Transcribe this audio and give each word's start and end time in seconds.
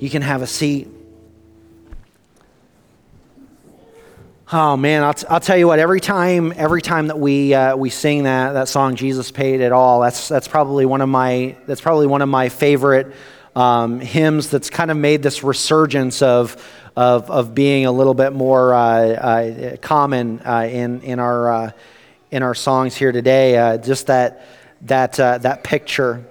You 0.00 0.08
can 0.08 0.22
have 0.22 0.40
a 0.40 0.46
seat. 0.46 0.88
Oh 4.50 4.74
man, 4.78 5.04
I'll, 5.04 5.12
t- 5.12 5.26
I'll 5.28 5.40
tell 5.40 5.58
you 5.58 5.66
what. 5.66 5.78
Every 5.78 6.00
time, 6.00 6.54
every 6.56 6.80
time 6.80 7.08
that 7.08 7.18
we 7.18 7.52
uh, 7.52 7.76
we 7.76 7.90
sing 7.90 8.22
that 8.22 8.54
that 8.54 8.68
song, 8.68 8.96
Jesus 8.96 9.30
paid 9.30 9.60
it 9.60 9.72
all. 9.72 10.00
That's 10.00 10.26
that's 10.26 10.48
probably 10.48 10.86
one 10.86 11.02
of 11.02 11.10
my 11.10 11.54
that's 11.66 11.82
probably 11.82 12.06
one 12.06 12.22
of 12.22 12.30
my 12.30 12.48
favorite 12.48 13.14
um, 13.54 14.00
hymns. 14.00 14.48
That's 14.48 14.70
kind 14.70 14.90
of 14.90 14.96
made 14.96 15.22
this 15.22 15.44
resurgence 15.44 16.22
of 16.22 16.56
of 16.96 17.30
of 17.30 17.54
being 17.54 17.84
a 17.84 17.92
little 17.92 18.14
bit 18.14 18.32
more 18.32 18.72
uh, 18.72 18.80
uh, 18.80 19.76
common 19.76 20.40
uh, 20.40 20.66
in 20.70 21.02
in 21.02 21.18
our 21.18 21.52
uh, 21.52 21.70
in 22.30 22.42
our 22.42 22.54
songs 22.54 22.96
here 22.96 23.12
today. 23.12 23.58
Uh, 23.58 23.76
just 23.76 24.06
that 24.06 24.46
that 24.80 25.12
that 25.12 25.62
picture, 25.62 26.24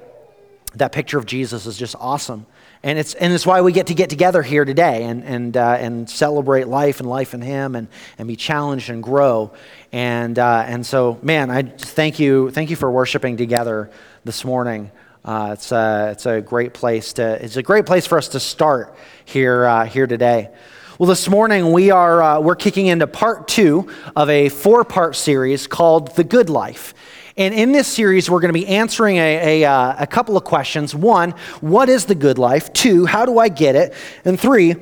that 0.74 0.92
picture 0.92 1.20
of 1.20 1.28
Jesus 1.28 1.68
is 1.68 1.78
just 1.78 1.96
awesome. 2.00 2.48
And 2.82 2.98
it's, 2.98 3.14
and 3.14 3.34
it's 3.34 3.46
why 3.46 3.59
we 3.59 3.73
get 3.73 3.88
to 3.88 3.93
get 3.93 4.09
together 4.09 4.41
here 4.41 4.64
today 4.64 5.04
and, 5.04 5.21
and, 5.25 5.57
uh, 5.57 5.78
and 5.79 6.10
celebrate 6.10 6.70
life 6.70 7.01
and 7.01 7.10
life 7.10 7.33
in 7.33 7.42
Him 7.42 7.75
and, 7.75 7.89
and 8.18 8.25
be 8.25 8.37
challenged 8.37 8.89
and 8.89 9.04
grow. 9.04 9.51
And, 9.92 10.39
uh, 10.39 10.64
and 10.65 10.86
so, 10.86 11.20
man, 11.21 11.51
I 11.51 11.64
thank 11.64 12.20
you, 12.20 12.51
thank 12.51 12.70
you 12.70 12.78
for 12.78 12.89
worshiping 12.89 13.36
together 13.36 13.89
this 14.23 14.46
morning. 14.46 14.92
Uh, 15.25 15.50
it's, 15.54 15.73
a, 15.73 16.10
it's 16.11 16.25
a 16.25 16.39
great 16.39 16.73
place 16.73 17.11
to, 17.14 17.43
it's 17.43 17.57
a 17.57 17.64
great 17.64 17.86
place 17.86 18.07
for 18.07 18.18
us 18.18 18.29
to 18.29 18.39
start 18.39 18.96
here, 19.25 19.65
uh, 19.65 19.86
here 19.86 20.07
today. 20.07 20.50
Well, 20.98 21.07
this 21.07 21.28
morning 21.28 21.73
we 21.73 21.92
are, 21.92 22.21
uh, 22.21 22.39
we're 22.39 22.56
kicking 22.56 22.87
into 22.87 23.07
part 23.07 23.50
two 23.50 23.89
of 24.15 24.29
a 24.29 24.48
four 24.48 24.86
part 24.86 25.18
series 25.18 25.68
called 25.68 26.15
The 26.15 26.23
Good 26.23 26.50
Life. 26.50 26.93
And 27.39 27.54
in 27.54 27.71
this 27.71 27.88
series, 27.88 28.29
we're 28.29 28.42
going 28.42 28.54
to 28.54 28.60
be 28.60 28.68
answering 28.68 29.16
a, 29.16 29.64
a, 29.64 29.71
uh, 29.71 29.96
a, 30.00 30.06
couple 30.06 30.36
of 30.36 30.43
questions. 30.43 30.93
One, 30.93 31.32
what 31.62 31.88
is 31.88 32.03
the 32.03 32.14
good 32.14 32.38
life? 32.38 32.73
Two, 32.73 33.06
how 33.06 33.25
do 33.25 33.39
I 33.39 33.48
get 33.48 33.78
it? 33.78 33.94
And 34.25 34.38
three, 34.38 34.75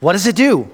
what 0.00 0.12
does 0.12 0.26
it 0.26 0.36
do? 0.36 0.70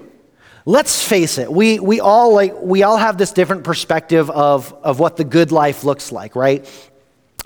Let's 0.65 1.01
face 1.01 1.37
it, 1.37 1.49
we, 1.49 1.79
we, 1.79 2.01
all, 2.01 2.33
like, 2.33 2.53
we 2.61 2.83
all 2.83 2.97
have 2.97 3.17
this 3.17 3.31
different 3.31 3.63
perspective 3.63 4.29
of, 4.29 4.73
of 4.83 4.99
what 4.99 5.15
the 5.15 5.23
good 5.23 5.53
life 5.53 5.85
looks 5.85 6.11
like, 6.11 6.35
right? 6.35 6.69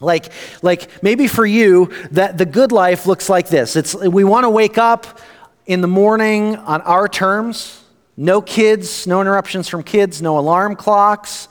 Like, 0.01 0.31
like 0.63 1.03
maybe 1.03 1.27
for 1.27 1.45
you, 1.45 1.93
that 2.11 2.39
the 2.39 2.47
good 2.47 2.71
life 2.71 3.05
looks 3.05 3.29
like 3.29 3.47
this. 3.47 3.75
It's, 3.75 3.93
we 3.93 4.23
want 4.23 4.45
to 4.45 4.49
wake 4.49 4.79
up 4.79 5.19
in 5.67 5.81
the 5.81 5.87
morning 5.87 6.55
on 6.55 6.81
our 6.81 7.07
terms, 7.07 7.83
no 8.17 8.41
kids, 8.41 9.05
no 9.05 9.21
interruptions 9.21 9.69
from 9.69 9.83
kids, 9.83 10.19
no 10.19 10.39
alarm 10.39 10.75
clocks, 10.75 11.47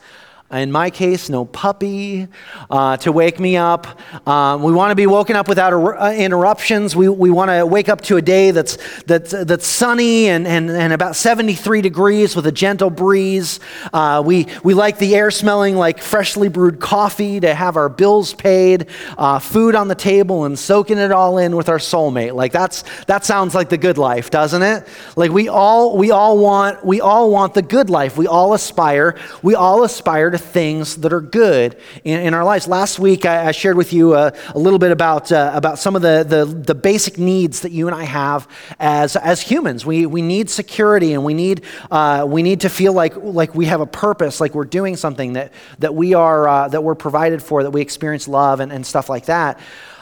in 0.51 0.71
my 0.71 0.89
case, 0.89 1.29
no 1.29 1.45
puppy 1.45 2.27
uh, 2.69 2.97
to 2.97 3.11
wake 3.11 3.39
me 3.39 3.57
up. 3.57 3.99
Um, 4.27 4.61
we 4.61 4.71
want 4.71 4.91
to 4.91 4.95
be 4.95 5.07
woken 5.07 5.35
up 5.35 5.47
without 5.47 5.73
uh, 5.73 6.13
interruptions. 6.15 6.95
We, 6.95 7.09
we 7.09 7.31
want 7.31 7.49
to 7.49 7.65
wake 7.65 7.89
up 7.89 8.01
to 8.01 8.17
a 8.17 8.21
day 8.21 8.51
that's, 8.51 8.77
that's, 9.03 9.31
that's 9.31 9.65
sunny 9.65 10.27
and, 10.27 10.45
and, 10.45 10.69
and 10.69 10.93
about 10.93 11.15
73 11.15 11.81
degrees 11.81 12.35
with 12.35 12.45
a 12.45 12.51
gentle 12.51 12.91
breeze. 12.91 13.59
Uh, 13.91 14.21
we, 14.23 14.47
we 14.63 14.75
like 14.75 14.99
the 14.99 15.15
air 15.15 15.31
smelling 15.31 15.75
like 15.75 15.99
freshly 15.99 16.49
brewed 16.49 16.79
coffee 16.79 17.39
to 17.39 17.55
have 17.55 17.75
our 17.75 17.89
bills 17.89 18.33
paid, 18.35 18.87
uh, 19.17 19.39
food 19.39 19.73
on 19.73 19.87
the 19.87 19.95
table, 19.95 20.45
and 20.45 20.57
soaking 20.59 20.99
it 20.99 21.11
all 21.11 21.39
in 21.39 21.55
with 21.55 21.67
our 21.67 21.79
soulmate. 21.79 22.35
Like 22.35 22.51
that's, 22.51 22.83
that 23.07 23.25
sounds 23.25 23.55
like 23.55 23.69
the 23.69 23.77
good 23.77 23.97
life, 23.97 24.29
doesn't 24.29 24.61
it? 24.61 24.87
Like 25.15 25.31
we 25.31 25.47
all, 25.47 25.97
we 25.97 26.11
all 26.11 26.37
want, 26.37 26.85
we 26.85 27.01
all 27.01 27.31
want 27.31 27.55
the 27.55 27.63
good 27.63 27.89
life. 27.89 28.17
We 28.17 28.27
all 28.27 28.53
aspire, 28.53 29.17
we 29.41 29.55
all 29.55 29.83
aspire 29.83 30.29
to 30.29 30.42
things 30.43 30.97
that 30.97 31.13
are 31.13 31.21
good 31.21 31.77
in, 32.03 32.19
in 32.19 32.33
our 32.33 32.43
lives. 32.43 32.67
Last 32.67 32.99
week, 32.99 33.25
I, 33.25 33.47
I 33.47 33.51
shared 33.51 33.77
with 33.77 33.93
you 33.93 34.15
a, 34.15 34.33
a 34.53 34.59
little 34.59 34.79
bit 34.79 34.91
about, 34.91 35.31
uh, 35.31 35.51
about 35.53 35.79
some 35.79 35.95
of 35.95 36.01
the, 36.01 36.23
the, 36.27 36.45
the, 36.45 36.75
basic 36.75 37.17
needs 37.17 37.61
that 37.61 37.71
you 37.71 37.87
and 37.87 37.95
I 37.95 38.03
have 38.03 38.47
as, 38.79 39.15
as 39.15 39.41
humans. 39.41 39.85
We, 39.85 40.05
we 40.05 40.21
need 40.21 40.49
security 40.49 41.13
and 41.13 41.23
we 41.23 41.33
need, 41.33 41.63
uh, 41.89 42.25
we 42.27 42.43
need 42.43 42.61
to 42.61 42.69
feel 42.69 42.93
like, 42.93 43.15
like 43.15 43.55
we 43.55 43.65
have 43.65 43.81
a 43.81 43.85
purpose, 43.85 44.41
like 44.41 44.53
we're 44.53 44.65
doing 44.65 44.95
something, 44.95 45.33
that, 45.33 45.53
that, 45.79 45.95
we 45.95 46.13
are, 46.13 46.47
uh, 46.47 46.67
that 46.67 46.83
we're 46.83 46.95
provided 46.95 47.41
for, 47.41 47.63
that 47.63 47.71
we 47.71 47.81
experience 47.81 48.27
love 48.27 48.59
and, 48.59 48.71
and 48.71 48.85
stuff 48.85 49.09
like 49.09 49.25
that. 49.25 49.59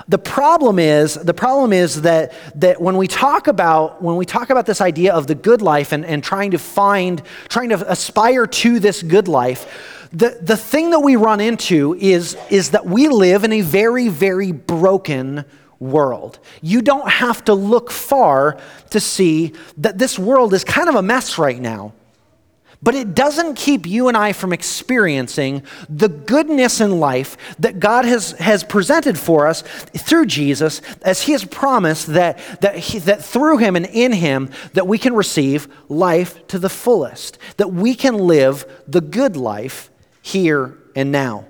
The 0.07 0.17
problem 0.17 0.79
is, 0.79 1.13
the 1.13 1.33
problem 1.33 1.71
is 1.71 2.01
that, 2.01 2.33
that 2.55 2.81
when 2.81 2.97
we 2.97 3.07
talk 3.07 3.47
about 3.47 4.01
when 4.01 4.17
we 4.17 4.25
talk 4.25 4.49
about 4.49 4.65
this 4.65 4.81
idea 4.81 5.13
of 5.13 5.27
the 5.27 5.35
good 5.35 5.61
life 5.61 5.91
and, 5.91 6.05
and 6.05 6.23
trying 6.23 6.51
to 6.51 6.57
find, 6.57 7.21
trying 7.47 7.69
to 7.69 7.89
aspire 7.89 8.47
to 8.47 8.79
this 8.79 9.03
good 9.03 9.27
life, 9.27 10.00
the, 10.13 10.37
the 10.41 10.57
thing 10.57 10.89
that 10.89 10.99
we 10.99 11.15
run 11.15 11.39
into 11.39 11.95
is, 11.95 12.35
is 12.49 12.71
that 12.71 12.85
we 12.85 13.07
live 13.07 13.43
in 13.43 13.53
a 13.53 13.61
very, 13.61 14.09
very 14.09 14.51
broken 14.51 15.45
world. 15.79 16.39
You 16.61 16.81
don't 16.81 17.09
have 17.09 17.45
to 17.45 17.53
look 17.53 17.91
far 17.91 18.59
to 18.89 18.99
see 18.99 19.53
that 19.77 19.97
this 19.97 20.19
world 20.19 20.53
is 20.53 20.63
kind 20.63 20.89
of 20.89 20.95
a 20.95 21.01
mess 21.01 21.37
right 21.37 21.59
now. 21.59 21.93
But 22.83 22.95
it 22.95 23.13
doesn't 23.13 23.55
keep 23.55 23.85
you 23.85 24.07
and 24.07 24.17
I 24.17 24.33
from 24.33 24.53
experiencing 24.53 25.61
the 25.87 26.09
goodness 26.09 26.81
in 26.81 26.99
life 26.99 27.37
that 27.59 27.79
God 27.79 28.05
has, 28.05 28.31
has 28.33 28.63
presented 28.63 29.19
for 29.19 29.45
us 29.45 29.61
through 29.61 30.25
Jesus, 30.25 30.81
as 31.03 31.21
He 31.21 31.33
has 31.33 31.45
promised 31.45 32.07
that, 32.07 32.39
that, 32.61 32.75
he, 32.77 32.97
that 32.99 33.23
through 33.23 33.57
Him 33.57 33.75
and 33.75 33.85
in 33.85 34.11
Him, 34.13 34.49
that 34.73 34.87
we 34.87 34.97
can 34.97 35.13
receive 35.13 35.67
life 35.89 36.45
to 36.47 36.57
the 36.57 36.69
fullest, 36.69 37.37
that 37.57 37.71
we 37.71 37.93
can 37.93 38.15
live 38.15 38.65
the 38.87 39.01
good 39.01 39.37
life 39.37 39.90
here 40.21 40.77
and 40.95 41.11
now. 41.11 41.47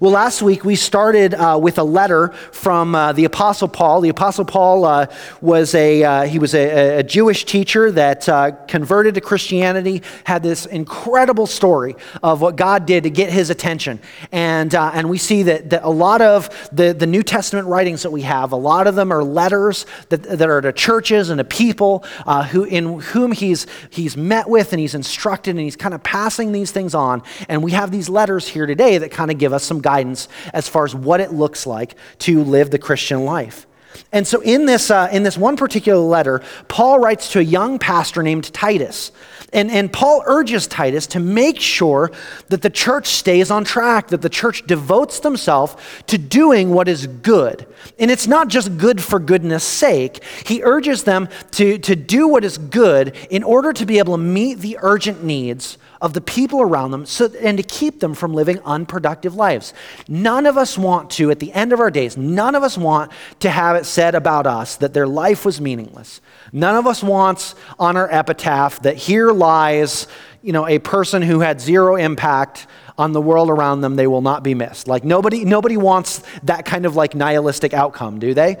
Well, 0.00 0.10
last 0.10 0.42
week 0.42 0.64
we 0.64 0.76
started 0.76 1.34
uh, 1.34 1.58
with 1.60 1.78
a 1.78 1.84
letter 1.84 2.28
from 2.52 2.94
uh, 2.94 3.12
the 3.12 3.24
Apostle 3.24 3.68
Paul. 3.68 4.00
The 4.00 4.08
Apostle 4.08 4.44
Paul 4.44 4.84
uh, 4.84 5.06
was 5.40 5.74
a 5.74 6.02
uh, 6.02 6.22
he 6.24 6.38
was 6.38 6.54
a, 6.54 6.98
a, 6.98 7.02
Jewish 7.02 7.44
teacher 7.44 7.90
that 7.92 8.28
uh, 8.28 8.52
converted 8.68 9.14
to 9.14 9.20
Christianity. 9.20 10.02
Had 10.24 10.42
this 10.42 10.66
incredible 10.66 11.46
story 11.46 11.94
of 12.22 12.40
what 12.40 12.56
God 12.56 12.86
did 12.86 13.04
to 13.04 13.10
get 13.10 13.30
his 13.30 13.50
attention, 13.50 14.00
and 14.32 14.74
uh, 14.74 14.90
and 14.94 15.08
we 15.08 15.18
see 15.18 15.44
that, 15.44 15.70
that 15.70 15.84
a 15.84 15.90
lot 15.90 16.20
of 16.20 16.50
the, 16.72 16.92
the 16.92 17.06
New 17.06 17.22
Testament 17.22 17.68
writings 17.68 18.02
that 18.02 18.10
we 18.10 18.22
have, 18.22 18.52
a 18.52 18.56
lot 18.56 18.86
of 18.86 18.94
them 18.94 19.12
are 19.12 19.22
letters 19.22 19.86
that, 20.08 20.22
that 20.22 20.48
are 20.48 20.60
to 20.60 20.72
churches 20.72 21.30
and 21.30 21.38
to 21.38 21.44
people 21.44 22.04
who 22.50 22.64
in 22.64 23.00
whom 23.00 23.32
he's 23.32 23.66
he's 23.90 24.16
met 24.16 24.48
with 24.48 24.72
and 24.72 24.80
he's 24.80 24.94
instructed 24.94 25.50
and 25.50 25.60
he's 25.60 25.76
kind 25.76 25.94
of 25.94 26.02
passing 26.02 26.52
these 26.52 26.70
things 26.70 26.94
on. 26.94 27.22
And 27.48 27.62
we 27.62 27.72
have 27.72 27.90
these 27.90 28.08
letters 28.08 28.48
here 28.48 28.66
today 28.66 28.98
that 28.98 29.10
kind 29.10 29.30
of 29.30 29.38
give 29.38 29.52
us 29.52 29.65
some 29.66 29.80
guidance 29.80 30.28
as 30.54 30.68
far 30.68 30.84
as 30.84 30.94
what 30.94 31.20
it 31.20 31.32
looks 31.32 31.66
like 31.66 31.96
to 32.20 32.42
live 32.44 32.70
the 32.70 32.78
Christian 32.78 33.24
life. 33.24 33.66
And 34.12 34.26
so, 34.26 34.40
in 34.40 34.66
this, 34.66 34.90
uh, 34.90 35.08
in 35.12 35.22
this 35.22 35.36
one 35.36 35.56
particular 35.56 36.00
letter, 36.00 36.42
Paul 36.68 37.00
writes 37.00 37.32
to 37.32 37.38
a 37.38 37.42
young 37.42 37.78
pastor 37.78 38.22
named 38.22 38.52
Titus. 38.52 39.12
And, 39.52 39.70
and 39.70 39.92
Paul 39.92 40.22
urges 40.26 40.66
Titus 40.66 41.06
to 41.08 41.20
make 41.20 41.60
sure 41.60 42.10
that 42.48 42.62
the 42.62 42.70
church 42.70 43.06
stays 43.06 43.50
on 43.50 43.64
track, 43.64 44.08
that 44.08 44.20
the 44.20 44.28
church 44.28 44.66
devotes 44.66 45.20
themselves 45.20 45.76
to 46.08 46.18
doing 46.18 46.70
what 46.70 46.88
is 46.88 47.06
good. 47.06 47.66
And 47.98 48.10
it's 48.10 48.26
not 48.26 48.48
just 48.48 48.76
good 48.76 49.02
for 49.02 49.18
goodness 49.18 49.64
sake. 49.64 50.22
He 50.44 50.62
urges 50.62 51.04
them 51.04 51.28
to, 51.52 51.78
to 51.78 51.96
do 51.96 52.28
what 52.28 52.44
is 52.44 52.58
good 52.58 53.16
in 53.30 53.42
order 53.42 53.72
to 53.72 53.86
be 53.86 53.98
able 53.98 54.16
to 54.16 54.22
meet 54.22 54.58
the 54.58 54.78
urgent 54.82 55.22
needs 55.22 55.78
of 56.00 56.12
the 56.12 56.20
people 56.20 56.60
around 56.60 56.90
them 56.90 57.06
so, 57.06 57.30
and 57.40 57.56
to 57.58 57.62
keep 57.62 58.00
them 58.00 58.14
from 58.14 58.34
living 58.34 58.60
unproductive 58.64 59.34
lives. 59.34 59.72
None 60.08 60.46
of 60.46 60.56
us 60.56 60.76
want 60.76 61.10
to, 61.12 61.30
at 61.30 61.38
the 61.38 61.52
end 61.52 61.72
of 61.72 61.80
our 61.80 61.90
days, 61.90 62.16
none 62.16 62.54
of 62.54 62.62
us 62.62 62.76
want 62.76 63.12
to 63.40 63.50
have 63.50 63.76
it 63.76 63.86
said 63.86 64.14
about 64.14 64.46
us 64.46 64.76
that 64.76 64.94
their 64.94 65.06
life 65.06 65.44
was 65.44 65.60
meaningless. 65.60 66.20
None 66.52 66.76
of 66.76 66.86
us 66.86 67.02
wants 67.02 67.54
on 67.78 67.96
our 67.96 68.10
epitaph 68.10 68.82
that 68.82 68.96
here 68.96 69.30
lies, 69.32 70.06
you 70.42 70.52
know, 70.52 70.66
a 70.66 70.78
person 70.78 71.22
who 71.22 71.40
had 71.40 71.60
zero 71.60 71.96
impact 71.96 72.66
on 72.98 73.12
the 73.12 73.20
world 73.20 73.50
around 73.50 73.82
them, 73.82 73.96
they 73.96 74.06
will 74.06 74.22
not 74.22 74.42
be 74.42 74.54
missed. 74.54 74.88
Like 74.88 75.04
nobody, 75.04 75.44
nobody 75.44 75.76
wants 75.76 76.22
that 76.44 76.64
kind 76.64 76.86
of 76.86 76.96
like 76.96 77.14
nihilistic 77.14 77.74
outcome, 77.74 78.18
do 78.18 78.32
they? 78.32 78.56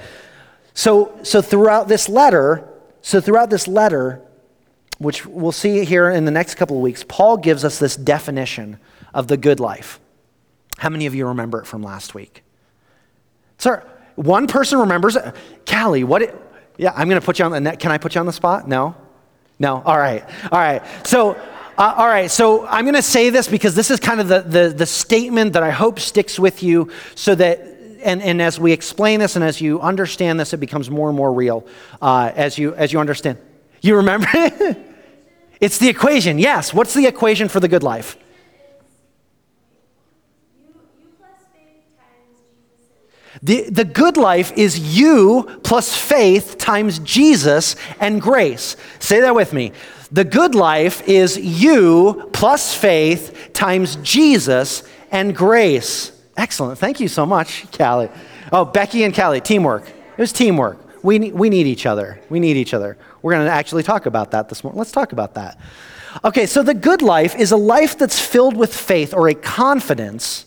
So, 0.74 1.18
so 1.22 1.40
throughout 1.40 1.88
this 1.88 2.08
letter, 2.08 2.68
so 3.00 3.20
throughout 3.20 3.48
this 3.48 3.66
letter, 3.66 4.25
which 4.98 5.26
we'll 5.26 5.52
see 5.52 5.84
here 5.84 6.10
in 6.10 6.24
the 6.24 6.30
next 6.30 6.54
couple 6.54 6.76
of 6.76 6.82
weeks, 6.82 7.04
Paul 7.06 7.36
gives 7.36 7.64
us 7.64 7.78
this 7.78 7.96
definition 7.96 8.78
of 9.12 9.28
the 9.28 9.36
good 9.36 9.60
life. 9.60 10.00
How 10.78 10.88
many 10.88 11.06
of 11.06 11.14
you 11.14 11.26
remember 11.28 11.60
it 11.60 11.66
from 11.66 11.82
last 11.82 12.14
week? 12.14 12.42
Sir, 13.58 13.82
one 14.14 14.46
person 14.46 14.78
remembers 14.78 15.16
it. 15.16 15.34
Callie, 15.68 16.04
what? 16.04 16.22
It, 16.22 16.34
yeah, 16.76 16.92
I'm 16.94 17.08
going 17.08 17.20
to 17.20 17.24
put 17.24 17.38
you 17.38 17.44
on 17.44 17.52
the 17.52 17.60
net. 17.60 17.80
Can 17.80 17.90
I 17.90 17.98
put 17.98 18.14
you 18.14 18.20
on 18.20 18.26
the 18.26 18.32
spot? 18.32 18.68
No? 18.68 18.94
No? 19.58 19.82
All 19.84 19.98
right. 19.98 20.24
All 20.52 20.58
right. 20.58 20.82
So, 21.06 21.30
uh, 21.78 21.94
all 21.96 22.06
right. 22.06 22.30
So 22.30 22.66
I'm 22.66 22.84
going 22.84 22.94
to 22.94 23.02
say 23.02 23.30
this 23.30 23.48
because 23.48 23.74
this 23.74 23.90
is 23.90 24.00
kind 24.00 24.20
of 24.20 24.28
the, 24.28 24.40
the, 24.40 24.68
the 24.68 24.86
statement 24.86 25.54
that 25.54 25.62
I 25.62 25.70
hope 25.70 25.98
sticks 25.98 26.38
with 26.38 26.62
you 26.62 26.90
so 27.14 27.34
that 27.34 27.76
and, 28.02 28.22
and 28.22 28.40
as 28.40 28.60
we 28.60 28.72
explain 28.72 29.20
this 29.20 29.36
and 29.36 29.44
as 29.44 29.60
you 29.60 29.80
understand 29.80 30.38
this, 30.38 30.52
it 30.52 30.58
becomes 30.58 30.90
more 30.90 31.08
and 31.08 31.16
more 31.16 31.32
real 31.32 31.66
uh, 32.00 32.30
as, 32.34 32.56
you, 32.56 32.74
as 32.74 32.92
you 32.92 33.00
understand. 33.00 33.38
You 33.86 33.96
remember 33.96 34.26
it? 34.34 34.78
it's 35.60 35.78
the 35.78 35.88
equation, 35.88 36.38
yes. 36.38 36.74
What's 36.74 36.92
the 36.92 37.06
equation 37.06 37.48
for 37.48 37.60
the 37.60 37.68
good 37.68 37.84
life? 37.84 38.16
The, 43.42 43.68
the 43.70 43.84
good 43.84 44.16
life 44.16 44.52
is 44.56 44.98
you 44.98 45.60
plus 45.62 45.96
faith 45.96 46.58
times 46.58 46.98
Jesus 47.00 47.76
and 48.00 48.20
grace. 48.20 48.76
Say 48.98 49.20
that 49.20 49.34
with 49.34 49.52
me. 49.52 49.72
The 50.10 50.24
good 50.24 50.54
life 50.54 51.06
is 51.06 51.36
you 51.36 52.30
plus 52.32 52.74
faith 52.74 53.50
times 53.52 53.96
Jesus 53.96 54.82
and 55.12 55.36
grace. 55.36 56.12
Excellent. 56.36 56.78
Thank 56.78 56.98
you 56.98 57.08
so 57.08 57.26
much, 57.26 57.70
Callie. 57.76 58.08
Oh, 58.52 58.64
Becky 58.64 59.04
and 59.04 59.14
Callie, 59.14 59.40
teamwork. 59.40 59.88
It 59.88 60.20
was 60.20 60.32
teamwork. 60.32 60.78
We 61.02 61.30
we 61.30 61.50
need 61.50 61.66
each 61.66 61.86
other. 61.86 62.20
We 62.30 62.40
need 62.40 62.56
each 62.56 62.74
other. 62.74 62.96
We're 63.26 63.32
going 63.32 63.46
to 63.46 63.52
actually 63.52 63.82
talk 63.82 64.06
about 64.06 64.30
that 64.30 64.48
this 64.48 64.62
morning. 64.62 64.78
Let's 64.78 64.92
talk 64.92 65.10
about 65.10 65.34
that. 65.34 65.58
Okay, 66.22 66.46
so 66.46 66.62
the 66.62 66.74
good 66.74 67.02
life 67.02 67.34
is 67.34 67.50
a 67.50 67.56
life 67.56 67.98
that's 67.98 68.20
filled 68.20 68.56
with 68.56 68.72
faith 68.72 69.12
or 69.12 69.26
a 69.26 69.34
confidence 69.34 70.46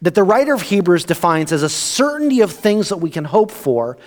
that 0.00 0.14
the 0.14 0.22
writer 0.22 0.54
of 0.54 0.62
Hebrews 0.62 1.04
defines 1.04 1.52
as 1.52 1.62
a 1.62 1.68
certainty 1.68 2.40
of 2.40 2.50
things 2.52 2.88
that 2.88 2.96
we 2.96 3.10
can 3.10 3.26
hope 3.26 3.50
for, 3.50 3.98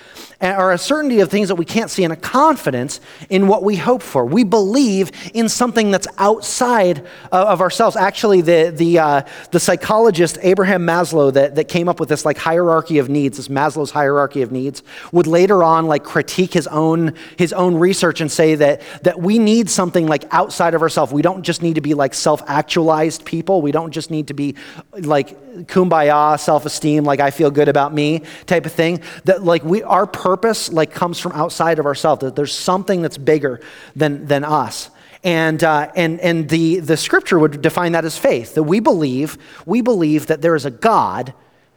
or 0.42 0.72
a 0.72 0.78
certainty 0.78 1.20
of 1.20 1.30
things 1.30 1.50
that 1.50 1.56
we 1.56 1.66
can't 1.66 1.92
see, 1.92 2.04
and 2.04 2.14
a 2.14 2.16
confidence 2.16 3.02
in 3.30 3.48
what 3.48 3.64
we 3.64 3.76
hope 3.76 4.02
for. 4.02 4.26
We 4.26 4.44
believe 4.44 5.12
in 5.34 5.50
something 5.50 5.92
that's 5.92 6.08
outside 6.18 7.06
of 7.32 7.60
ourselves. 7.60 7.98
Actually, 7.98 8.42
the, 8.42 8.72
the, 8.74 9.00
uh, 9.00 9.22
the 9.52 9.60
psychologist 9.60 10.38
Abraham 10.42 10.86
Maslow 10.86 11.34
that, 11.34 11.56
that 11.56 11.68
came 11.68 11.90
up 11.90 12.00
with 12.00 12.08
this 12.08 12.24
like 12.24 12.38
hierarchy 12.38 13.00
of 13.00 13.10
needs, 13.10 13.38
this 13.38 13.50
Maslow's 13.50 13.92
hierarchy 13.92 14.42
of 14.42 14.52
needs, 14.52 14.82
would 15.12 15.28
later 15.28 15.62
on 15.62 15.88
like 15.88 16.04
critique 16.06 16.54
his 16.54 16.68
own, 16.68 17.16
his 17.38 17.52
own 17.52 17.76
research 17.76 18.22
and 18.22 18.32
say 18.32 18.56
that, 18.56 18.82
that 19.04 19.20
we 19.20 19.40
need 19.40 19.70
something 19.70 20.08
like 20.08 20.24
outside 20.32 20.74
of 20.74 20.82
ourselves. 20.82 21.12
We 21.12 21.22
don't 21.22 21.44
just 21.44 21.62
need 21.62 21.76
to 21.76 21.82
be 21.82 21.94
like 21.94 22.14
self-actualized 22.14 23.26
people. 23.26 23.62
We 23.62 23.74
don't 23.74 23.92
just 23.92 24.10
need 24.10 24.28
to 24.28 24.34
be 24.34 24.56
like 24.94 25.38
kumbaya, 25.68 26.40
self 26.40 26.66
esteem, 26.66 27.04
like 27.04 27.20
I 27.20 27.32
feel 27.32 27.52
good 27.52 27.68
about 27.68 27.94
me 27.94 28.24
type 28.46 28.66
of 28.66 28.72
thing. 28.72 29.02
That 29.26 29.44
like 29.44 29.64
we, 29.66 29.84
our 29.84 30.08
purpose 30.08 30.29
like 30.72 30.92
comes 30.92 31.20
from 31.20 31.32
outside 31.34 31.80
of 31.80 31.86
ourselves. 31.86 32.22
That 32.22 32.36
there's 32.36 32.54
something 32.54 33.02
that's 33.02 33.18
bigger 33.18 33.62
than, 33.96 34.26
than 34.26 34.44
us. 34.44 34.90
And, 35.24 35.64
uh, 35.64 35.92
and, 35.96 36.20
and 36.22 36.48
the, 36.48 36.80
the 36.80 36.96
scripture 36.96 37.40
would 37.40 37.62
define 37.62 37.92
that 37.92 38.06
as 38.06 38.18
faith. 38.18 38.56
That 38.56 38.64
we 38.64 38.80
believe, 38.80 39.38
we 39.66 39.82
believe 39.82 40.28
that 40.28 40.42
there 40.42 40.56
is 40.56 40.66
a 40.66 40.72
God, 40.72 41.34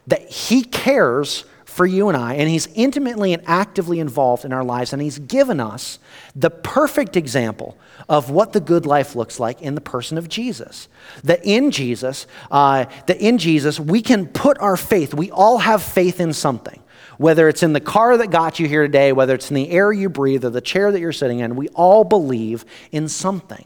that 0.07 0.29
He 0.29 0.63
cares 0.63 1.45
for 1.65 1.85
you 1.85 2.07
and 2.07 2.15
I, 2.15 2.35
and 2.35 2.47
He's 2.47 2.67
intimately 2.75 3.33
and 3.33 3.43
actively 3.47 3.99
involved 3.99 4.45
in 4.45 4.53
our 4.53 4.63
lives, 4.63 4.93
and 4.93 5.01
He's 5.01 5.19
given 5.19 5.59
us 5.59 5.99
the 6.35 6.51
perfect 6.51 7.17
example 7.17 7.77
of 8.07 8.29
what 8.29 8.53
the 8.53 8.59
good 8.59 8.85
life 8.85 9.15
looks 9.15 9.39
like 9.39 9.61
in 9.61 9.75
the 9.75 9.81
person 9.81 10.17
of 10.17 10.29
Jesus. 10.29 10.87
That 11.23 11.43
in 11.43 11.71
Jesus, 11.71 12.27
uh, 12.51 12.85
that 13.07 13.17
in 13.17 13.39
Jesus, 13.39 13.79
we 13.79 14.01
can 14.01 14.27
put 14.27 14.59
our 14.59 14.77
faith, 14.77 15.13
we 15.13 15.31
all 15.31 15.57
have 15.57 15.81
faith 15.81 16.19
in 16.19 16.31
something. 16.31 16.79
Whether 17.17 17.47
it's 17.47 17.63
in 17.63 17.73
the 17.73 17.79
car 17.79 18.17
that 18.17 18.31
got 18.31 18.59
you 18.59 18.67
here 18.67 18.83
today, 18.83 19.11
whether 19.11 19.35
it's 19.35 19.49
in 19.49 19.55
the 19.55 19.69
air 19.69 19.91
you 19.91 20.09
breathe 20.09 20.45
or 20.45 20.49
the 20.49 20.61
chair 20.61 20.91
that 20.91 20.99
you're 20.99 21.11
sitting 21.11 21.39
in, 21.39 21.55
we 21.55 21.67
all 21.69 22.03
believe 22.03 22.65
in 22.91 23.07
something. 23.07 23.65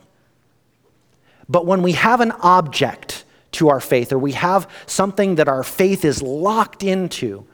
But 1.49 1.65
when 1.65 1.81
we 1.81 1.93
have 1.93 2.21
an 2.21 2.31
object 2.31 3.23
to 3.53 3.69
our 3.69 3.79
faith, 3.79 4.11
or 4.11 4.19
we 4.19 4.33
have 4.33 4.69
something 4.85 5.35
that 5.35 5.47
our 5.47 5.63
faith 5.63 6.03
is 6.03 6.21
locked 6.21 6.83
into, 6.83 7.45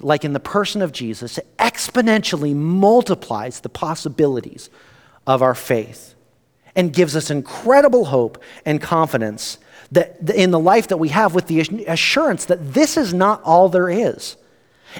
like 0.00 0.24
in 0.24 0.32
the 0.32 0.40
person 0.40 0.80
of 0.80 0.92
Jesus, 0.92 1.38
it 1.38 1.56
exponentially 1.58 2.54
multiplies 2.54 3.60
the 3.60 3.68
possibilities 3.68 4.70
of 5.26 5.42
our 5.42 5.54
faith 5.54 6.14
and 6.74 6.92
gives 6.92 7.14
us 7.16 7.30
incredible 7.30 8.06
hope 8.06 8.42
and 8.64 8.80
confidence 8.80 9.58
that 9.90 10.30
in 10.30 10.50
the 10.50 10.58
life 10.58 10.88
that 10.88 10.96
we 10.96 11.10
have 11.10 11.34
with 11.34 11.46
the 11.46 11.60
assurance 11.86 12.46
that 12.46 12.72
this 12.72 12.96
is 12.96 13.12
not 13.12 13.42
all 13.42 13.68
there 13.68 13.90
is. 13.90 14.36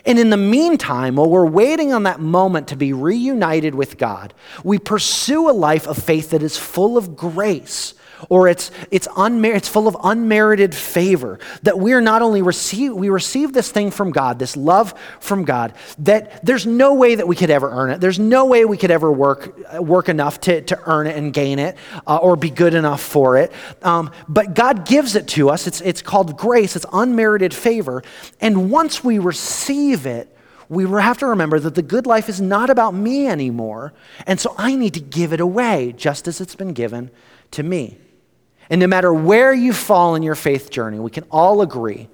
And 0.05 0.19
in 0.19 0.31
the 0.31 0.37
meantime, 0.37 1.17
while 1.17 1.29
we're 1.29 1.47
waiting 1.47 1.93
on 1.93 2.05
that 2.05 2.21
moment 2.21 2.69
to 2.69 2.77
be 2.77 2.93
reunited 2.93 3.75
with 3.75 3.99
God, 3.99 4.35
we 4.65 4.79
pursue 4.79 5.49
a 5.49 5.53
life 5.53 5.87
of 5.87 5.99
faith 5.99 6.31
that 6.31 6.43
is 6.43 6.57
full 6.57 6.97
of 6.97 7.17
grace 7.17 7.95
or 8.29 8.49
it's, 8.49 8.71
it's, 8.91 9.09
unmer- 9.09 9.55
it's 9.55 9.69
full 9.69 9.89
of 9.89 9.97
unmerited 10.03 10.75
favor. 10.75 11.39
That 11.63 11.79
we 11.79 11.93
are 11.93 12.01
not 12.01 12.23
only 12.23 12.43
receive, 12.43 12.93
we 12.93 13.09
receive 13.09 13.53
this 13.53 13.71
thing 13.71 13.91
from 13.91 14.11
God, 14.11 14.39
this 14.39 14.57
love 14.57 14.95
from 15.21 15.45
God, 15.45 15.75
that 15.99 16.45
there's 16.45 16.67
no 16.67 16.95
way 16.95 17.15
that 17.15 17.27
we 17.27 17.37
could 17.37 17.51
ever 17.51 17.71
earn 17.71 17.91
it. 17.91 18.01
There's 18.01 18.19
no 18.19 18.47
way 18.47 18.65
we 18.65 18.77
could 18.77 18.91
ever 18.91 19.11
work, 19.11 19.59
work 19.81 20.09
enough 20.09 20.41
to, 20.43 20.63
to 20.63 20.81
earn 20.87 21.07
it 21.07 21.17
and 21.17 21.33
gain 21.33 21.59
it 21.59 21.77
uh, 22.07 22.17
or 22.17 22.37
be 22.37 22.51
good 22.51 22.75
enough 22.75 23.01
for 23.01 23.37
it. 23.37 23.53
Um, 23.83 24.11
but 24.29 24.55
God 24.55 24.87
gives 24.87 25.17
it 25.17 25.29
to 25.29 25.51
us. 25.51 25.67
It's, 25.67 25.81
it's 25.81 26.03
called 26.03 26.37
grace, 26.37 26.77
it's 26.77 26.87
unmerited 26.93 27.55
favor. 27.55 28.03
And 28.41 28.71
once 28.71 29.03
we 29.03 29.19
receive 29.19 30.07
it, 30.07 30.29
we 30.69 30.89
have 30.89 31.19
to 31.19 31.27
remember 31.27 31.61
that 31.61 31.75
the 31.75 31.83
good 31.83 32.07
life 32.07 32.31
is 32.31 32.41
not 32.41 32.71
about 32.71 32.95
me 32.95 33.27
anymore. 33.27 33.93
And 34.27 34.41
so 34.41 34.55
I 34.57 34.75
need 34.75 34.95
to 34.95 35.01
give 35.01 35.35
it 35.35 35.41
away 35.41 35.93
just 35.97 36.27
as 36.27 36.41
it's 36.41 36.55
been 36.55 36.73
given 36.73 37.11
to 37.51 37.63
me. 37.63 37.99
And 38.71 38.81
no 38.81 38.87
matter 38.87 39.13
where 39.13 39.53
you 39.53 39.73
fall 39.73 40.15
in 40.15 40.23
your 40.23 40.35
faith 40.35 40.71
journey, 40.71 40.99
we 40.99 41.11
can 41.11 41.25
all 41.31 41.63
agree 41.63 42.09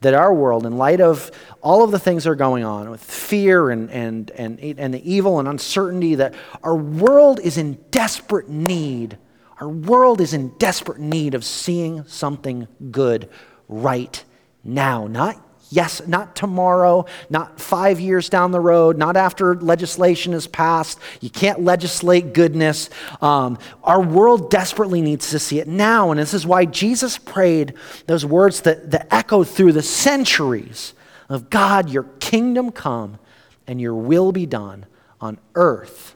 that 0.00 0.14
our 0.14 0.32
world, 0.34 0.66
in 0.66 0.76
light 0.76 1.00
of 1.00 1.30
all 1.62 1.82
of 1.82 1.90
the 1.90 1.98
things 1.98 2.24
that 2.24 2.30
are 2.30 2.34
going 2.34 2.62
on 2.62 2.90
with 2.90 3.02
fear 3.02 3.70
and, 3.70 3.90
and, 3.90 4.30
and, 4.32 4.60
and 4.60 4.92
the 4.92 5.10
evil 5.10 5.38
and 5.38 5.48
uncertainty, 5.48 6.14
that 6.16 6.34
our 6.62 6.76
world 6.76 7.40
is 7.40 7.56
in 7.56 7.78
desperate 7.90 8.48
need. 8.48 9.16
Our 9.60 9.68
world 9.68 10.20
is 10.20 10.34
in 10.34 10.50
desperate 10.58 11.00
need 11.00 11.34
of 11.34 11.44
seeing 11.44 12.04
something 12.06 12.68
good 12.90 13.30
right 13.66 14.22
now, 14.62 15.06
not 15.06 15.40
Yes, 15.74 16.06
not 16.06 16.36
tomorrow, 16.36 17.04
not 17.28 17.60
five 17.60 17.98
years 17.98 18.28
down 18.28 18.52
the 18.52 18.60
road, 18.60 18.96
not 18.96 19.16
after 19.16 19.56
legislation 19.56 20.32
is 20.32 20.46
passed. 20.46 21.00
You 21.20 21.30
can't 21.30 21.64
legislate 21.64 22.32
goodness. 22.32 22.90
Um, 23.20 23.58
our 23.82 24.00
world 24.00 24.52
desperately 24.52 25.02
needs 25.02 25.30
to 25.30 25.40
see 25.40 25.58
it 25.58 25.66
now. 25.66 26.12
And 26.12 26.20
this 26.20 26.32
is 26.32 26.46
why 26.46 26.64
Jesus 26.64 27.18
prayed 27.18 27.74
those 28.06 28.24
words 28.24 28.60
that, 28.60 28.92
that 28.92 29.12
echo 29.12 29.42
through 29.42 29.72
the 29.72 29.82
centuries 29.82 30.94
of 31.28 31.50
God, 31.50 31.90
your 31.90 32.04
kingdom 32.20 32.70
come 32.70 33.18
and 33.66 33.80
your 33.80 33.96
will 33.96 34.30
be 34.30 34.46
done 34.46 34.86
on 35.20 35.38
earth 35.56 36.14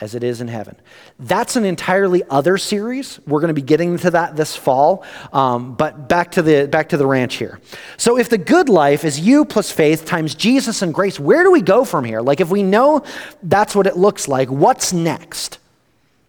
as 0.00 0.14
it 0.14 0.24
is 0.24 0.40
in 0.40 0.48
heaven. 0.48 0.76
That's 1.18 1.56
an 1.56 1.64
entirely 1.64 2.22
other 2.28 2.58
series. 2.58 3.20
We're 3.26 3.40
going 3.40 3.48
to 3.48 3.54
be 3.54 3.62
getting 3.62 3.96
to 3.98 4.10
that 4.10 4.36
this 4.36 4.56
fall. 4.56 5.04
Um, 5.32 5.74
but 5.74 6.08
back 6.08 6.32
to 6.32 6.42
the 6.42 6.66
back 6.66 6.88
to 6.90 6.96
the 6.96 7.06
ranch 7.06 7.36
here. 7.36 7.60
So 7.96 8.18
if 8.18 8.28
the 8.28 8.38
good 8.38 8.68
life 8.68 9.04
is 9.04 9.20
you 9.20 9.44
plus 9.44 9.70
faith 9.70 10.04
times 10.04 10.34
Jesus 10.34 10.82
and 10.82 10.92
grace, 10.92 11.20
where 11.20 11.44
do 11.44 11.52
we 11.52 11.62
go 11.62 11.84
from 11.84 12.04
here? 12.04 12.20
Like 12.20 12.40
if 12.40 12.50
we 12.50 12.62
know 12.62 13.04
that's 13.42 13.74
what 13.76 13.86
it 13.86 13.96
looks 13.96 14.26
like, 14.26 14.50
what's 14.50 14.92
next? 14.92 15.58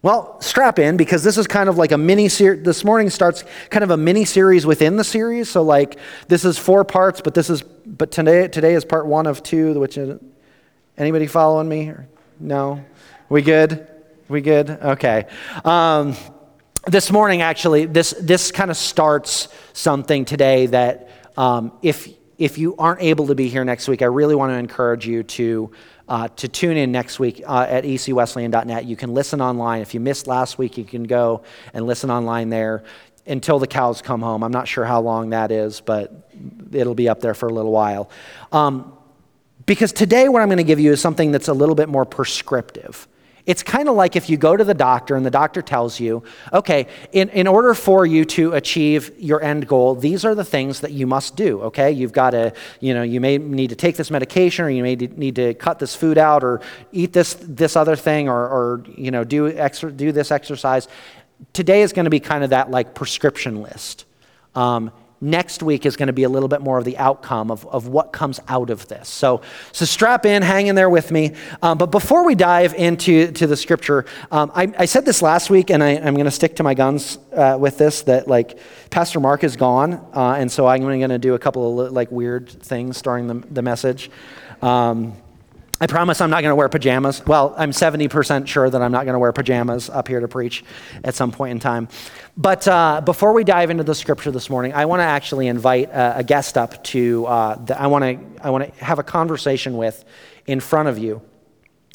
Well, 0.02 0.40
strap 0.40 0.78
in 0.78 0.96
because 0.96 1.24
this 1.24 1.36
is 1.36 1.48
kind 1.48 1.68
of 1.68 1.78
like 1.78 1.90
a 1.90 1.98
mini 1.98 2.28
series. 2.28 2.64
This 2.64 2.84
morning 2.84 3.10
starts 3.10 3.42
kind 3.70 3.82
of 3.82 3.90
a 3.90 3.96
mini 3.96 4.24
series 4.24 4.64
within 4.64 4.96
the 4.96 5.02
series. 5.02 5.50
So 5.50 5.62
like 5.62 5.98
this 6.28 6.44
is 6.44 6.56
four 6.56 6.84
parts, 6.84 7.20
but 7.20 7.34
this 7.34 7.50
is 7.50 7.62
but 7.62 8.12
today 8.12 8.46
today 8.46 8.74
is 8.74 8.84
part 8.84 9.06
one 9.06 9.26
of 9.26 9.42
two. 9.42 9.78
Which 9.80 9.98
is 9.98 10.20
anybody 10.96 11.26
following 11.26 11.68
me? 11.68 11.92
No. 12.38 12.84
We 13.28 13.42
good? 13.42 13.88
We 14.28 14.40
good? 14.40 14.70
Okay. 14.70 15.26
Um, 15.64 16.14
this 16.86 17.10
morning, 17.10 17.42
actually, 17.42 17.86
this, 17.86 18.14
this 18.20 18.52
kind 18.52 18.70
of 18.70 18.76
starts 18.76 19.48
something 19.72 20.24
today 20.24 20.66
that 20.66 21.10
um, 21.36 21.72
if, 21.82 22.08
if 22.38 22.56
you 22.56 22.76
aren't 22.76 23.02
able 23.02 23.26
to 23.26 23.34
be 23.34 23.48
here 23.48 23.64
next 23.64 23.88
week, 23.88 24.00
I 24.00 24.04
really 24.04 24.36
want 24.36 24.52
to 24.52 24.56
encourage 24.56 25.08
you 25.08 25.24
to, 25.24 25.72
uh, 26.08 26.28
to 26.28 26.46
tune 26.46 26.76
in 26.76 26.92
next 26.92 27.18
week 27.18 27.42
uh, 27.44 27.66
at 27.68 27.82
ecwesleyan.net. 27.82 28.84
You 28.84 28.94
can 28.94 29.12
listen 29.12 29.40
online. 29.40 29.82
If 29.82 29.92
you 29.92 29.98
missed 29.98 30.28
last 30.28 30.56
week, 30.56 30.78
you 30.78 30.84
can 30.84 31.02
go 31.02 31.42
and 31.74 31.84
listen 31.84 32.12
online 32.12 32.48
there 32.48 32.84
until 33.26 33.58
the 33.58 33.66
cows 33.66 34.02
come 34.02 34.22
home. 34.22 34.44
I'm 34.44 34.52
not 34.52 34.68
sure 34.68 34.84
how 34.84 35.00
long 35.00 35.30
that 35.30 35.50
is, 35.50 35.80
but 35.80 36.30
it'll 36.70 36.94
be 36.94 37.08
up 37.08 37.20
there 37.20 37.34
for 37.34 37.48
a 37.48 37.52
little 37.52 37.72
while. 37.72 38.08
Um, 38.52 38.96
because 39.66 39.92
today, 39.92 40.28
what 40.28 40.42
I'm 40.42 40.48
going 40.48 40.58
to 40.58 40.64
give 40.64 40.78
you 40.78 40.92
is 40.92 41.00
something 41.00 41.32
that's 41.32 41.48
a 41.48 41.52
little 41.52 41.74
bit 41.74 41.88
more 41.88 42.04
prescriptive. 42.04 43.08
It's 43.46 43.62
kind 43.62 43.88
of 43.88 43.94
like 43.94 44.16
if 44.16 44.28
you 44.28 44.36
go 44.36 44.56
to 44.56 44.64
the 44.64 44.74
doctor 44.74 45.14
and 45.14 45.24
the 45.24 45.30
doctor 45.30 45.62
tells 45.62 46.00
you, 46.00 46.24
okay, 46.52 46.88
in, 47.12 47.28
in 47.28 47.46
order 47.46 47.74
for 47.74 48.04
you 48.04 48.24
to 48.24 48.52
achieve 48.54 49.12
your 49.18 49.40
end 49.40 49.68
goal, 49.68 49.94
these 49.94 50.24
are 50.24 50.34
the 50.34 50.44
things 50.44 50.80
that 50.80 50.90
you 50.90 51.06
must 51.06 51.36
do, 51.36 51.62
okay? 51.62 51.92
You've 51.92 52.12
got 52.12 52.30
to, 52.30 52.52
you 52.80 52.92
know, 52.92 53.02
you 53.02 53.20
may 53.20 53.38
need 53.38 53.70
to 53.70 53.76
take 53.76 53.96
this 53.96 54.10
medication 54.10 54.64
or 54.64 54.70
you 54.70 54.82
may 54.82 54.96
need 54.96 55.36
to 55.36 55.54
cut 55.54 55.78
this 55.78 55.94
food 55.94 56.18
out 56.18 56.42
or 56.42 56.60
eat 56.90 57.12
this, 57.12 57.34
this 57.34 57.76
other 57.76 57.94
thing 57.94 58.28
or, 58.28 58.48
or 58.48 58.84
you 58.96 59.12
know, 59.12 59.22
do, 59.22 59.52
exer- 59.52 59.96
do 59.96 60.10
this 60.10 60.32
exercise. 60.32 60.88
Today 61.52 61.82
is 61.82 61.92
going 61.92 62.04
to 62.04 62.10
be 62.10 62.20
kind 62.20 62.42
of 62.42 62.50
that 62.50 62.70
like 62.70 62.94
prescription 62.94 63.62
list. 63.62 64.06
Um, 64.56 64.90
next 65.20 65.62
week 65.62 65.86
is 65.86 65.96
going 65.96 66.08
to 66.08 66.12
be 66.12 66.24
a 66.24 66.28
little 66.28 66.48
bit 66.48 66.60
more 66.60 66.78
of 66.78 66.84
the 66.84 66.98
outcome 66.98 67.50
of, 67.50 67.66
of 67.66 67.88
what 67.88 68.12
comes 68.12 68.40
out 68.48 68.70
of 68.70 68.86
this. 68.88 69.08
So, 69.08 69.40
so 69.72 69.84
strap 69.84 70.26
in, 70.26 70.42
hang 70.42 70.66
in 70.66 70.74
there 70.74 70.90
with 70.90 71.10
me. 71.10 71.34
Um, 71.62 71.78
but 71.78 71.90
before 71.90 72.24
we 72.24 72.34
dive 72.34 72.74
into 72.74 73.32
to 73.32 73.46
the 73.46 73.56
scripture, 73.56 74.04
um, 74.30 74.52
I, 74.54 74.72
I, 74.78 74.84
said 74.84 75.04
this 75.04 75.22
last 75.22 75.48
week, 75.48 75.70
and 75.70 75.82
I, 75.82 75.90
am 75.90 76.14
going 76.14 76.26
to 76.26 76.30
stick 76.30 76.56
to 76.56 76.62
my 76.62 76.74
guns 76.74 77.18
uh, 77.32 77.56
with 77.58 77.78
this 77.78 78.02
that 78.02 78.28
like 78.28 78.58
Pastor 78.90 79.20
Mark 79.20 79.42
is 79.44 79.56
gone, 79.56 79.94
uh, 80.14 80.36
and 80.38 80.50
so 80.50 80.66
I'm 80.66 80.82
going 80.82 81.08
to 81.08 81.18
do 81.18 81.34
a 81.34 81.38
couple 81.38 81.80
of 81.80 81.92
like 81.92 82.10
weird 82.10 82.48
things 82.48 83.00
during 83.00 83.26
the, 83.26 83.34
the 83.50 83.62
message. 83.62 84.10
Um, 84.62 85.14
I 85.78 85.86
promise 85.86 86.22
I'm 86.22 86.30
not 86.30 86.40
going 86.40 86.52
to 86.52 86.56
wear 86.56 86.70
pajamas. 86.70 87.24
Well, 87.26 87.54
I'm 87.54 87.70
70% 87.70 88.46
sure 88.46 88.70
that 88.70 88.80
I'm 88.80 88.92
not 88.92 89.04
going 89.04 89.12
to 89.12 89.18
wear 89.18 89.32
pajamas 89.32 89.90
up 89.90 90.08
here 90.08 90.20
to 90.20 90.28
preach 90.28 90.64
at 91.04 91.14
some 91.14 91.30
point 91.30 91.50
in 91.50 91.60
time. 91.60 91.88
But 92.34 92.66
uh, 92.66 93.02
before 93.04 93.34
we 93.34 93.44
dive 93.44 93.68
into 93.68 93.84
the 93.84 93.94
scripture 93.94 94.30
this 94.30 94.48
morning, 94.48 94.72
I 94.72 94.86
want 94.86 95.00
to 95.00 95.04
actually 95.04 95.48
invite 95.48 95.90
a, 95.90 96.18
a 96.18 96.24
guest 96.24 96.56
up 96.56 96.82
to, 96.84 97.26
uh, 97.26 97.56
the, 97.56 97.78
I 97.78 97.88
want 97.88 98.04
to 98.04 98.42
I 98.42 98.48
want 98.48 98.74
to 98.74 98.84
have 98.84 98.98
a 98.98 99.02
conversation 99.02 99.76
with 99.76 100.02
in 100.46 100.60
front 100.60 100.88
of 100.88 100.96
you. 100.96 101.20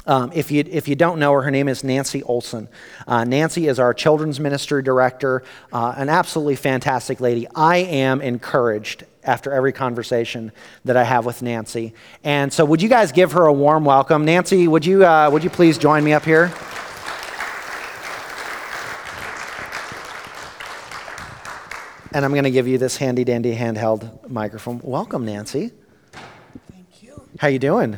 Um, 0.06 0.32
if, 0.34 0.52
you, 0.52 0.64
if 0.68 0.88
you 0.88 0.96
don't 0.96 1.20
know 1.20 1.32
her, 1.34 1.42
her 1.44 1.52
name 1.52 1.68
is 1.68 1.84
Nancy 1.84 2.24
Olson. 2.24 2.68
Uh, 3.08 3.24
Nancy 3.24 3.68
is 3.68 3.80
our 3.80 3.94
children's 3.94 4.40
ministry 4.40 4.82
director, 4.82 5.44
uh, 5.72 5.94
an 5.96 6.10
absolutely 6.10 6.56
fantastic 6.56 7.20
lady. 7.20 7.48
I 7.56 7.78
am 7.78 8.22
encouraged 8.22 9.06
after 9.24 9.52
every 9.52 9.72
conversation 9.72 10.52
that 10.86 10.98
I 10.98 11.04
have 11.04 11.26
with 11.26 11.42
Nancy. 11.42 11.94
And 12.24 12.52
so, 12.52 12.66
would 12.66 12.82
you 12.82 12.90
guys 12.90 13.12
give 13.12 13.34
her 13.34 13.46
a 13.46 13.54
warm 13.54 13.86
welcome? 13.86 14.26
Nancy, 14.26 14.68
would 14.68 14.86
you, 14.86 15.06
uh, 15.06 15.30
would 15.32 15.44
you 15.44 15.50
please 15.50 15.78
join 15.78 16.04
me 16.04 16.14
up 16.14 16.26
here? 16.26 16.52
And 22.14 22.26
I'm 22.26 22.32
going 22.32 22.44
to 22.44 22.52
give 22.52 22.68
you 22.68 22.78
this 22.78 22.98
handy 22.98 23.24
dandy 23.24 23.56
handheld 23.56 24.30
microphone. 24.30 24.82
Welcome, 24.84 25.26
Nancy. 25.26 25.72
Thank 26.70 27.04
you. 27.04 27.22
How 27.40 27.48
you 27.48 27.60
doing? 27.60 27.98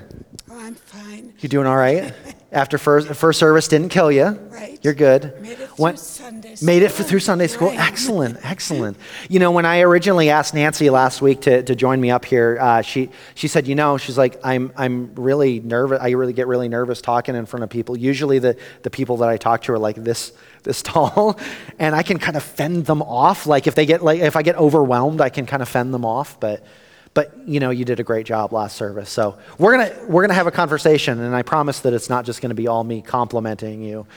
Oh, 0.51 0.59
I'm 0.59 0.75
fine. 0.75 1.33
You 1.39 1.49
doing 1.49 1.65
all 1.65 1.77
right? 1.77 2.13
After 2.53 2.77
first, 2.77 3.07
first 3.15 3.39
service 3.39 3.67
didn't 3.67 3.89
kill 3.89 4.11
you. 4.11 4.25
Right. 4.25 4.77
You're 4.83 4.93
good. 4.93 5.41
Made 5.41 5.59
it 5.59 5.69
through 5.71 5.95
Sunday 5.97 6.55
school. 6.55 6.65
Made 6.67 6.83
it 6.83 6.91
through 6.91 7.19
Sunday 7.19 7.47
school. 7.47 7.69
Right. 7.69 7.79
Excellent, 7.79 8.37
excellent. 8.43 8.97
You 9.27 9.39
know, 9.39 9.49
when 9.51 9.65
I 9.65 9.81
originally 9.81 10.29
asked 10.29 10.53
Nancy 10.53 10.91
last 10.91 11.19
week 11.19 11.41
to, 11.41 11.63
to 11.63 11.75
join 11.75 11.99
me 11.99 12.11
up 12.11 12.25
here, 12.25 12.59
uh, 12.61 12.83
she 12.83 13.09
she 13.33 13.47
said, 13.47 13.67
you 13.67 13.73
know, 13.73 13.97
she's 13.97 14.19
like, 14.19 14.39
I'm 14.43 14.71
I'm 14.77 15.15
really 15.15 15.61
nervous. 15.61 15.99
I 15.99 16.11
really 16.11 16.33
get 16.33 16.45
really 16.45 16.69
nervous 16.69 17.01
talking 17.01 17.35
in 17.35 17.47
front 17.47 17.63
of 17.63 17.71
people. 17.71 17.97
Usually, 17.97 18.37
the 18.37 18.55
the 18.83 18.91
people 18.91 19.17
that 19.17 19.29
I 19.29 19.37
talk 19.37 19.63
to 19.63 19.73
are 19.73 19.79
like 19.79 19.95
this 19.95 20.31
this 20.61 20.81
tall, 20.83 21.39
and 21.79 21.95
I 21.95 22.03
can 22.03 22.19
kind 22.19 22.37
of 22.37 22.43
fend 22.43 22.85
them 22.85 23.01
off. 23.01 23.47
Like 23.47 23.65
if 23.65 23.73
they 23.73 23.87
get 23.87 24.03
like 24.03 24.19
if 24.19 24.35
I 24.35 24.43
get 24.43 24.57
overwhelmed, 24.57 25.21
I 25.21 25.29
can 25.29 25.47
kind 25.47 25.63
of 25.63 25.69
fend 25.69 25.91
them 25.91 26.05
off. 26.05 26.39
But 26.39 26.63
but 27.13 27.47
you 27.47 27.59
know, 27.59 27.69
you 27.69 27.85
did 27.85 27.99
a 27.99 28.03
great 28.03 28.25
job 28.25 28.53
last 28.53 28.75
service. 28.75 29.09
So 29.09 29.37
we're 29.59 29.77
gonna 29.77 30.05
we're 30.07 30.23
gonna 30.23 30.33
have 30.33 30.47
a 30.47 30.51
conversation, 30.51 31.19
and 31.19 31.35
I 31.35 31.43
promise 31.43 31.81
that 31.81 31.93
it's 31.93 32.09
not 32.09 32.25
just 32.25 32.41
gonna 32.41 32.55
be 32.55 32.67
all 32.67 32.83
me 32.83 33.01
complimenting 33.01 33.83
you 33.83 34.07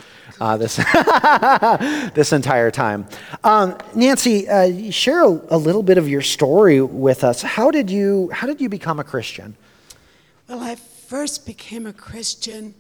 uh, 0.40 0.56
this 0.56 0.76
this 2.14 2.32
entire 2.32 2.70
time. 2.70 3.06
Um, 3.44 3.76
Nancy, 3.94 4.48
uh, 4.48 4.90
share 4.90 5.24
a, 5.24 5.28
a, 5.50 5.58
little 5.58 5.82
bit 5.82 5.98
of 5.98 6.08
your 6.08 6.22
story 6.22 6.80
with 6.80 7.22
us. 7.22 7.42
How 7.42 7.70
did 7.70 7.90
you 7.90 8.30
how 8.32 8.46
did 8.46 8.60
you 8.60 8.68
become 8.68 8.98
a 8.98 9.04
Christian? 9.04 9.56
Well, 10.48 10.60
I 10.60 10.76
first 10.76 11.44
became 11.44 11.86
a 11.86 11.92
Christian 11.92 12.74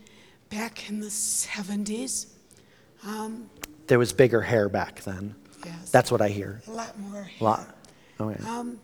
back 0.48 0.88
in 0.88 1.00
the 1.00 1.10
seventies. 1.10 2.28
Um, 3.04 3.50
there 3.86 3.98
was 3.98 4.14
bigger 4.14 4.40
hair 4.40 4.68
back 4.70 5.02
then. 5.02 5.34
Yes. 5.64 5.90
That's 5.90 6.10
what 6.10 6.22
I 6.22 6.28
hear. 6.28 6.62
A 6.68 6.70
lot 6.70 6.98
more. 6.98 7.22
Hair. 7.22 7.36
A 7.40 7.44
lot. 7.44 7.76
Okay. 8.18 8.42
Um, 8.44 8.78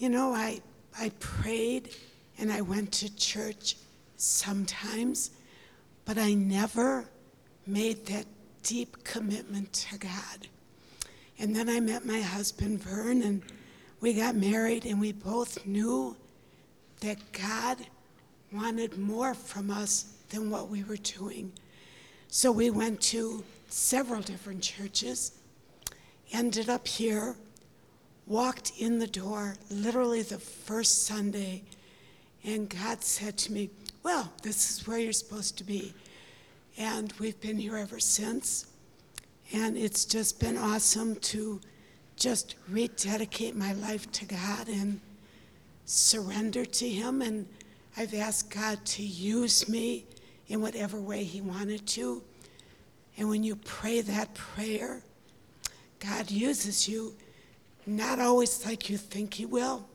you 0.00 0.08
know, 0.08 0.32
I, 0.32 0.62
I 0.98 1.10
prayed 1.20 1.94
and 2.38 2.50
I 2.50 2.62
went 2.62 2.90
to 2.92 3.14
church 3.16 3.76
sometimes, 4.16 5.30
but 6.06 6.16
I 6.16 6.32
never 6.32 7.04
made 7.66 8.06
that 8.06 8.24
deep 8.62 9.04
commitment 9.04 9.70
to 9.74 9.98
God. 9.98 10.48
And 11.38 11.54
then 11.54 11.68
I 11.68 11.80
met 11.80 12.06
my 12.06 12.20
husband, 12.20 12.82
Vern, 12.82 13.22
and 13.22 13.42
we 14.00 14.14
got 14.14 14.34
married, 14.34 14.86
and 14.86 14.98
we 14.98 15.12
both 15.12 15.66
knew 15.66 16.16
that 17.00 17.18
God 17.32 17.76
wanted 18.52 18.98
more 18.98 19.34
from 19.34 19.70
us 19.70 20.14
than 20.30 20.50
what 20.50 20.70
we 20.70 20.82
were 20.82 20.96
doing. 20.96 21.52
So 22.28 22.50
we 22.50 22.70
went 22.70 23.02
to 23.02 23.44
several 23.68 24.22
different 24.22 24.62
churches, 24.62 25.32
ended 26.32 26.70
up 26.70 26.88
here 26.88 27.36
walked 28.30 28.70
in 28.78 29.00
the 29.00 29.08
door 29.08 29.56
literally 29.70 30.22
the 30.22 30.38
first 30.38 31.04
Sunday, 31.04 31.64
and 32.44 32.70
God 32.70 33.02
said 33.02 33.36
to 33.38 33.52
me, 33.52 33.70
Well, 34.04 34.32
this 34.42 34.70
is 34.70 34.86
where 34.86 34.98
you're 34.98 35.12
supposed 35.12 35.58
to 35.58 35.64
be. 35.64 35.92
And 36.78 37.12
we've 37.18 37.38
been 37.40 37.58
here 37.58 37.76
ever 37.76 37.98
since. 37.98 38.68
And 39.52 39.76
it's 39.76 40.04
just 40.04 40.38
been 40.38 40.56
awesome 40.56 41.16
to 41.16 41.60
just 42.14 42.54
rededicate 42.68 43.56
my 43.56 43.72
life 43.72 44.10
to 44.12 44.24
God 44.26 44.68
and 44.68 45.00
surrender 45.84 46.64
to 46.64 46.88
Him. 46.88 47.22
And 47.22 47.48
I've 47.96 48.14
asked 48.14 48.54
God 48.54 48.78
to 48.86 49.02
use 49.02 49.68
me 49.68 50.06
in 50.46 50.62
whatever 50.62 51.00
way 51.00 51.24
He 51.24 51.40
wanted 51.40 51.84
to. 51.88 52.22
And 53.18 53.28
when 53.28 53.42
you 53.42 53.56
pray 53.56 54.02
that 54.02 54.32
prayer, 54.34 55.02
God 55.98 56.30
uses 56.30 56.88
you 56.88 57.16
not 57.90 58.18
always 58.18 58.64
like 58.64 58.88
you 58.88 58.96
think 58.96 59.34
He 59.34 59.46
will, 59.46 59.86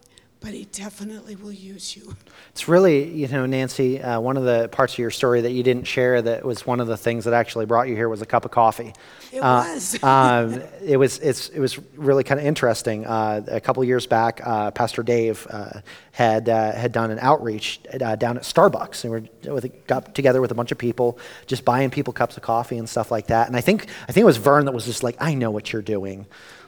but 0.41 0.53
He 0.53 0.65
definitely 0.65 1.35
will 1.35 1.51
use 1.51 1.95
you. 1.95 2.15
It's 2.51 2.67
really, 2.67 3.09
you 3.09 3.27
know, 3.27 3.45
Nancy, 3.45 4.01
uh, 4.01 4.19
one 4.19 4.37
of 4.37 4.43
the 4.43 4.69
parts 4.69 4.93
of 4.93 4.99
your 4.99 5.11
story 5.11 5.41
that 5.41 5.51
you 5.51 5.63
didn't 5.63 5.85
share 5.85 6.21
that 6.21 6.45
was 6.45 6.65
one 6.65 6.79
of 6.79 6.87
the 6.87 6.97
things 6.97 7.25
that 7.25 7.33
actually 7.33 7.65
brought 7.65 7.87
you 7.87 7.95
here 7.95 8.07
was 8.07 8.21
a 8.21 8.25
cup 8.25 8.45
of 8.45 8.51
coffee. 8.51 8.93
It 9.31 9.39
uh, 9.39 9.63
was. 9.73 10.03
um, 10.03 10.61
it 10.83 10.97
was. 10.97 11.19
It's. 11.19 11.49
It 11.49 11.59
was 11.59 11.79
really 11.95 12.23
kind 12.23 12.39
of 12.39 12.45
interesting. 12.45 13.05
Uh, 13.05 13.43
a 13.47 13.59
couple 13.59 13.83
years 13.83 14.05
back, 14.07 14.39
uh, 14.43 14.71
Pastor 14.71 15.03
Dave 15.03 15.47
uh, 15.49 15.81
had 16.11 16.47
uh, 16.47 16.73
had 16.73 16.91
done 16.91 17.11
an 17.11 17.19
outreach 17.19 17.81
down 17.83 18.37
at 18.37 18.43
Starbucks, 18.43 19.03
and 19.03 19.29
we 19.63 19.69
got 19.87 20.13
together 20.13 20.41
with 20.41 20.51
a 20.51 20.55
bunch 20.55 20.71
of 20.71 20.77
people, 20.77 21.17
just 21.47 21.65
buying 21.65 21.89
people 21.89 22.13
cups 22.13 22.37
of 22.37 22.43
coffee 22.43 22.77
and 22.77 22.87
stuff 22.87 23.09
like 23.09 23.27
that. 23.27 23.47
And 23.47 23.55
I 23.55 23.61
think 23.61 23.87
I 24.07 24.11
think 24.11 24.23
it 24.23 24.27
was 24.27 24.37
Vern 24.37 24.65
that 24.65 24.73
was 24.73 24.85
just 24.85 25.03
like, 25.03 25.15
"I 25.19 25.33
know 25.33 25.51
what 25.51 25.73
you're 25.73 25.81
doing." 25.81 26.25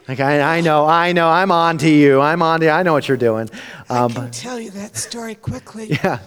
Like, 0.08 0.20
I, 0.20 0.56
I 0.56 0.60
know, 0.62 0.86
I 0.86 1.12
know, 1.12 1.28
I'm 1.28 1.52
on 1.52 1.76
to 1.78 1.90
you. 1.90 2.22
I'm 2.22 2.40
on 2.40 2.60
to 2.60 2.66
you. 2.66 2.72
I 2.72 2.82
know 2.82 2.94
what 2.94 3.06
you're 3.08 3.18
doing. 3.18 3.50
Um, 3.90 4.12
I 4.12 4.14
can 4.14 4.30
tell 4.30 4.58
you 4.58 4.70
that 4.70 4.96
story 4.96 5.34
quickly. 5.34 5.90
Yeah. 6.02 6.20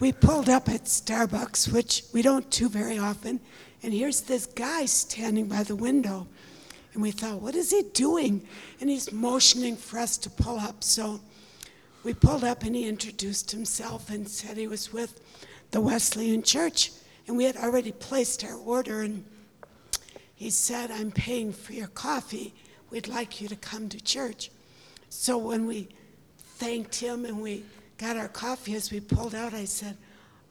We 0.00 0.12
pulled 0.12 0.50
up 0.50 0.68
at 0.68 0.84
Starbucks, 0.84 1.72
which 1.72 2.02
we 2.12 2.20
don't 2.20 2.50
do 2.50 2.68
very 2.68 2.98
often, 2.98 3.40
and 3.82 3.94
here's 3.94 4.22
this 4.22 4.44
guy 4.44 4.84
standing 4.86 5.46
by 5.46 5.62
the 5.62 5.76
window. 5.76 6.26
And 6.92 7.02
we 7.02 7.10
thought, 7.10 7.40
what 7.40 7.54
is 7.54 7.70
he 7.70 7.82
doing? 7.94 8.46
And 8.80 8.90
he's 8.90 9.12
motioning 9.12 9.76
for 9.76 9.98
us 9.98 10.18
to 10.18 10.30
pull 10.30 10.58
up. 10.58 10.84
So 10.84 11.20
we 12.02 12.12
pulled 12.12 12.44
up 12.44 12.64
and 12.64 12.74
he 12.74 12.86
introduced 12.86 13.50
himself 13.50 14.10
and 14.10 14.28
said 14.28 14.56
he 14.56 14.66
was 14.66 14.92
with 14.92 15.20
the 15.70 15.80
Wesleyan 15.80 16.42
Church. 16.42 16.92
And 17.26 17.36
we 17.36 17.44
had 17.44 17.56
already 17.56 17.92
placed 17.92 18.44
our 18.44 18.56
order. 18.56 19.02
And 19.02 19.24
he 20.34 20.50
said, 20.50 20.90
I'm 20.90 21.10
paying 21.10 21.52
for 21.52 21.72
your 21.72 21.88
coffee 21.88 22.54
we'd 22.94 23.08
like 23.08 23.40
you 23.40 23.48
to 23.48 23.56
come 23.56 23.88
to 23.88 24.00
church. 24.00 24.52
So 25.08 25.36
when 25.36 25.66
we 25.66 25.88
thanked 26.38 26.94
him 26.94 27.24
and 27.24 27.42
we 27.42 27.64
got 27.98 28.16
our 28.16 28.28
coffee 28.28 28.76
as 28.76 28.92
we 28.92 29.00
pulled 29.00 29.34
out, 29.34 29.52
I 29.52 29.64
said, 29.64 29.96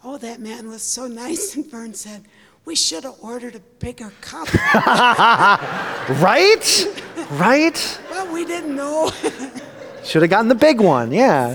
Oh, 0.04 0.18
that 0.18 0.42
man 0.42 0.68
was 0.68 0.84
so 0.84 1.08
nice. 1.24 1.56
And 1.56 1.66
Vern 1.66 1.94
said, 1.94 2.26
We 2.66 2.76
should 2.76 3.06
have 3.06 3.16
ordered 3.22 3.56
a 3.56 3.62
bigger 3.80 4.12
cup. 4.20 4.54
right? 6.22 6.88
Right? 7.32 8.00
Well, 8.12 8.34
we 8.34 8.44
didn't 8.44 8.76
know. 8.76 9.10
should 10.04 10.22
have 10.22 10.30
gotten 10.30 10.50
the 10.50 10.56
big 10.56 10.82
one, 10.82 11.14
yeah. 11.14 11.54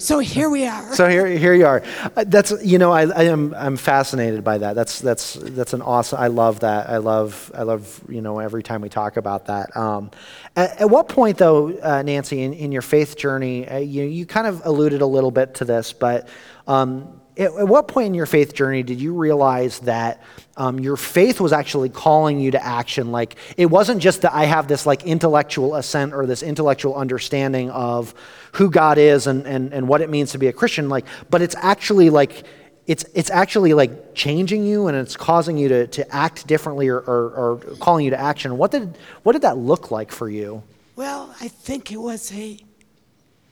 So 0.00 0.18
here 0.18 0.48
we 0.48 0.66
are. 0.66 0.94
So 0.94 1.10
here, 1.10 1.26
here 1.26 1.52
you 1.52 1.66
are. 1.66 1.82
Uh, 2.16 2.24
that's 2.26 2.52
you 2.64 2.78
know 2.78 2.90
I, 2.90 3.02
I 3.02 3.24
am 3.24 3.52
I'm 3.54 3.76
fascinated 3.76 4.42
by 4.42 4.56
that. 4.56 4.72
That's 4.72 4.98
that's 4.98 5.34
that's 5.34 5.74
an 5.74 5.82
awesome. 5.82 6.18
I 6.18 6.28
love 6.28 6.60
that. 6.60 6.88
I 6.88 6.96
love 6.96 7.52
I 7.54 7.64
love 7.64 8.02
you 8.08 8.22
know 8.22 8.38
every 8.38 8.62
time 8.62 8.80
we 8.80 8.88
talk 8.88 9.18
about 9.18 9.46
that. 9.46 9.76
Um, 9.76 10.10
at, 10.56 10.80
at, 10.80 10.90
what 10.90 11.08
point 11.08 11.36
though, 11.36 11.78
uh, 11.78 12.00
Nancy, 12.00 12.40
in, 12.40 12.54
in 12.54 12.72
your 12.72 12.80
faith 12.80 13.18
journey, 13.18 13.68
uh, 13.68 13.76
you 13.76 14.04
you 14.04 14.24
kind 14.24 14.46
of 14.46 14.64
alluded 14.64 15.02
a 15.02 15.06
little 15.06 15.30
bit 15.30 15.56
to 15.56 15.66
this, 15.66 15.92
but 15.92 16.28
um, 16.66 17.19
at, 17.40 17.56
at, 17.56 17.68
what 17.68 17.88
point 17.88 18.06
in 18.06 18.14
your 18.14 18.26
faith 18.26 18.54
journey 18.54 18.82
did 18.82 19.00
you 19.00 19.14
realize 19.14 19.80
that 19.80 20.22
um, 20.56 20.78
your 20.78 20.96
faith 20.96 21.40
was 21.40 21.52
actually 21.52 21.88
calling 21.88 22.38
you 22.38 22.50
to 22.50 22.64
action? 22.64 23.10
Like, 23.10 23.36
it 23.56 23.66
wasn't 23.66 24.02
just 24.02 24.22
that 24.22 24.34
I 24.34 24.44
have 24.44 24.68
this 24.68 24.84
like 24.86 25.04
intellectual 25.04 25.74
assent 25.74 26.12
or 26.12 26.26
this 26.26 26.42
intellectual 26.42 26.94
understanding 26.94 27.70
of 27.70 28.14
who 28.52 28.70
God 28.70 28.98
is 28.98 29.26
and, 29.26 29.46
and, 29.46 29.72
and 29.72 29.88
what 29.88 30.02
it 30.02 30.10
means 30.10 30.32
to 30.32 30.38
be 30.38 30.48
a 30.48 30.52
Christian, 30.52 30.88
like, 30.88 31.06
but 31.30 31.40
it's 31.40 31.56
actually 31.56 32.10
like, 32.10 32.44
it's, 32.86 33.04
it's 33.14 33.30
actually 33.30 33.72
like 33.72 34.14
changing 34.14 34.64
you 34.64 34.88
and 34.88 34.96
it's 34.96 35.16
causing 35.16 35.56
you 35.56 35.68
to, 35.68 35.86
to 35.86 36.14
act 36.14 36.46
differently 36.46 36.88
or, 36.88 36.98
or, 36.98 37.30
or 37.30 37.56
calling 37.78 38.04
you 38.04 38.10
to 38.10 38.20
action. 38.20 38.58
What 38.58 38.70
did, 38.70 38.98
what 39.22 39.32
did 39.32 39.42
that 39.42 39.56
look 39.56 39.90
like 39.90 40.12
for 40.12 40.28
you? 40.28 40.62
Well, 40.96 41.34
I 41.40 41.48
think 41.48 41.90
it 41.90 42.00
was 42.00 42.32
a 42.34 42.58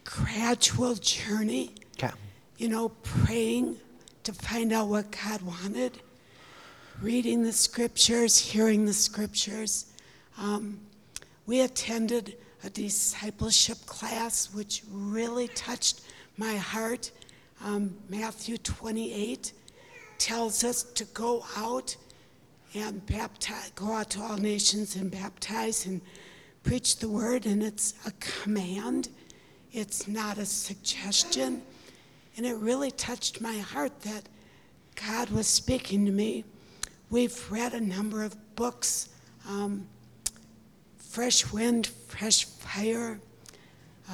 gradual 0.04 0.94
journey. 0.96 1.74
You 2.58 2.68
know, 2.68 2.88
praying 3.04 3.76
to 4.24 4.32
find 4.32 4.72
out 4.72 4.88
what 4.88 5.12
God 5.12 5.42
wanted, 5.42 5.92
reading 7.00 7.44
the 7.44 7.52
scriptures, 7.52 8.36
hearing 8.36 8.84
the 8.84 8.92
scriptures. 8.92 9.86
Um, 10.36 10.80
we 11.46 11.60
attended 11.60 12.36
a 12.64 12.70
discipleship 12.70 13.78
class 13.86 14.52
which 14.52 14.82
really 14.90 15.46
touched 15.48 16.00
my 16.36 16.56
heart. 16.56 17.12
Um, 17.64 17.96
Matthew 18.08 18.58
28 18.58 19.52
tells 20.18 20.64
us 20.64 20.82
to 20.82 21.04
go 21.04 21.44
out 21.56 21.96
and 22.74 23.06
baptize, 23.06 23.70
go 23.76 23.92
out 23.92 24.10
to 24.10 24.20
all 24.20 24.36
nations 24.36 24.96
and 24.96 25.12
baptize 25.12 25.86
and 25.86 26.00
preach 26.64 26.96
the 26.96 27.08
word, 27.08 27.46
and 27.46 27.62
it's 27.62 27.94
a 28.04 28.10
command. 28.18 29.10
It's 29.72 30.08
not 30.08 30.38
a 30.38 30.44
suggestion. 30.44 31.62
And 32.38 32.46
it 32.46 32.54
really 32.54 32.92
touched 32.92 33.40
my 33.40 33.58
heart 33.58 34.02
that 34.02 34.28
God 34.94 35.28
was 35.30 35.48
speaking 35.48 36.06
to 36.06 36.12
me. 36.12 36.44
We've 37.10 37.50
read 37.50 37.74
a 37.74 37.80
number 37.80 38.22
of 38.22 38.36
books 38.54 39.08
um, 39.48 39.88
Fresh 40.98 41.52
Wind, 41.52 41.88
Fresh 41.88 42.44
Fire, 42.44 43.18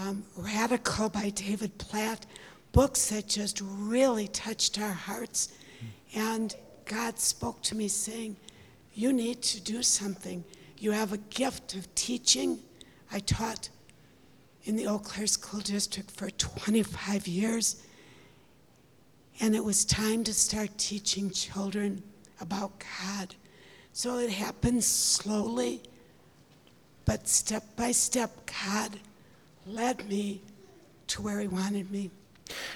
um, 0.00 0.24
Radical 0.38 1.10
by 1.10 1.28
David 1.30 1.76
Platt, 1.76 2.24
books 2.72 3.10
that 3.10 3.28
just 3.28 3.60
really 3.60 4.28
touched 4.28 4.80
our 4.80 4.92
hearts. 4.92 5.52
And 6.14 6.56
God 6.86 7.18
spoke 7.18 7.60
to 7.64 7.74
me 7.74 7.88
saying, 7.88 8.36
You 8.94 9.12
need 9.12 9.42
to 9.42 9.60
do 9.60 9.82
something. 9.82 10.42
You 10.78 10.92
have 10.92 11.12
a 11.12 11.18
gift 11.18 11.74
of 11.74 11.94
teaching. 11.94 12.60
I 13.12 13.18
taught 13.18 13.68
in 14.62 14.76
the 14.76 14.86
Eau 14.86 14.98
Claire 14.98 15.26
School 15.26 15.60
District 15.60 16.10
for 16.10 16.30
25 16.30 17.28
years. 17.28 17.83
And 19.40 19.54
it 19.54 19.64
was 19.64 19.84
time 19.84 20.24
to 20.24 20.34
start 20.34 20.70
teaching 20.78 21.30
children 21.30 22.02
about 22.40 22.72
God. 22.78 23.34
So 23.92 24.18
it 24.18 24.30
happened 24.30 24.82
slowly, 24.82 25.82
but 27.04 27.28
step 27.28 27.64
by 27.76 27.92
step, 27.92 28.50
God 28.66 28.98
led 29.66 30.08
me 30.08 30.42
to 31.08 31.22
where 31.22 31.40
He 31.40 31.48
wanted 31.48 31.90
me. 31.90 32.10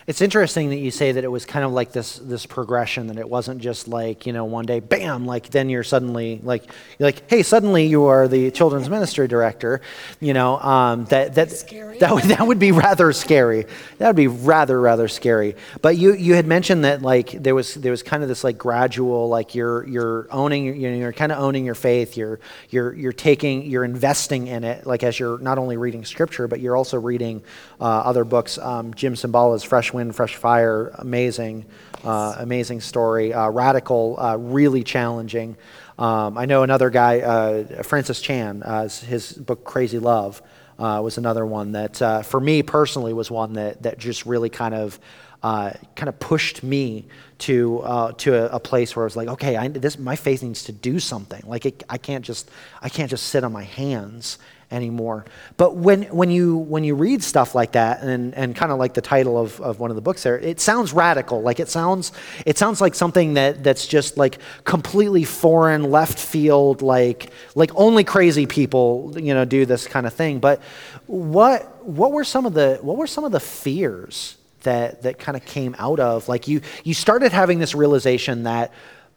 It's 0.07 0.23
interesting 0.23 0.71
that 0.71 0.79
you 0.79 0.91
say 0.91 1.13
that 1.13 1.25
it 1.25 1.29
was 1.29 1.45
kind 1.45 1.65
of 1.65 1.73
like 1.73 1.93
this 1.93 2.17
this 2.17 2.47
progression 2.47 3.09
that 3.09 3.19
it 3.19 3.29
wasn't 3.29 3.61
just 3.61 3.87
like 3.87 4.27
you 4.27 4.33
know 4.33 4.45
one 4.45 4.65
day 4.65 4.81
bam 4.81 5.27
like 5.27 5.51
then 5.51 5.69
you're 5.69 5.85
suddenly 5.85 6.41
like 6.43 6.65
you're 6.99 7.09
like 7.09 7.29
hey 7.29 7.43
suddenly 7.43 7.87
you 7.87 8.05
are 8.05 8.29
the 8.29 8.51
children's 8.51 8.89
ministry 8.89 9.29
director 9.29 9.83
you 10.21 10.33
know 10.33 10.59
um, 10.59 11.05
that 11.07 11.35
that 11.35 11.51
Scary. 11.51 11.99
that 11.99 12.15
would 12.15 12.25
that 12.25 12.47
would 12.47 12.59
be 12.59 12.73
rather 12.73 13.13
scary. 13.13 13.67
That 13.99 14.07
would 14.07 14.17
be 14.17 14.27
rather 14.27 14.81
rather 14.81 15.09
scary. 15.09 15.57
But 15.83 15.97
you 15.97 16.15
you 16.15 16.35
had 16.35 16.47
mentioned 16.47 16.85
that 16.85 17.03
like 17.03 17.31
there 17.31 17.55
was 17.55 17.75
there 17.75 17.91
was 17.91 18.03
kind 18.03 18.23
of 18.23 18.29
this 18.29 18.45
like 18.45 18.59
gradual 18.59 19.29
like 19.29 19.55
you're 19.55 19.87
you're 19.87 20.27
owning 20.31 20.81
you 20.81 20.91
know 20.91 20.97
you're 20.97 21.13
kind 21.13 21.33
of 21.33 21.39
owning 21.39 21.65
your 21.65 21.75
faith 21.75 22.17
you're 22.17 22.41
you're 22.71 22.95
you're 22.95 23.13
taking 23.13 23.67
you're 23.67 23.85
investing 23.85 24.47
in 24.47 24.65
it 24.65 24.87
like 24.87 25.03
as 25.03 25.19
you're 25.19 25.39
not 25.39 25.59
only 25.59 25.77
reading 25.77 26.05
scripture 26.05 26.49
but 26.49 26.61
you're 26.61 26.77
also 26.77 26.99
reading 26.99 27.43
uh, 27.81 27.85
other 27.85 28.25
books. 28.25 28.59
Um, 28.59 28.95
Jim 28.95 29.17
Fresh 29.63 29.93
Wind 29.93 30.15
Fresh 30.15 30.37
Fire 30.37 30.89
amazing 30.95 31.67
uh, 32.05 32.37
amazing 32.39 32.81
story 32.81 33.33
uh, 33.33 33.49
radical 33.51 34.19
uh, 34.19 34.37
really 34.37 34.83
challenging 34.85 35.57
um, 35.99 36.39
I 36.39 36.47
know 36.47 36.63
another 36.63 36.91
guy 36.91 37.21
uh, 37.21 37.83
Francis 37.83 38.21
Chan 38.21 38.63
uh, 38.63 38.89
his 38.89 39.33
book 39.33 39.65
Crazy 39.65 39.99
Love 39.99 40.43
was 40.79 41.19
another 41.19 41.45
one 41.45 41.73
that, 41.73 42.25
for 42.25 42.39
me 42.39 42.63
personally, 42.63 43.13
was 43.13 43.33
one 43.33 43.55
that, 43.55 43.83
that 43.83 43.99
just 43.99 44.27
really 44.27 44.49
kind 44.49 44.75
of 44.75 45.01
uh, 45.43 45.73
kind 45.95 46.09
of 46.09 46.19
pushed 46.19 46.63
me 46.63 47.07
to 47.39 47.79
uh, 47.81 48.13
to 48.13 48.35
a, 48.35 48.57
a, 48.57 48.61
place 48.61 48.97
where 48.97 49.05
I 49.05 49.07
was 49.07 49.17
like, 49.17 49.29
okay, 49.29 49.57
I, 49.57 49.69
this 49.69 49.99
my 49.99 50.17
faith 50.17 50.43
needs 50.43 50.65
to 50.65 50.73
do 50.73 50.99
something. 50.99 51.43
Like 51.47 51.65
it, 51.65 51.85
I 51.89 51.99
can't 51.99 52.25
just 52.25 52.51
I 52.83 52.89
can't 52.89 53.09
just 53.09 53.29
sit 53.29 53.45
on 53.45 53.53
my 53.53 53.63
hands 53.63 54.39
anymore. 54.71 55.25
But 55.57 55.77
when 55.77 56.03
when 56.05 56.31
you 56.31 56.57
when 56.57 56.85
you 56.85 56.95
read 56.95 57.23
stuff 57.23 57.55
like 57.55 57.73
that, 57.73 58.03
and 58.03 58.35
and 58.35 58.55
kind 58.55 58.71
of 58.73 58.79
like 58.79 58.95
the 58.95 59.01
title 59.01 59.39
of, 59.39 59.61
of 59.61 59.81
one 59.81 59.91
of 59.91 59.97
the 59.97 60.03
books 60.03 60.23
there, 60.23 60.39
it 60.39 60.61
sounds 60.61 60.93
radical. 60.93 61.41
Like 61.43 61.61
it 61.61 61.69
sounds 61.69 62.13
it 62.45 62.59
sounds 62.59 62.81
like 62.81 62.95
something 62.95 63.35
that 63.35 63.65
that's 63.65 63.87
just 63.87 64.17
like 64.17 64.39
completely 64.65 65.25
foreign, 65.25 65.91
left 65.91 66.19
field. 66.19 66.83
Like 66.83 67.31
like 67.55 67.71
only 67.75 68.05
crazy 68.05 68.47
people 68.47 69.15
you 69.17 69.35
know 69.35 69.45
do 69.45 69.65
this 69.67 69.87
kind 69.87 70.07
of 70.07 70.13
thing. 70.13 70.39
But 70.39 70.61
what 71.07 71.87
what 71.87 72.13
were 72.13 72.25
some 72.25 72.47
of 72.47 72.55
the 72.55 72.79
what 72.83 72.97
were 72.97 73.07
some 73.07 73.25
of 73.25 73.33
the 73.33 73.41
fears 73.41 74.37
that 74.63 75.03
that 75.03 75.19
kind 75.19 75.37
of 75.37 75.45
came 75.45 75.75
out 75.79 76.01
of 76.01 76.29
like 76.29 76.49
you 76.49 76.61
you 76.85 76.93
started 76.93 77.33
having 77.33 77.59
this 77.59 77.75
realization 77.75 78.43
that 78.43 78.73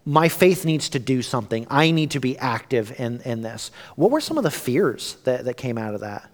my 0.05 0.27
faith 0.29 0.65
needs 0.65 0.89
to 0.89 0.99
do 0.99 1.21
something 1.21 1.65
i 1.69 1.91
need 1.91 2.09
to 2.11 2.19
be 2.19 2.37
active 2.39 2.99
in 2.99 3.21
in 3.21 3.41
this 3.41 3.69
what 3.95 4.09
were 4.11 4.21
some 4.21 4.37
of 4.37 4.43
the 4.43 4.51
fears 4.51 5.17
that 5.25 5.45
that 5.45 5.55
came 5.57 5.77
out 5.77 5.93
of 5.93 6.01
that 6.01 6.29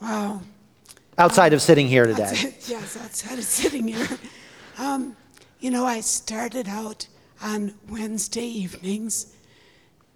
Wow. 0.00 0.40
outside 1.16 1.52
of 1.52 1.62
sitting 1.62 1.88
here 1.88 2.06
today 2.06 2.22
Outside- 2.24 2.54
yes, 2.66 2.96
outside 2.96 3.38
of 3.38 3.44
sitting 3.44 3.88
here. 3.88 4.08
Um, 4.78 5.16
you 5.60 5.70
know, 5.70 5.86
I 5.86 6.00
started 6.00 6.68
out 6.68 7.06
on 7.40 7.74
Wednesday 7.88 8.44
evenings 8.44 9.32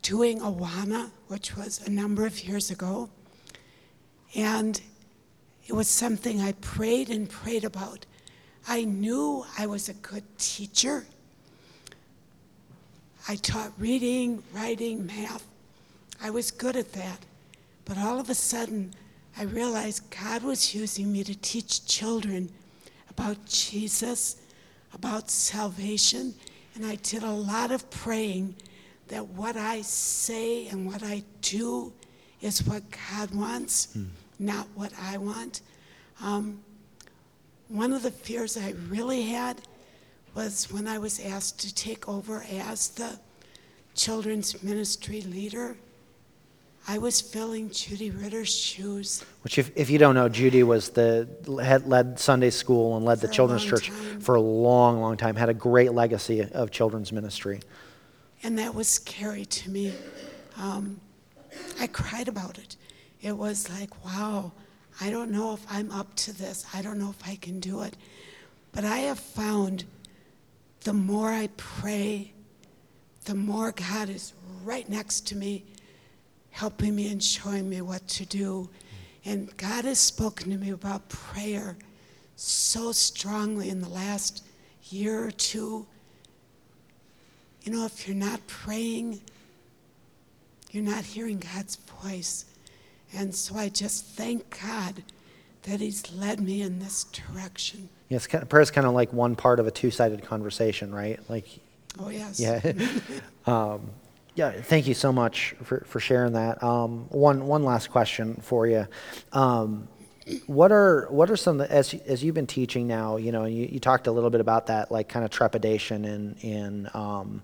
doing 0.02 0.40
Awana, 0.40 1.10
which 1.28 1.56
was 1.56 1.80
a 1.86 1.90
number 1.90 2.26
of 2.26 2.40
years 2.44 2.70
ago. 2.70 3.08
And 4.34 4.78
it 5.66 5.72
was 5.72 5.88
something 5.88 6.40
I 6.40 6.52
prayed 6.52 7.08
and 7.08 7.30
prayed 7.30 7.64
about. 7.64 8.04
I 8.66 8.84
knew 8.84 9.46
I 9.56 9.66
was 9.66 9.88
a 9.88 9.94
good 9.94 10.24
teacher. 10.38 11.06
I 13.30 13.36
taught 13.36 13.72
reading, 13.78 14.42
writing, 14.54 15.04
math. 15.04 15.46
I 16.22 16.30
was 16.30 16.50
good 16.50 16.76
at 16.76 16.92
that. 16.94 17.18
But 17.84 17.98
all 17.98 18.18
of 18.18 18.30
a 18.30 18.34
sudden, 18.34 18.94
I 19.36 19.42
realized 19.44 20.02
God 20.10 20.42
was 20.42 20.74
using 20.74 21.12
me 21.12 21.22
to 21.24 21.34
teach 21.34 21.86
children 21.86 22.48
about 23.10 23.36
Jesus, 23.46 24.36
about 24.94 25.30
salvation, 25.30 26.34
and 26.74 26.86
I 26.86 26.94
did 26.96 27.22
a 27.22 27.30
lot 27.30 27.70
of 27.70 27.88
praying 27.90 28.56
that 29.08 29.26
what 29.28 29.56
I 29.56 29.82
say 29.82 30.68
and 30.68 30.86
what 30.86 31.02
I 31.02 31.22
do 31.42 31.92
is 32.40 32.66
what 32.66 32.82
God 33.10 33.34
wants, 33.34 33.96
not 34.38 34.66
what 34.74 34.92
I 34.98 35.18
want. 35.18 35.60
Um, 36.22 36.60
one 37.68 37.92
of 37.92 38.02
the 38.02 38.10
fears 38.10 38.56
I 38.56 38.74
really 38.88 39.22
had 39.22 39.60
was 40.34 40.70
when 40.70 40.86
I 40.86 40.98
was 40.98 41.20
asked 41.20 41.60
to 41.60 41.74
take 41.74 42.08
over 42.08 42.44
as 42.50 42.88
the 42.90 43.18
children's 43.94 44.62
ministry 44.62 45.22
leader. 45.22 45.76
I 46.86 46.96
was 46.98 47.20
filling 47.20 47.68
Judy 47.70 48.10
Ritter's 48.10 48.54
shoes. 48.54 49.22
which 49.42 49.58
if, 49.58 49.70
if 49.76 49.90
you 49.90 49.98
don't 49.98 50.14
know 50.14 50.28
judy 50.28 50.62
was 50.62 50.88
the 50.90 51.28
had 51.62 51.86
led 51.86 52.18
sunday 52.18 52.48
school 52.50 52.96
and 52.96 53.04
led 53.04 53.20
the 53.20 53.26
For 53.26 53.32
children's 53.34 53.64
church 53.64 53.88
time. 53.88 54.20
for 54.20 54.36
a 54.36 54.40
long 54.40 55.00
long 55.00 55.16
time 55.18 55.36
had 55.36 55.50
a 55.50 55.54
great 55.54 55.92
legacy 55.92 56.40
of 56.40 56.70
children's 56.70 57.12
ministry 57.12 57.60
And 58.42 58.56
that 58.58 58.74
was 58.74 58.88
scary 58.88 59.44
to 59.44 59.70
me. 59.70 59.92
Um, 60.56 61.00
I 61.80 61.88
cried 61.88 62.28
about 62.28 62.56
it. 62.58 62.76
It 63.20 63.36
was 63.36 63.68
like, 63.68 63.90
wow, 64.04 64.52
I 65.00 65.10
don't 65.10 65.30
know 65.32 65.52
if 65.54 65.66
I'm 65.68 65.90
up 65.90 66.14
to 66.24 66.32
this. 66.32 66.64
I 66.72 66.80
don't 66.82 66.98
know 66.98 67.10
if 67.10 67.28
I 67.28 67.34
can 67.36 67.58
do 67.58 67.82
it. 67.82 67.96
But 68.72 68.84
I 68.84 68.98
have 69.10 69.18
found 69.18 69.84
the 70.84 70.92
more 70.92 71.30
I 71.30 71.48
pray, 71.56 72.32
the 73.24 73.34
more 73.34 73.72
God 73.72 74.08
is 74.08 74.32
right 74.64 74.88
next 74.88 75.26
to 75.28 75.36
me, 75.36 75.64
helping 76.50 76.94
me 76.94 77.10
and 77.10 77.22
showing 77.22 77.68
me 77.68 77.80
what 77.80 78.06
to 78.08 78.26
do. 78.26 78.68
And 79.24 79.54
God 79.56 79.84
has 79.84 79.98
spoken 79.98 80.50
to 80.50 80.56
me 80.56 80.70
about 80.70 81.08
prayer 81.08 81.76
so 82.36 82.92
strongly 82.92 83.68
in 83.68 83.80
the 83.80 83.88
last 83.88 84.44
year 84.84 85.24
or 85.24 85.30
two. 85.30 85.86
You 87.62 87.72
know, 87.72 87.84
if 87.84 88.06
you're 88.06 88.16
not 88.16 88.46
praying, 88.46 89.20
you're 90.70 90.84
not 90.84 91.04
hearing 91.04 91.42
God's 91.54 91.76
voice. 91.76 92.44
And 93.12 93.34
so 93.34 93.56
I 93.56 93.68
just 93.68 94.04
thank 94.04 94.60
God 94.62 95.02
that 95.62 95.80
He's 95.80 96.10
led 96.12 96.40
me 96.40 96.62
in 96.62 96.78
this 96.78 97.04
direction. 97.04 97.88
Yes 98.08 98.26
kind 98.26 98.42
of, 98.42 98.48
prayer's 98.48 98.70
kind 98.70 98.86
of 98.86 98.94
like 98.94 99.12
one 99.12 99.36
part 99.36 99.60
of 99.60 99.66
a 99.66 99.70
two-sided 99.70 100.22
conversation 100.24 100.94
right 100.94 101.20
like 101.28 101.46
Oh, 102.00 102.10
yes. 102.10 102.38
Yeah. 102.38 102.60
um, 103.46 103.90
yeah. 104.36 104.52
Thank 104.52 104.86
you 104.86 104.94
so 104.94 105.12
much 105.12 105.56
for, 105.64 105.80
for 105.86 105.98
sharing 105.98 106.34
that. 106.34 106.62
Um, 106.62 107.06
one 107.08 107.46
one 107.46 107.64
last 107.64 107.90
question 107.90 108.36
for 108.36 108.68
you. 108.68 108.86
Um, 109.32 109.88
what 110.46 110.70
are 110.70 111.08
what 111.10 111.28
are 111.30 111.36
some 111.36 111.60
of 111.60 111.66
the- 111.68 111.74
as 111.74 111.92
as 112.06 112.22
you've 112.22 112.36
been 112.36 112.46
teaching 112.46 112.86
now? 112.86 113.16
You 113.16 113.32
know, 113.32 113.46
you, 113.46 113.66
you 113.66 113.80
talked 113.80 114.06
a 114.06 114.12
little 114.12 114.30
bit 114.30 114.40
about 114.40 114.66
that, 114.68 114.92
like 114.92 115.08
kind 115.08 115.24
of 115.24 115.32
trepidation 115.32 116.04
in 116.04 116.36
in 116.40 116.90
um, 116.94 117.42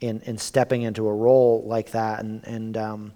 in 0.00 0.20
in 0.22 0.38
stepping 0.38 0.82
into 0.82 1.06
a 1.06 1.12
role 1.12 1.62
like 1.66 1.90
that, 1.90 2.20
and 2.20 2.42
and 2.46 2.76
um, 2.78 3.12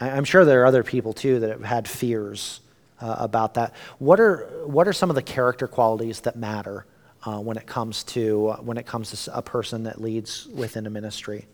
I'm 0.00 0.24
sure 0.24 0.46
there 0.46 0.62
are 0.62 0.66
other 0.66 0.84
people 0.84 1.12
too 1.12 1.40
that 1.40 1.50
have 1.50 1.64
had 1.64 1.86
fears 1.88 2.60
uh, 3.00 3.16
about 3.18 3.54
that. 3.54 3.74
What 3.98 4.20
are, 4.20 4.48
what 4.66 4.86
are 4.86 4.92
some 4.92 5.10
of 5.10 5.16
the 5.16 5.22
character 5.22 5.66
qualities 5.66 6.20
that 6.20 6.36
matter 6.36 6.86
uh, 7.24 7.38
when, 7.38 7.56
it 7.56 7.66
comes 7.66 8.04
to, 8.04 8.48
uh, 8.48 8.56
when 8.58 8.76
it 8.76 8.86
comes 8.86 9.24
to 9.24 9.36
a 9.36 9.42
person 9.42 9.84
that 9.84 10.00
leads 10.00 10.46
within 10.48 10.86
a 10.86 10.90
ministry? 10.90 11.46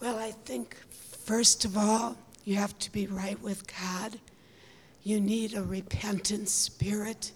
Well, 0.00 0.18
I 0.18 0.32
think, 0.32 0.76
first 0.90 1.64
of 1.64 1.76
all, 1.76 2.16
you 2.44 2.56
have 2.56 2.78
to 2.80 2.92
be 2.92 3.06
right 3.06 3.40
with 3.42 3.66
God. 3.66 4.18
You 5.02 5.20
need 5.20 5.54
a 5.54 5.62
repentant 5.62 6.48
spirit. 6.48 7.32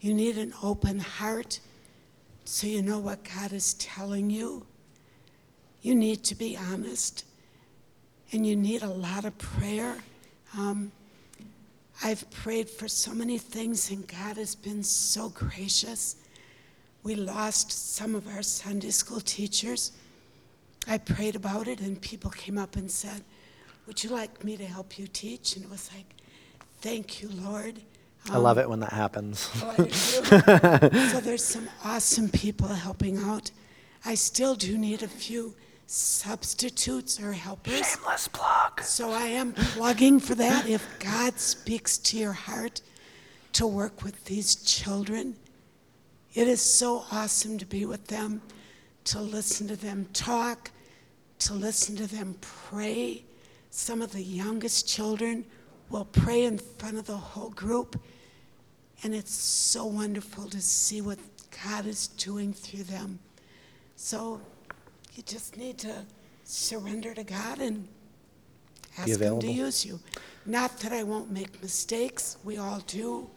You 0.00 0.14
need 0.14 0.38
an 0.38 0.54
open 0.62 0.98
heart 0.98 1.60
so 2.44 2.66
you 2.66 2.80
know 2.80 2.98
what 2.98 3.24
God 3.24 3.52
is 3.52 3.74
telling 3.74 4.30
you. 4.30 4.64
You 5.82 5.94
need 5.94 6.24
to 6.24 6.34
be 6.34 6.56
honest 6.56 7.24
and 8.32 8.46
you 8.46 8.56
need 8.56 8.82
a 8.82 8.88
lot 8.88 9.24
of 9.24 9.36
prayer. 9.38 9.98
Um, 10.56 10.92
I've 12.02 12.30
prayed 12.30 12.70
for 12.70 12.86
so 12.86 13.12
many 13.12 13.38
things, 13.38 13.90
and 13.90 14.06
God 14.06 14.36
has 14.36 14.54
been 14.54 14.82
so 14.82 15.28
gracious. 15.30 16.16
We 17.02 17.16
lost 17.16 17.72
some 17.72 18.14
of 18.14 18.28
our 18.28 18.42
Sunday 18.42 18.90
school 18.90 19.20
teachers. 19.20 19.92
I 20.86 20.98
prayed 20.98 21.34
about 21.34 21.66
it, 21.66 21.80
and 21.80 22.00
people 22.00 22.30
came 22.30 22.56
up 22.56 22.76
and 22.76 22.90
said, 22.90 23.22
Would 23.86 24.04
you 24.04 24.10
like 24.10 24.44
me 24.44 24.56
to 24.56 24.64
help 24.64 24.98
you 24.98 25.06
teach? 25.08 25.56
And 25.56 25.64
it 25.64 25.70
was 25.70 25.90
like, 25.94 26.06
Thank 26.80 27.20
you, 27.20 27.30
Lord. 27.30 27.80
Um, 28.28 28.36
I 28.36 28.38
love 28.38 28.58
it 28.58 28.68
when 28.68 28.80
that 28.80 28.92
happens. 28.92 29.50
oh, 29.62 29.88
so 29.88 31.20
there's 31.20 31.44
some 31.44 31.68
awesome 31.84 32.28
people 32.28 32.68
helping 32.68 33.18
out. 33.18 33.50
I 34.04 34.14
still 34.14 34.54
do 34.54 34.78
need 34.78 35.02
a 35.02 35.08
few 35.08 35.54
substitutes 35.90 37.18
or 37.18 37.32
helpers. 37.32 37.86
Shameless 37.86 38.28
plug. 38.28 38.82
So 38.82 39.10
I 39.10 39.24
am 39.24 39.54
plugging 39.54 40.20
for 40.20 40.34
that. 40.34 40.68
If 40.68 40.86
God 40.98 41.38
speaks 41.38 41.96
to 41.98 42.18
your 42.18 42.32
heart 42.32 42.82
to 43.54 43.66
work 43.66 44.02
with 44.02 44.22
these 44.26 44.56
children, 44.56 45.34
it 46.34 46.46
is 46.46 46.60
so 46.60 47.04
awesome 47.10 47.56
to 47.56 47.64
be 47.64 47.86
with 47.86 48.06
them, 48.08 48.42
to 49.04 49.18
listen 49.18 49.66
to 49.68 49.76
them 49.76 50.06
talk, 50.12 50.70
to 51.38 51.54
listen 51.54 51.96
to 51.96 52.06
them 52.06 52.36
pray. 52.42 53.24
Some 53.70 54.02
of 54.02 54.12
the 54.12 54.22
youngest 54.22 54.86
children 54.86 55.46
will 55.88 56.04
pray 56.04 56.44
in 56.44 56.58
front 56.58 56.98
of 56.98 57.06
the 57.06 57.16
whole 57.16 57.50
group, 57.50 57.98
and 59.02 59.14
it's 59.14 59.34
so 59.34 59.86
wonderful 59.86 60.50
to 60.50 60.60
see 60.60 61.00
what 61.00 61.18
God 61.64 61.86
is 61.86 62.08
doing 62.08 62.52
through 62.52 62.82
them. 62.84 63.20
So 63.96 64.42
you 65.18 65.24
just 65.24 65.56
need 65.56 65.76
to 65.78 65.92
surrender 66.44 67.12
to 67.12 67.24
God 67.24 67.58
and 67.58 67.88
ask 68.96 69.20
Him 69.20 69.40
to 69.40 69.50
use 69.50 69.84
you. 69.84 69.98
Not 70.46 70.78
that 70.78 70.92
I 70.92 71.02
won't 71.02 71.32
make 71.32 71.60
mistakes, 71.60 72.36
we 72.44 72.56
all 72.56 72.78
do, 72.86 73.28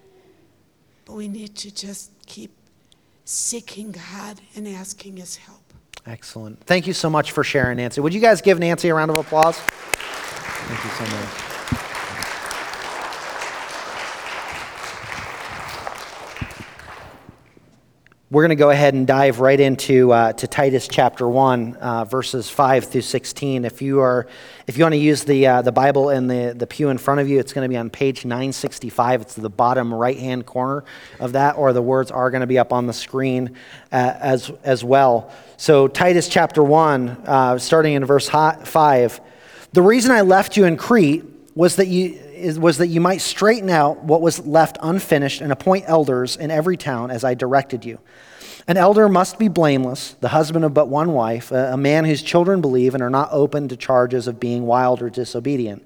but 1.05 1.13
we 1.13 1.27
need 1.27 1.55
to 1.55 1.73
just 1.73 2.11
keep 2.27 2.51
seeking 3.25 3.91
God 3.91 4.39
and 4.55 4.67
asking 4.67 5.17
His 5.17 5.37
help. 5.37 5.57
Excellent. 6.05 6.63
Thank 6.65 6.85
you 6.85 6.93
so 6.93 7.09
much 7.09 7.31
for 7.31 7.43
sharing, 7.43 7.77
Nancy. 7.77 7.99
Would 7.99 8.13
you 8.13 8.21
guys 8.21 8.41
give 8.41 8.59
Nancy 8.59 8.89
a 8.89 8.93
round 8.93 9.09
of 9.09 9.17
applause? 9.17 9.57
Thank 9.57 10.83
you 10.83 10.91
so 10.91 11.17
much. 11.17 11.40
We're 18.31 18.43
going 18.43 18.57
to 18.57 18.63
go 18.63 18.69
ahead 18.69 18.93
and 18.93 19.05
dive 19.05 19.41
right 19.41 19.59
into 19.59 20.13
uh, 20.13 20.31
to 20.31 20.47
Titus 20.47 20.87
chapter 20.87 21.27
one, 21.27 21.75
uh, 21.75 22.05
verses 22.05 22.49
five 22.49 22.85
through 22.85 23.01
sixteen. 23.01 23.65
If 23.65 23.81
you 23.81 23.99
are, 23.99 24.25
if 24.67 24.77
you 24.77 24.85
want 24.85 24.93
to 24.93 24.99
use 24.99 25.25
the 25.25 25.45
uh, 25.47 25.61
the 25.63 25.73
Bible 25.73 26.11
in 26.11 26.27
the 26.27 26.53
the 26.55 26.65
pew 26.65 26.87
in 26.87 26.97
front 26.97 27.19
of 27.19 27.27
you, 27.27 27.39
it's 27.39 27.51
going 27.51 27.65
to 27.65 27.69
be 27.69 27.75
on 27.75 27.89
page 27.89 28.23
nine 28.23 28.53
sixty 28.53 28.87
five. 28.87 29.19
It's 29.19 29.35
the 29.35 29.49
bottom 29.49 29.93
right 29.93 30.17
hand 30.17 30.45
corner 30.45 30.85
of 31.19 31.33
that, 31.33 31.57
or 31.57 31.73
the 31.73 31.81
words 31.81 32.09
are 32.09 32.31
going 32.31 32.39
to 32.39 32.47
be 32.47 32.57
up 32.57 32.71
on 32.71 32.87
the 32.87 32.93
screen 32.93 33.57
uh, 33.91 34.13
as 34.21 34.49
as 34.63 34.81
well. 34.81 35.29
So 35.57 35.89
Titus 35.89 36.29
chapter 36.29 36.63
one, 36.63 37.09
uh, 37.25 37.57
starting 37.57 37.95
in 37.95 38.05
verse 38.05 38.29
five. 38.29 39.19
The 39.73 39.81
reason 39.81 40.11
I 40.11 40.21
left 40.21 40.55
you 40.55 40.63
in 40.63 40.77
Crete 40.77 41.25
was 41.55 41.75
that 41.75 41.87
you 41.87 42.19
was 42.59 42.77
that 42.77 42.87
you 42.87 43.01
might 43.01 43.21
straighten 43.21 43.69
out 43.69 44.03
what 44.03 44.21
was 44.21 44.45
left 44.47 44.77
unfinished 44.81 45.41
and 45.41 45.51
appoint 45.51 45.85
elders 45.87 46.35
in 46.35 46.49
every 46.49 46.77
town 46.77 47.11
as 47.11 47.23
I 47.23 47.33
directed 47.33 47.85
you. 47.85 47.99
An 48.67 48.77
elder 48.77 49.09
must 49.09 49.37
be 49.37 49.47
blameless, 49.47 50.15
the 50.21 50.29
husband 50.29 50.65
of 50.65 50.73
but 50.73 50.87
one 50.87 51.13
wife, 51.13 51.51
a 51.51 51.77
man 51.77 52.05
whose 52.05 52.21
children 52.21 52.61
believe 52.61 52.93
and 52.93 53.03
are 53.03 53.09
not 53.09 53.29
open 53.31 53.67
to 53.69 53.75
charges 53.75 54.27
of 54.27 54.39
being 54.39 54.65
wild 54.65 55.01
or 55.01 55.09
disobedient. 55.09 55.83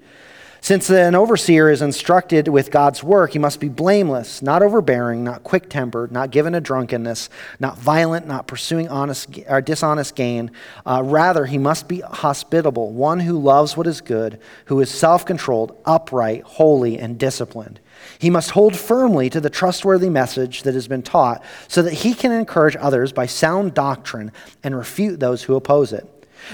Since 0.65 0.89
an 0.89 1.13
overseer 1.13 1.69
is 1.69 1.83
instructed 1.83 2.47
with 2.47 2.71
God's 2.71 3.03
work, 3.03 3.33
he 3.33 3.37
must 3.37 3.59
be 3.59 3.69
blameless, 3.69 4.41
not 4.41 4.63
overbearing, 4.63 5.23
not 5.23 5.43
quick 5.43 5.69
tempered, 5.69 6.11
not 6.11 6.31
given 6.31 6.53
to 6.53 6.59
drunkenness, 6.59 7.29
not 7.59 7.77
violent, 7.77 8.25
not 8.25 8.47
pursuing 8.47 8.89
honest 8.89 9.29
or 9.47 9.61
dishonest 9.61 10.15
gain. 10.15 10.49
Uh, 10.83 11.03
rather, 11.05 11.45
he 11.45 11.59
must 11.59 11.87
be 11.87 11.99
hospitable, 11.99 12.91
one 12.91 13.19
who 13.19 13.37
loves 13.37 13.77
what 13.77 13.85
is 13.85 14.01
good, 14.01 14.39
who 14.65 14.81
is 14.81 14.89
self 14.89 15.23
controlled, 15.23 15.79
upright, 15.85 16.41
holy, 16.41 16.97
and 16.97 17.19
disciplined. 17.19 17.79
He 18.17 18.31
must 18.31 18.49
hold 18.49 18.75
firmly 18.75 19.29
to 19.29 19.39
the 19.39 19.51
trustworthy 19.51 20.09
message 20.09 20.63
that 20.63 20.73
has 20.73 20.87
been 20.87 21.03
taught 21.03 21.43
so 21.67 21.83
that 21.83 21.93
he 21.93 22.15
can 22.15 22.31
encourage 22.31 22.75
others 22.77 23.13
by 23.13 23.27
sound 23.27 23.75
doctrine 23.75 24.31
and 24.63 24.75
refute 24.75 25.19
those 25.19 25.43
who 25.43 25.53
oppose 25.53 25.93
it. 25.93 26.09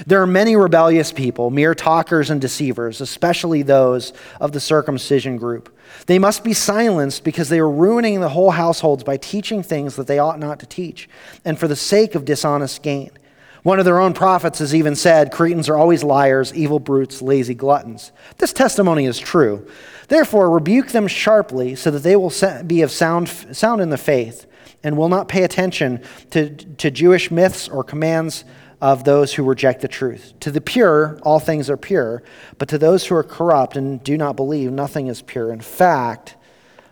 There 0.06 0.22
are 0.22 0.26
many 0.26 0.56
rebellious 0.56 1.12
people, 1.12 1.50
mere 1.50 1.74
talkers 1.74 2.30
and 2.30 2.40
deceivers, 2.40 3.00
especially 3.00 3.62
those 3.62 4.12
of 4.40 4.52
the 4.52 4.60
circumcision 4.60 5.36
group. 5.36 5.74
They 6.06 6.18
must 6.18 6.44
be 6.44 6.52
silenced 6.52 7.24
because 7.24 7.48
they 7.48 7.58
are 7.58 7.70
ruining 7.70 8.20
the 8.20 8.30
whole 8.30 8.52
households 8.52 9.04
by 9.04 9.16
teaching 9.16 9.62
things 9.62 9.96
that 9.96 10.06
they 10.06 10.18
ought 10.18 10.38
not 10.38 10.60
to 10.60 10.66
teach, 10.66 11.08
and 11.44 11.58
for 11.58 11.68
the 11.68 11.76
sake 11.76 12.14
of 12.14 12.24
dishonest 12.24 12.82
gain. 12.82 13.10
One 13.62 13.78
of 13.78 13.84
their 13.84 14.00
own 14.00 14.12
prophets 14.12 14.58
has 14.58 14.74
even 14.74 14.96
said 14.96 15.30
Cretans 15.30 15.68
are 15.68 15.76
always 15.76 16.02
liars, 16.02 16.52
evil 16.52 16.80
brutes, 16.80 17.22
lazy 17.22 17.54
gluttons. 17.54 18.10
This 18.38 18.52
testimony 18.52 19.06
is 19.06 19.20
true. 19.20 19.66
Therefore, 20.08 20.50
rebuke 20.50 20.88
them 20.88 21.06
sharply 21.06 21.76
so 21.76 21.90
that 21.92 22.02
they 22.02 22.16
will 22.16 22.32
be 22.66 22.82
of 22.82 22.90
sound, 22.90 23.28
sound 23.28 23.80
in 23.80 23.90
the 23.90 23.98
faith 23.98 24.46
and 24.82 24.96
will 24.96 25.08
not 25.08 25.28
pay 25.28 25.44
attention 25.44 26.02
to, 26.30 26.50
to 26.50 26.90
Jewish 26.90 27.30
myths 27.30 27.68
or 27.68 27.84
commands 27.84 28.44
of 28.82 29.04
those 29.04 29.32
who 29.32 29.44
reject 29.44 29.80
the 29.80 29.86
truth. 29.86 30.34
To 30.40 30.50
the 30.50 30.60
pure, 30.60 31.16
all 31.22 31.38
things 31.38 31.70
are 31.70 31.76
pure, 31.76 32.24
but 32.58 32.68
to 32.70 32.78
those 32.78 33.06
who 33.06 33.14
are 33.14 33.22
corrupt 33.22 33.76
and 33.76 34.02
do 34.02 34.18
not 34.18 34.34
believe, 34.34 34.72
nothing 34.72 35.06
is 35.06 35.22
pure. 35.22 35.52
In 35.52 35.60
fact, 35.60 36.34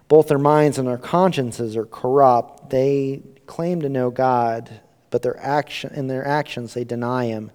both 0.06 0.28
their 0.28 0.38
minds 0.38 0.78
and 0.78 0.86
their 0.86 0.96
consciences 0.96 1.76
are 1.76 1.84
corrupt. 1.84 2.70
They 2.70 3.22
claim 3.46 3.82
to 3.82 3.88
know 3.88 4.10
God, 4.10 4.80
but 5.10 5.22
their 5.22 5.36
action, 5.40 5.92
in 5.92 6.06
their 6.06 6.24
actions 6.24 6.74
they 6.74 6.84
deny 6.84 7.26
Him. 7.26 7.50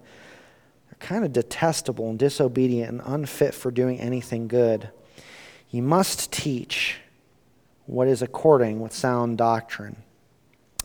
They're 0.90 1.08
kind 1.08 1.24
of 1.24 1.32
detestable 1.32 2.10
and 2.10 2.18
disobedient 2.18 2.90
and 2.90 3.00
unfit 3.06 3.54
for 3.54 3.70
doing 3.70 3.98
anything 4.00 4.48
good. 4.48 4.90
You 5.70 5.80
must 5.80 6.30
teach 6.30 6.98
what 7.86 8.06
is 8.06 8.20
according 8.20 8.80
with 8.80 8.92
sound 8.92 9.38
doctrine. 9.38 9.96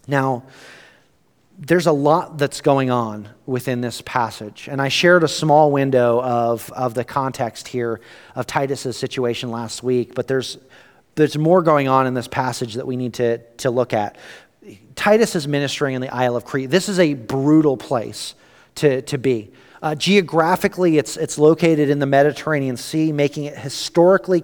Now, 0.07 0.43
there's 1.63 1.85
a 1.85 1.91
lot 1.91 2.39
that's 2.39 2.59
going 2.59 2.89
on 2.89 3.29
within 3.45 3.81
this 3.81 4.01
passage. 4.01 4.67
And 4.69 4.81
I 4.81 4.87
shared 4.87 5.23
a 5.23 5.27
small 5.27 5.71
window 5.71 6.19
of, 6.19 6.71
of 6.71 6.95
the 6.95 7.03
context 7.03 7.67
here 7.67 8.01
of 8.35 8.47
Titus's 8.47 8.97
situation 8.97 9.51
last 9.51 9.83
week, 9.83 10.15
but 10.15 10.27
there's, 10.27 10.57
there's 11.13 11.37
more 11.37 11.61
going 11.61 11.87
on 11.87 12.07
in 12.07 12.15
this 12.15 12.27
passage 12.27 12.73
that 12.73 12.87
we 12.87 12.95
need 12.97 13.13
to, 13.15 13.37
to 13.57 13.69
look 13.69 13.93
at. 13.93 14.17
Titus 14.95 15.35
is 15.35 15.47
ministering 15.47 15.93
in 15.93 16.01
the 16.01 16.09
Isle 16.09 16.35
of 16.35 16.45
Crete. 16.45 16.71
This 16.71 16.89
is 16.89 16.99
a 16.99 17.13
brutal 17.13 17.77
place 17.77 18.33
to, 18.75 19.03
to 19.03 19.19
be. 19.19 19.51
Uh, 19.83 19.93
geographically, 19.93 20.97
it's, 20.97 21.15
it's 21.15 21.37
located 21.37 21.89
in 21.89 21.99
the 21.99 22.05
Mediterranean 22.07 22.77
Sea, 22.77 23.11
making 23.11 23.45
it 23.45 23.57
historically 23.57 24.43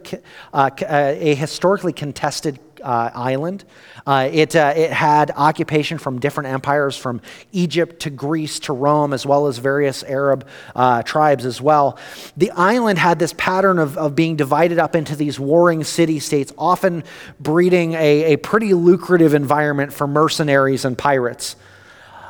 uh, 0.53 0.69
a 0.81 1.35
historically 1.35 1.93
contested 1.93 2.59
uh, 2.87 3.11
island. 3.13 3.65
Uh, 4.05 4.29
it, 4.31 4.55
uh, 4.55 4.73
it 4.75 4.91
had 4.91 5.31
occupation 5.35 5.97
from 5.97 6.19
different 6.19 6.47
empires, 6.47 6.95
from 6.95 7.21
Egypt 7.51 7.99
to 7.99 8.09
Greece 8.09 8.59
to 8.59 8.71
Rome, 8.71 9.11
as 9.11 9.25
well 9.25 9.47
as 9.47 9.57
various 9.57 10.03
Arab 10.03 10.47
uh, 10.73 11.03
tribes 11.03 11.45
as 11.45 11.61
well. 11.61 11.99
The 12.37 12.51
island 12.51 12.97
had 12.97 13.19
this 13.19 13.33
pattern 13.33 13.77
of, 13.77 13.97
of 13.97 14.15
being 14.15 14.37
divided 14.37 14.79
up 14.79 14.95
into 14.95 15.17
these 15.17 15.37
warring 15.37 15.83
city 15.83 16.19
states, 16.19 16.53
often 16.57 17.03
breeding 17.41 17.93
a, 17.93 18.33
a 18.33 18.37
pretty 18.37 18.73
lucrative 18.73 19.33
environment 19.33 19.91
for 19.91 20.07
mercenaries 20.07 20.85
and 20.85 20.97
pirates 20.97 21.57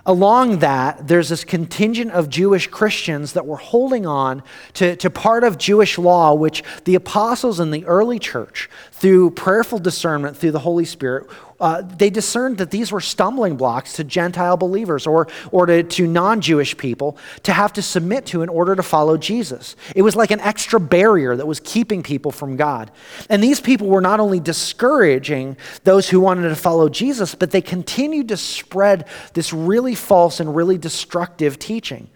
along 0.07 0.59
that, 0.59 1.05
there's 1.07 1.29
this 1.29 1.43
contingent 1.43 2.11
of 2.11 2.29
Jewish 2.29 2.67
Christians 2.67 3.33
that 3.33 3.45
were 3.45 3.57
holding 3.57 4.05
on 4.05 4.41
to, 4.75 4.95
to 4.95 5.09
part 5.09 5.43
of 5.43 5.57
Jewish 5.57 5.97
law, 5.97 6.33
which 6.33 6.63
the 6.85 6.95
apostles 6.95 7.59
in 7.59 7.71
the 7.71 7.85
early 7.85 8.17
church, 8.17 8.69
through 8.93 9.31
prayerful 9.31 9.79
discernment, 9.79 10.37
through 10.37 10.51
the 10.51 10.59
Holy 10.59 10.85
Spirit, 10.85 11.29
uh, 11.59 11.81
they 11.81 12.09
discerned 12.09 12.59
that 12.59 12.69
these 12.69 12.91
were 12.91 13.01
stumbling 13.01 13.57
blocks 13.57 13.93
to 13.93 14.03
Gentile 14.03 14.57
believers 14.57 15.07
or, 15.07 15.27
or 15.51 15.65
to, 15.65 15.81
to 15.81 16.05
non 16.05 16.39
Jewish 16.39 16.77
people 16.77 17.17
to 17.43 17.53
have 17.53 17.73
to 17.73 17.81
submit 17.81 18.27
to 18.27 18.43
in 18.43 18.49
order 18.49 18.75
to 18.75 18.83
follow 18.83 19.17
Jesus. 19.17 19.75
It 19.95 20.03
was 20.03 20.15
like 20.15 20.29
an 20.29 20.39
extra 20.39 20.79
barrier 20.79 21.35
that 21.35 21.47
was 21.47 21.59
keeping 21.59 22.03
people 22.03 22.31
from 22.31 22.57
God. 22.57 22.91
And 23.29 23.41
these 23.41 23.59
people 23.59 23.87
were 23.87 24.01
not 24.01 24.19
only 24.19 24.39
discouraging 24.39 25.57
those 25.83 26.09
who 26.09 26.19
wanted 26.19 26.49
to 26.49 26.55
follow 26.55 26.89
Jesus, 26.89 27.33
but 27.33 27.49
they 27.49 27.61
continued 27.61 28.27
to 28.29 28.37
spread 28.37 29.07
this 29.33 29.51
really 29.51 29.95
false 29.95 30.39
and 30.39 30.55
really 30.55 30.77
destructive 30.77 31.57
teaching. 31.57 32.07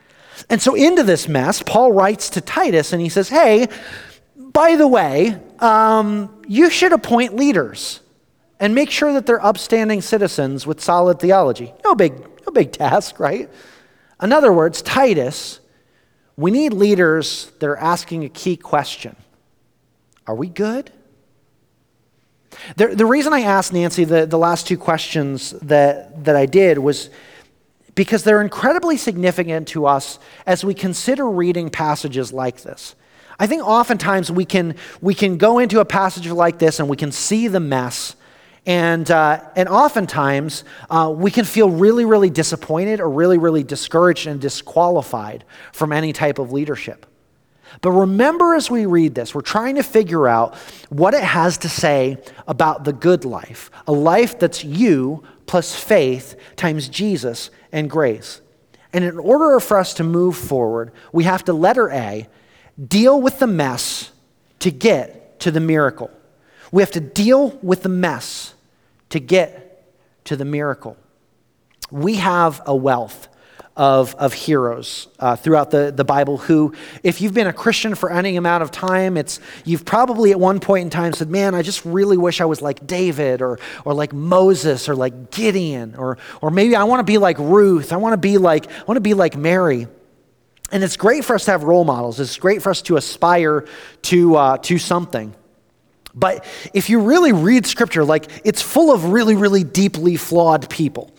And 0.50 0.62
so, 0.62 0.76
into 0.76 1.04
this 1.04 1.28
mess, 1.28 1.64
Paul 1.64 1.92
writes 1.92 2.30
to 2.32 2.42
Titus 2.42 2.94
and 2.94 3.02
he 3.02 3.10
says, 3.10 3.30
Hey, 3.30 3.68
by 4.36 4.76
the 4.76 4.88
way, 4.88 5.40
um, 5.60 6.44
you 6.48 6.70
should 6.70 6.94
appoint 6.94 7.36
leaders 7.36 8.02
and 8.62 8.76
make 8.76 8.92
sure 8.92 9.12
that 9.12 9.26
they're 9.26 9.44
upstanding 9.44 10.02
citizens 10.02 10.68
with 10.68 10.80
solid 10.80 11.20
theology. 11.20 11.74
No 11.84 11.96
big, 11.96 12.14
no 12.46 12.54
big 12.54 12.72
task, 12.72 13.20
right? 13.20 13.50
In 14.22 14.32
other 14.32 14.54
words, 14.54 14.82
Titus, 14.84 15.60
we 16.38 16.52
need 16.52 16.72
leaders 16.72 17.52
that 17.60 17.68
are 17.68 17.78
asking 17.78 18.24
a 18.24 18.30
key 18.30 18.56
question 18.56 19.18
Are 20.28 20.36
we 20.36 20.48
good? 20.48 20.92
The, 22.76 22.90
the 22.90 23.06
reason 23.06 23.34
I 23.34 23.42
asked 23.42 23.74
Nancy 23.74 24.04
the, 24.04 24.26
the 24.26 24.38
last 24.38 24.68
two 24.68 24.78
questions 24.78 25.52
that, 25.62 26.26
that 26.26 26.36
I 26.36 26.46
did 26.46 26.78
was 26.78 27.10
because 27.96 28.24
they're 28.24 28.42
incredibly 28.42 28.98
significant 28.98 29.70
to 29.70 29.86
us 29.86 30.20
as 30.46 30.64
we 30.64 30.74
consider 30.74 31.28
reading 31.28 31.70
passages 31.70 32.32
like 32.32 32.62
this. 32.62 32.96
I 33.40 33.48
think 33.48 33.64
oftentimes 33.64 34.32
we 34.32 34.46
can, 34.46 34.76
we 35.02 35.16
can 35.16 35.38
go 35.38 35.60
into 35.60 35.80
a 35.80 35.86
passage 35.86 36.28
like 36.28 36.60
this 36.60 36.80
and 36.80 36.88
we 36.88 36.98
can 36.98 37.12
see 37.12 37.48
the 37.48 37.60
mess. 37.60 38.16
And, 38.66 39.10
uh, 39.10 39.44
and 39.56 39.68
oftentimes 39.68 40.64
uh, 40.90 41.12
we 41.16 41.32
can 41.32 41.46
feel 41.46 41.70
really, 41.70 42.06
really 42.06 42.30
disappointed 42.30 43.00
or 43.00 43.10
really, 43.10 43.38
really 43.38 43.64
discouraged 43.64 44.28
and 44.28 44.40
disqualified 44.40 45.44
from 45.72 45.92
any 45.92 46.14
type 46.14 46.38
of 46.38 46.52
leadership. 46.52 47.08
But 47.82 47.92
remember 47.92 48.54
as 48.54 48.70
we 48.70 48.86
read 48.86 49.16
this, 49.16 49.34
we're 49.34 49.42
trying 49.42 49.76
to 49.76 49.84
figure 49.84 50.28
out 50.28 50.56
what 50.90 51.14
it 51.14 51.24
has 51.24 51.58
to 51.60 51.70
say 51.70 52.18
about 52.48 52.84
the 52.84 52.94
good 52.94 53.26
life, 53.26 53.72
a 53.88 53.92
life 53.92 54.38
that's 54.38 54.64
you 54.64 55.24
plus 55.48 55.76
faith 55.76 56.36
times 56.56 56.90
Jesus 56.90 57.50
and 57.72 57.90
grace. 57.90 58.42
And 58.94 59.06
in 59.06 59.18
order 59.18 59.60
for 59.60 59.78
us 59.78 59.94
to 59.96 60.04
move 60.04 60.36
forward, 60.36 60.92
we 61.14 61.24
have 61.24 61.46
to, 61.46 61.54
letter 61.54 61.90
A, 61.90 62.28
deal 62.88 63.22
with 63.22 63.40
the 63.40 63.48
mess 63.48 64.12
to 64.60 64.70
get 64.70 65.40
to 65.40 65.50
the 65.50 65.60
miracle. 65.62 66.12
We 66.72 66.82
have 66.82 66.92
to 66.92 67.02
deal 67.02 67.50
with 67.62 67.84
the 67.84 67.90
mess 67.90 68.54
to 69.10 69.20
get 69.20 69.86
to 70.26 70.36
the 70.36 70.46
miracle. 70.46 70.98
We 71.92 72.16
have 72.16 72.62
a 72.66 72.76
wealth 72.76 73.28
of, 73.76 74.16
of 74.16 74.34
heroes 74.34 75.08
uh, 75.20 75.36
throughout 75.36 75.72
the, 75.72 75.92
the 75.96 76.04
Bible 76.04 76.38
who, 76.38 76.74
if 77.04 77.22
you've 77.22 77.34
been 77.34 77.48
a 77.48 77.54
Christian 77.54 77.96
for 77.96 78.12
any 78.12 78.36
amount 78.36 78.64
of 78.64 78.72
time, 78.72 79.18
it's, 79.18 79.40
you've 79.64 79.86
probably 79.86 80.32
at 80.32 80.40
one 80.40 80.60
point 80.60 80.84
in 80.84 80.90
time 80.90 81.14
said, 81.14 81.30
Man, 81.30 81.56
I 81.56 81.62
just 81.62 81.84
really 81.86 82.18
wish 82.18 82.42
I 82.42 82.46
was 82.46 82.62
like 82.62 82.86
David 82.86 83.42
or, 83.42 83.60
or 83.86 83.94
like 83.94 84.14
Moses 84.14 84.90
or 84.90 84.96
like 84.96 85.32
Gideon, 85.32 85.96
or, 85.96 86.18
or 86.42 86.52
maybe 86.52 86.76
I 86.76 86.84
want 86.84 87.00
to 87.00 87.04
be 87.04 87.18
like 87.18 87.38
Ruth. 87.40 87.94
I 87.94 87.98
want 87.98 88.14
to 88.14 88.18
be 88.18 88.38
like, 88.38 88.70
I 88.70 88.84
want 88.84 88.98
to 88.98 89.02
be 89.02 89.14
like 89.14 89.38
Mary. 89.38 89.88
And 90.72 90.84
it's 90.84 90.98
great 90.98 91.26
for 91.26 91.36
us 91.36 91.46
to 91.46 91.52
have 91.52 91.64
role 91.64 91.84
models. 91.84 92.20
It's 92.20 92.38
great 92.38 92.62
for 92.62 92.70
us 92.70 92.82
to 92.84 92.98
aspire 92.98 93.68
to, 94.04 94.36
uh, 94.36 94.58
to 94.60 94.78
something. 94.78 95.36
But 96.14 96.46
if 96.74 96.90
you 96.90 97.00
really 97.00 97.32
read 97.32 97.66
scripture, 97.66 98.04
like 98.04 98.30
it's 98.44 98.62
full 98.62 98.92
of 98.92 99.06
really, 99.06 99.36
really 99.36 99.64
deeply 99.64 100.18
flawed 100.18 100.70
people. 100.70 101.12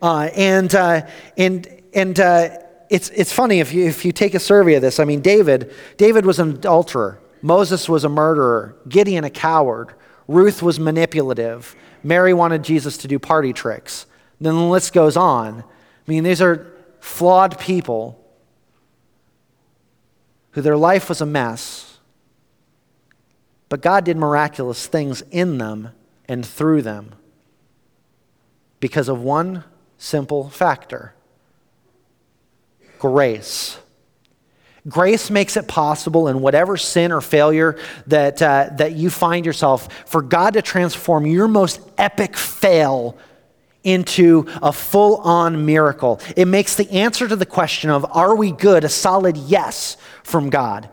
Uh, 0.00 0.28
and, 0.34 0.74
uh, 0.74 1.06
and, 1.36 1.68
and 1.94 2.20
uh, 2.20 2.50
it's, 2.90 3.08
it's 3.10 3.32
funny 3.32 3.60
if 3.60 3.72
you, 3.72 3.86
if 3.86 4.04
you 4.04 4.12
take 4.12 4.34
a 4.34 4.40
survey 4.40 4.74
of 4.74 4.82
this. 4.82 5.00
I 5.00 5.04
mean, 5.04 5.20
David, 5.20 5.72
David 5.96 6.26
was 6.26 6.38
an 6.38 6.50
adulterer. 6.50 7.18
Moses 7.42 7.88
was 7.88 8.04
a 8.04 8.08
murderer. 8.08 8.76
Gideon, 8.88 9.24
a 9.24 9.30
coward. 9.30 9.94
Ruth 10.28 10.62
was 10.62 10.78
manipulative. 10.78 11.74
Mary 12.02 12.34
wanted 12.34 12.62
Jesus 12.62 12.98
to 12.98 13.08
do 13.08 13.18
party 13.18 13.52
tricks. 13.52 14.06
Then 14.40 14.54
the 14.54 14.62
list 14.62 14.92
goes 14.92 15.16
on. 15.16 15.60
I 15.60 16.10
mean, 16.10 16.24
these 16.24 16.42
are 16.42 16.72
flawed 17.00 17.58
people 17.58 18.22
who 20.52 20.60
their 20.62 20.76
life 20.76 21.08
was 21.08 21.20
a 21.20 21.26
mess, 21.26 21.85
but 23.68 23.80
God 23.80 24.04
did 24.04 24.16
miraculous 24.16 24.86
things 24.86 25.22
in 25.30 25.58
them 25.58 25.90
and 26.28 26.44
through 26.44 26.82
them 26.82 27.14
because 28.80 29.08
of 29.08 29.20
one 29.20 29.64
simple 29.98 30.48
factor 30.48 31.14
grace. 32.98 33.78
Grace 34.88 35.30
makes 35.30 35.56
it 35.56 35.66
possible 35.66 36.28
in 36.28 36.40
whatever 36.40 36.76
sin 36.76 37.10
or 37.10 37.20
failure 37.20 37.76
that, 38.06 38.40
uh, 38.40 38.70
that 38.76 38.92
you 38.92 39.10
find 39.10 39.44
yourself 39.44 39.92
for 40.06 40.22
God 40.22 40.54
to 40.54 40.62
transform 40.62 41.26
your 41.26 41.48
most 41.48 41.80
epic 41.98 42.36
fail 42.36 43.18
into 43.82 44.46
a 44.62 44.72
full 44.72 45.16
on 45.18 45.66
miracle. 45.66 46.20
It 46.36 46.46
makes 46.46 46.76
the 46.76 46.90
answer 46.90 47.26
to 47.26 47.36
the 47.36 47.46
question 47.46 47.90
of, 47.90 48.06
are 48.10 48.36
we 48.36 48.52
good, 48.52 48.84
a 48.84 48.88
solid 48.88 49.36
yes 49.36 49.96
from 50.22 50.50
God. 50.50 50.88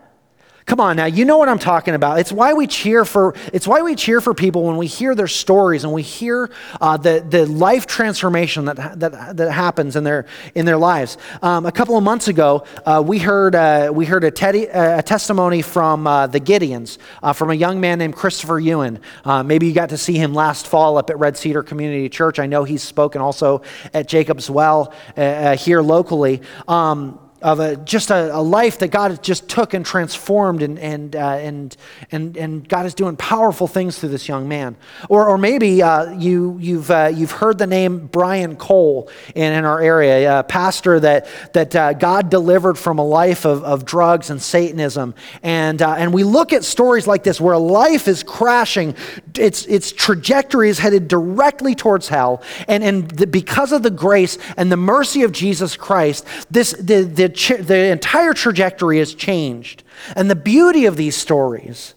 Come 0.65 0.79
on 0.79 0.95
now, 0.95 1.05
you 1.05 1.25
know 1.25 1.37
what 1.37 1.49
I'm 1.49 1.59
talking 1.59 1.93
about. 1.93 2.19
It's 2.19 2.31
why 2.31 2.53
we 2.53 2.67
cheer 2.67 3.03
for 3.03 3.35
it's 3.51 3.67
why 3.67 3.81
we 3.81 3.95
cheer 3.95 4.21
for 4.21 4.33
people 4.33 4.63
when 4.63 4.77
we 4.77 4.87
hear 4.87 5.13
their 5.13 5.27
stories 5.27 5.83
and 5.83 5.91
we 5.91 6.01
hear 6.01 6.49
uh, 6.79 6.95
the, 6.95 7.25
the 7.27 7.45
life 7.45 7.85
transformation 7.85 8.65
that, 8.65 8.99
that, 8.99 9.37
that 9.37 9.51
happens 9.51 9.97
in 9.97 10.05
their 10.05 10.25
in 10.55 10.65
their 10.65 10.77
lives. 10.77 11.17
Um, 11.41 11.65
a 11.65 11.71
couple 11.71 11.97
of 11.97 12.03
months 12.03 12.29
ago, 12.29 12.65
uh, 12.85 13.03
we 13.05 13.19
heard 13.19 13.55
uh, 13.55 13.91
we 13.93 14.05
heard 14.05 14.23
a, 14.23 14.31
teddy, 14.31 14.67
a 14.67 15.03
testimony 15.03 15.61
from 15.61 16.07
uh, 16.07 16.27
the 16.27 16.39
Gideons 16.39 16.97
uh, 17.21 17.33
from 17.33 17.49
a 17.49 17.55
young 17.55 17.81
man 17.81 17.99
named 17.99 18.15
Christopher 18.15 18.59
Ewan. 18.59 18.99
Uh, 19.25 19.43
maybe 19.43 19.67
you 19.67 19.73
got 19.73 19.89
to 19.89 19.97
see 19.97 20.17
him 20.17 20.33
last 20.33 20.67
fall 20.67 20.97
up 20.97 21.09
at 21.09 21.19
Red 21.19 21.35
Cedar 21.35 21.63
Community 21.63 22.07
Church. 22.07 22.39
I 22.39 22.45
know 22.45 22.63
he's 22.63 22.83
spoken 22.83 23.21
also 23.21 23.63
at 23.93 24.07
Jacob's 24.07 24.49
Well 24.49 24.93
here 25.17 25.81
locally. 25.81 26.41
Um, 26.69 27.19
of 27.43 27.59
a, 27.59 27.75
just 27.75 28.09
a, 28.09 28.33
a, 28.33 28.39
life 28.39 28.79
that 28.79 28.87
God 28.87 29.21
just 29.21 29.49
took 29.49 29.73
and 29.73 29.85
transformed, 29.85 30.61
and, 30.61 30.79
and, 30.79 31.13
uh, 31.13 31.19
and, 31.19 31.75
and, 32.09 32.37
and 32.37 32.67
God 32.67 32.85
is 32.85 32.93
doing 32.93 33.17
powerful 33.17 33.67
things 33.67 33.99
through 33.99 34.09
this 34.09 34.29
young 34.29 34.47
man. 34.47 34.77
Or, 35.09 35.27
or 35.27 35.37
maybe 35.37 35.83
uh, 35.83 36.13
you, 36.13 36.57
you've, 36.61 36.89
uh, 36.89 37.11
you've 37.13 37.31
heard 37.31 37.57
the 37.57 37.67
name 37.67 38.07
Brian 38.07 38.55
Cole 38.55 39.09
in, 39.35 39.51
in 39.51 39.65
our 39.65 39.81
area, 39.81 40.39
a 40.39 40.43
pastor 40.43 41.01
that, 41.01 41.27
that 41.51 41.75
uh, 41.75 41.91
God 41.91 42.29
delivered 42.29 42.77
from 42.77 42.97
a 42.97 43.05
life 43.05 43.45
of, 43.45 43.61
of 43.65 43.83
drugs 43.83 44.29
and 44.29 44.41
Satanism. 44.41 45.13
And, 45.43 45.81
uh, 45.81 45.95
and 45.95 46.13
we 46.13 46.23
look 46.23 46.53
at 46.53 46.63
stories 46.63 47.07
like 47.07 47.23
this 47.23 47.41
where 47.41 47.57
life 47.57 48.07
is 48.07 48.23
crashing, 48.23 48.95
its, 49.37 49.65
its 49.65 49.91
trajectory 49.91 50.69
is 50.69 50.79
headed 50.79 51.09
directly 51.09 51.75
towards 51.75 52.07
hell. 52.07 52.41
And, 52.69 52.85
and 52.85 53.11
the, 53.11 53.27
because 53.27 53.73
of 53.73 53.83
the 53.83 53.91
grace 53.91 54.37
and 54.55 54.71
the 54.71 54.77
mercy 54.77 55.23
of 55.23 55.33
Jesus 55.33 55.75
Christ, 55.75 56.25
this, 56.49 56.71
the, 56.71 57.03
the 57.03 57.32
the 57.33 57.87
entire 57.91 58.33
trajectory 58.33 58.99
has 58.99 59.13
changed. 59.13 59.83
And 60.15 60.29
the 60.29 60.35
beauty 60.35 60.85
of 60.85 60.97
these 60.97 61.15
stories, 61.15 61.93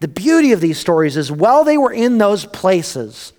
the 0.00 0.08
beauty 0.08 0.52
of 0.52 0.60
these 0.60 0.78
stories 0.78 1.16
is 1.16 1.30
while 1.30 1.64
they 1.64 1.78
were 1.78 1.92
in 1.92 2.18
those 2.18 2.46
places, 2.46 3.32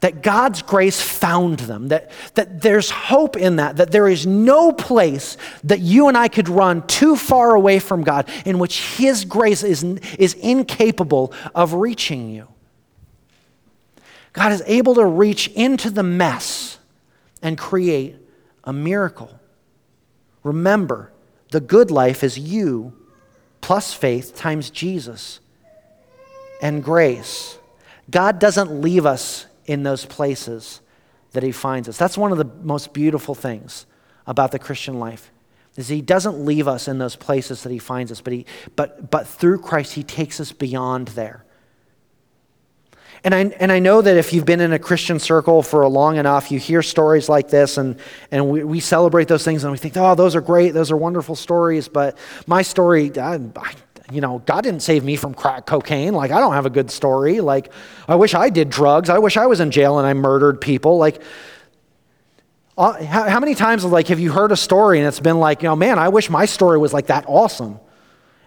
that 0.00 0.22
God's 0.22 0.62
grace 0.62 1.00
found 1.00 1.60
them, 1.60 1.88
that, 1.88 2.10
that 2.34 2.60
there's 2.60 2.90
hope 2.90 3.36
in 3.36 3.56
that, 3.56 3.78
that 3.78 3.90
there 3.90 4.08
is 4.08 4.26
no 4.26 4.70
place 4.70 5.36
that 5.64 5.80
you 5.80 6.08
and 6.08 6.16
I 6.16 6.28
could 6.28 6.48
run 6.48 6.86
too 6.86 7.16
far 7.16 7.54
away 7.54 7.78
from 7.78 8.04
God 8.04 8.28
in 8.44 8.58
which 8.58 8.96
His 8.96 9.24
grace 9.24 9.62
is, 9.62 9.82
is 9.82 10.34
incapable 10.34 11.32
of 11.54 11.72
reaching 11.72 12.30
you. 12.30 12.46
God 14.34 14.52
is 14.52 14.62
able 14.66 14.94
to 14.96 15.04
reach 15.04 15.48
into 15.48 15.88
the 15.88 16.02
mess 16.02 16.78
and 17.40 17.56
create 17.56 18.16
a 18.64 18.72
miracle. 18.72 19.40
Remember, 20.46 21.10
the 21.50 21.60
good 21.60 21.90
life 21.90 22.22
is 22.22 22.38
you 22.38 22.92
plus 23.60 23.92
faith 23.92 24.36
times 24.36 24.70
Jesus 24.70 25.40
and 26.62 26.84
grace. 26.84 27.58
God 28.08 28.38
doesn't 28.38 28.80
leave 28.80 29.06
us 29.06 29.46
in 29.64 29.82
those 29.82 30.04
places 30.04 30.80
that 31.32 31.42
he 31.42 31.50
finds 31.50 31.88
us. 31.88 31.98
That's 31.98 32.16
one 32.16 32.30
of 32.30 32.38
the 32.38 32.44
most 32.62 32.92
beautiful 32.92 33.34
things 33.34 33.86
about 34.24 34.52
the 34.52 34.60
Christian 34.60 35.00
life. 35.00 35.32
Is 35.74 35.88
he 35.88 36.00
doesn't 36.00 36.38
leave 36.44 36.68
us 36.68 36.86
in 36.86 36.98
those 36.98 37.16
places 37.16 37.64
that 37.64 37.72
he 37.72 37.80
finds 37.80 38.12
us, 38.12 38.20
but, 38.20 38.32
he, 38.32 38.46
but, 38.76 39.10
but 39.10 39.26
through 39.26 39.58
Christ, 39.58 39.94
he 39.94 40.04
takes 40.04 40.38
us 40.38 40.52
beyond 40.52 41.08
there. 41.08 41.44
And 43.24 43.34
I, 43.34 43.40
and 43.58 43.72
I 43.72 43.78
know 43.78 44.02
that 44.02 44.16
if 44.16 44.32
you've 44.32 44.44
been 44.44 44.60
in 44.60 44.72
a 44.72 44.78
Christian 44.78 45.18
circle 45.18 45.62
for 45.62 45.86
long 45.88 46.16
enough, 46.16 46.50
you 46.50 46.58
hear 46.58 46.82
stories 46.82 47.28
like 47.28 47.48
this, 47.48 47.76
and, 47.78 47.98
and 48.30 48.48
we, 48.48 48.62
we 48.62 48.80
celebrate 48.80 49.28
those 49.28 49.44
things, 49.44 49.64
and 49.64 49.72
we 49.72 49.78
think, 49.78 49.96
oh, 49.96 50.14
those 50.14 50.36
are 50.36 50.40
great, 50.40 50.70
those 50.70 50.90
are 50.90 50.96
wonderful 50.96 51.34
stories. 51.34 51.88
But 51.88 52.16
my 52.46 52.62
story, 52.62 53.10
I, 53.18 53.40
I, 53.56 53.74
you 54.12 54.20
know, 54.20 54.40
God 54.46 54.62
didn't 54.62 54.82
save 54.82 55.02
me 55.02 55.16
from 55.16 55.34
crack 55.34 55.66
cocaine. 55.66 56.14
Like, 56.14 56.30
I 56.30 56.38
don't 56.38 56.52
have 56.52 56.66
a 56.66 56.70
good 56.70 56.90
story. 56.90 57.40
Like, 57.40 57.72
I 58.06 58.14
wish 58.14 58.34
I 58.34 58.50
did 58.50 58.70
drugs. 58.70 59.10
I 59.10 59.18
wish 59.18 59.36
I 59.36 59.46
was 59.46 59.60
in 59.60 59.70
jail 59.70 59.98
and 59.98 60.06
I 60.06 60.14
murdered 60.14 60.60
people. 60.60 60.98
Like, 60.98 61.20
uh, 62.78 63.02
how, 63.04 63.28
how 63.28 63.40
many 63.40 63.54
times, 63.54 63.84
like, 63.84 64.08
have 64.08 64.20
you 64.20 64.30
heard 64.30 64.52
a 64.52 64.56
story 64.56 64.98
and 64.98 65.08
it's 65.08 65.18
been 65.18 65.40
like, 65.40 65.62
you 65.62 65.68
know, 65.68 65.76
man, 65.76 65.98
I 65.98 66.10
wish 66.10 66.30
my 66.30 66.44
story 66.44 66.78
was 66.78 66.92
like 66.92 67.06
that 67.06 67.24
awesome. 67.26 67.80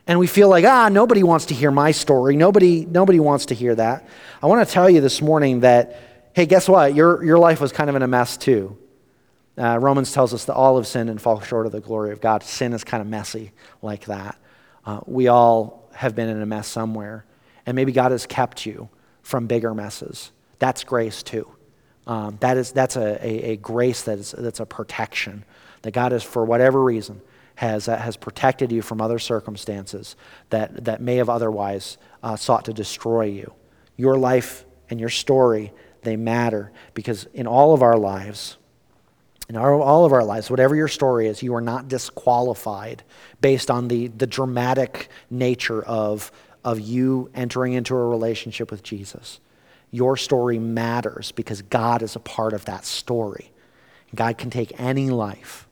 And 0.09 0.17
we 0.17 0.25
feel 0.25 0.49
like, 0.49 0.65
ah, 0.65 0.89
nobody 0.89 1.21
wants 1.21 1.45
to 1.45 1.53
hear 1.53 1.69
my 1.69 1.91
story. 1.91 2.35
Nobody, 2.35 2.83
nobody 2.83 3.19
wants 3.19 3.45
to 3.45 3.53
hear 3.53 3.75
that. 3.75 4.09
I 4.41 4.47
want 4.47 4.67
to 4.67 4.73
tell 4.73 4.89
you 4.89 5.01
this 5.01 5.21
morning 5.21 5.59
that, 5.59 6.01
hey, 6.33 6.47
guess 6.47 6.67
what? 6.67 6.95
Your, 6.95 7.23
your 7.23 7.37
life 7.37 7.61
was 7.61 7.71
kind 7.71 7.91
of 7.91 7.95
in 7.95 8.01
a 8.01 8.07
mess 8.07 8.35
too. 8.35 8.75
Uh, 9.55 9.77
Romans 9.77 10.11
tells 10.11 10.33
us 10.33 10.45
that 10.45 10.55
all 10.55 10.77
have 10.77 10.87
sinned 10.87 11.11
and 11.11 11.21
fall 11.21 11.41
short 11.41 11.67
of 11.67 11.71
the 11.71 11.79
glory 11.79 12.11
of 12.11 12.21
God. 12.21 12.41
Sin 12.41 12.73
is 12.73 12.83
kind 12.83 13.01
of 13.01 13.07
messy 13.07 13.51
like 13.83 14.05
that. 14.05 14.35
Uh, 14.83 15.01
we 15.05 15.27
all 15.27 15.87
have 15.93 16.15
been 16.15 16.27
in 16.27 16.41
a 16.41 16.45
mess 16.47 16.67
somewhere. 16.67 17.23
And 17.67 17.75
maybe 17.75 17.91
God 17.91 18.11
has 18.11 18.25
kept 18.25 18.65
you 18.65 18.89
from 19.21 19.45
bigger 19.45 19.75
messes. 19.75 20.31
That's 20.57 20.83
grace 20.83 21.21
too. 21.21 21.47
Um, 22.07 22.35
that 22.39 22.57
is, 22.57 22.71
that's 22.71 22.95
a, 22.95 23.23
a, 23.23 23.51
a, 23.51 23.57
grace 23.57 24.01
that 24.03 24.17
is, 24.17 24.33
that's 24.35 24.59
a 24.59 24.65
protection. 24.65 25.45
That 25.83 25.91
God 25.91 26.13
has, 26.13 26.23
for 26.23 26.43
whatever 26.43 26.83
reason, 26.83 27.21
has, 27.59 27.89
uh, 27.89 27.97
has 27.97 28.15
protected 28.15 28.71
you 28.71 28.81
from 28.81 29.01
other 29.01 29.19
circumstances 29.19 30.15
that, 30.49 30.85
that 30.85 31.01
may 31.01 31.17
have 31.17 31.27
otherwise 31.27 31.97
uh, 32.23 32.37
sought 32.37 32.63
to 32.63 32.73
destroy 32.73 33.23
you. 33.23 33.53
Your 33.97 34.17
life 34.17 34.63
and 34.89 34.97
your 34.97 35.09
story, 35.09 35.73
they 36.03 36.15
matter 36.15 36.71
because 36.93 37.25
in 37.33 37.47
all 37.47 37.73
of 37.73 37.83
our 37.83 37.97
lives, 37.97 38.55
in 39.49 39.57
our, 39.57 39.73
all 39.73 40.05
of 40.05 40.13
our 40.13 40.23
lives, 40.23 40.49
whatever 40.49 40.73
your 40.73 40.87
story 40.87 41.27
is, 41.27 41.43
you 41.43 41.53
are 41.53 41.59
not 41.59 41.89
disqualified 41.89 43.03
based 43.41 43.69
on 43.69 43.89
the, 43.89 44.07
the 44.07 44.27
dramatic 44.27 45.09
nature 45.29 45.83
of, 45.83 46.31
of 46.63 46.79
you 46.79 47.29
entering 47.35 47.73
into 47.73 47.93
a 47.93 48.07
relationship 48.07 48.71
with 48.71 48.83
Jesus. 48.83 49.41
Your 49.91 50.15
story 50.15 50.59
matters 50.59 51.33
because 51.33 51.61
God 51.63 52.03
is 52.03 52.15
a 52.15 52.21
part 52.21 52.53
of 52.53 52.63
that 52.65 52.85
story. 52.85 53.51
God 54.15 54.37
can 54.37 54.49
take 54.49 54.79
any 54.79 55.09
life, 55.09 55.67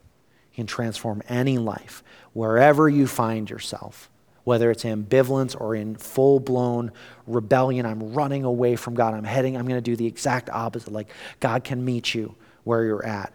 can 0.58 0.66
transform 0.66 1.22
any 1.30 1.60
life, 1.60 2.04
wherever 2.34 2.90
you 2.90 3.06
find 3.06 3.48
yourself, 3.48 4.10
whether 4.44 4.72
it's 4.72 4.84
ambivalence 4.84 5.56
or 5.60 5.76
in 5.76 5.96
full 5.96 6.40
blown 6.40 6.92
rebellion. 7.28 7.86
I'm 7.86 8.14
running 8.14 8.44
away 8.44 8.76
from 8.76 8.96
God. 8.96 9.14
I'm 9.14 9.24
heading, 9.24 9.56
I'm 9.56 9.68
going 9.68 9.78
to 9.78 9.82
do 9.82 9.96
the 9.96 10.08
exact 10.08 10.50
opposite. 10.50 10.92
Like 10.92 11.10
God 11.40 11.64
can 11.64 11.86
meet 11.86 12.16
you 12.16 12.34
where 12.64 12.84
you're 12.84 13.06
at 13.06 13.32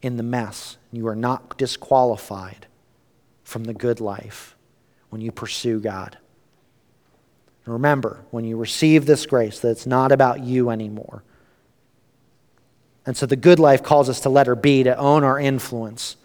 in 0.00 0.16
the 0.16 0.22
mess. 0.22 0.76
You 0.92 1.08
are 1.08 1.16
not 1.16 1.58
disqualified 1.58 2.68
from 3.42 3.64
the 3.64 3.74
good 3.74 3.98
life 3.98 4.54
when 5.10 5.20
you 5.20 5.32
pursue 5.32 5.80
God. 5.80 6.18
And 7.64 7.72
Remember, 7.72 8.20
when 8.30 8.44
you 8.44 8.56
receive 8.56 9.06
this 9.06 9.26
grace, 9.26 9.58
that 9.58 9.70
it's 9.70 9.86
not 9.86 10.12
about 10.12 10.38
you 10.38 10.70
anymore. 10.70 11.24
And 13.04 13.16
so 13.16 13.26
the 13.26 13.34
good 13.34 13.58
life 13.58 13.82
calls 13.82 14.08
us 14.08 14.20
to 14.20 14.28
letter 14.28 14.54
B, 14.54 14.84
to 14.84 14.96
own 14.96 15.24
our 15.24 15.40
influence. 15.40 16.16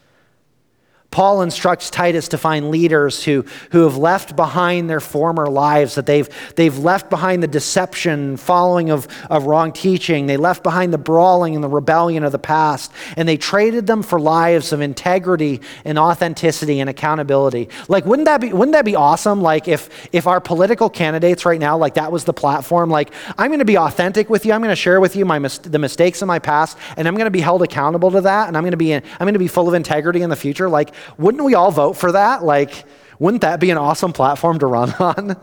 Paul 1.11 1.41
instructs 1.41 1.89
Titus 1.89 2.27
to 2.29 2.37
find 2.37 2.69
leaders 2.69 3.23
who, 3.23 3.43
who 3.71 3.81
have 3.83 3.97
left 3.97 4.35
behind 4.35 4.89
their 4.89 4.99
former 4.99 5.47
lives, 5.47 5.95
that 5.95 6.05
they've, 6.05 6.29
they've 6.55 6.77
left 6.77 7.09
behind 7.09 7.41
the 7.41 7.47
deception, 7.47 8.37
following 8.37 8.91
of, 8.91 9.07
of 9.27 9.47
wrong 9.47 9.71
teaching. 9.71 10.27
They 10.27 10.37
left 10.37 10.61
behind 10.61 10.93
the 10.93 10.99
brawling 10.99 11.55
and 11.55 11.63
the 11.63 11.69
rebellion 11.69 12.23
of 12.23 12.31
the 12.31 12.37
past, 12.39 12.91
and 13.17 13.27
they 13.27 13.37
traded 13.37 13.87
them 13.87 14.03
for 14.03 14.19
lives 14.19 14.71
of 14.71 14.81
integrity 14.81 15.61
and 15.83 15.97
authenticity 15.97 16.79
and 16.79 16.89
accountability. 16.89 17.69
Like, 17.87 18.05
wouldn't 18.05 18.27
that 18.27 18.39
be, 18.39 18.53
wouldn't 18.53 18.73
that 18.73 18.85
be 18.85 18.95
awesome? 18.95 19.41
Like, 19.41 19.67
if, 19.67 19.89
if 20.13 20.27
our 20.27 20.39
political 20.39 20.91
candidates 20.91 21.43
right 21.43 21.59
now, 21.59 21.75
like 21.75 21.95
that 21.95 22.11
was 22.11 22.23
the 22.25 22.33
platform, 22.33 22.91
like, 22.91 23.11
I'm 23.35 23.49
going 23.49 23.59
to 23.59 23.65
be 23.65 23.79
authentic 23.79 24.29
with 24.29 24.45
you. 24.45 24.53
I'm 24.53 24.61
going 24.61 24.69
to 24.69 24.75
share 24.75 24.99
with 24.99 25.15
you 25.15 25.25
my 25.25 25.39
mis- 25.39 25.57
the 25.57 25.79
mistakes 25.79 26.21
of 26.21 26.27
my 26.27 26.37
past, 26.37 26.77
and 26.97 27.07
I'm 27.07 27.15
going 27.15 27.25
to 27.25 27.31
be 27.31 27.41
held 27.41 27.63
accountable 27.63 28.11
to 28.11 28.21
that, 28.21 28.47
and 28.47 28.55
I'm 28.55 28.63
going 28.63 28.71
to 28.71 28.77
be, 28.77 28.93
I'm 28.93 29.03
going 29.19 29.33
to 29.33 29.39
be 29.39 29.47
full 29.47 29.67
of 29.67 29.73
integrity 29.73 30.21
in 30.21 30.29
the 30.29 30.35
future. 30.35 30.69
Like, 30.69 30.93
wouldn't 31.17 31.43
we 31.43 31.55
all 31.55 31.71
vote 31.71 31.93
for 31.93 32.11
that? 32.11 32.43
Like, 32.43 32.85
wouldn't 33.19 33.41
that 33.41 33.59
be 33.59 33.69
an 33.71 33.77
awesome 33.77 34.13
platform 34.13 34.59
to 34.59 34.67
run 34.67 34.93
on? 34.99 35.35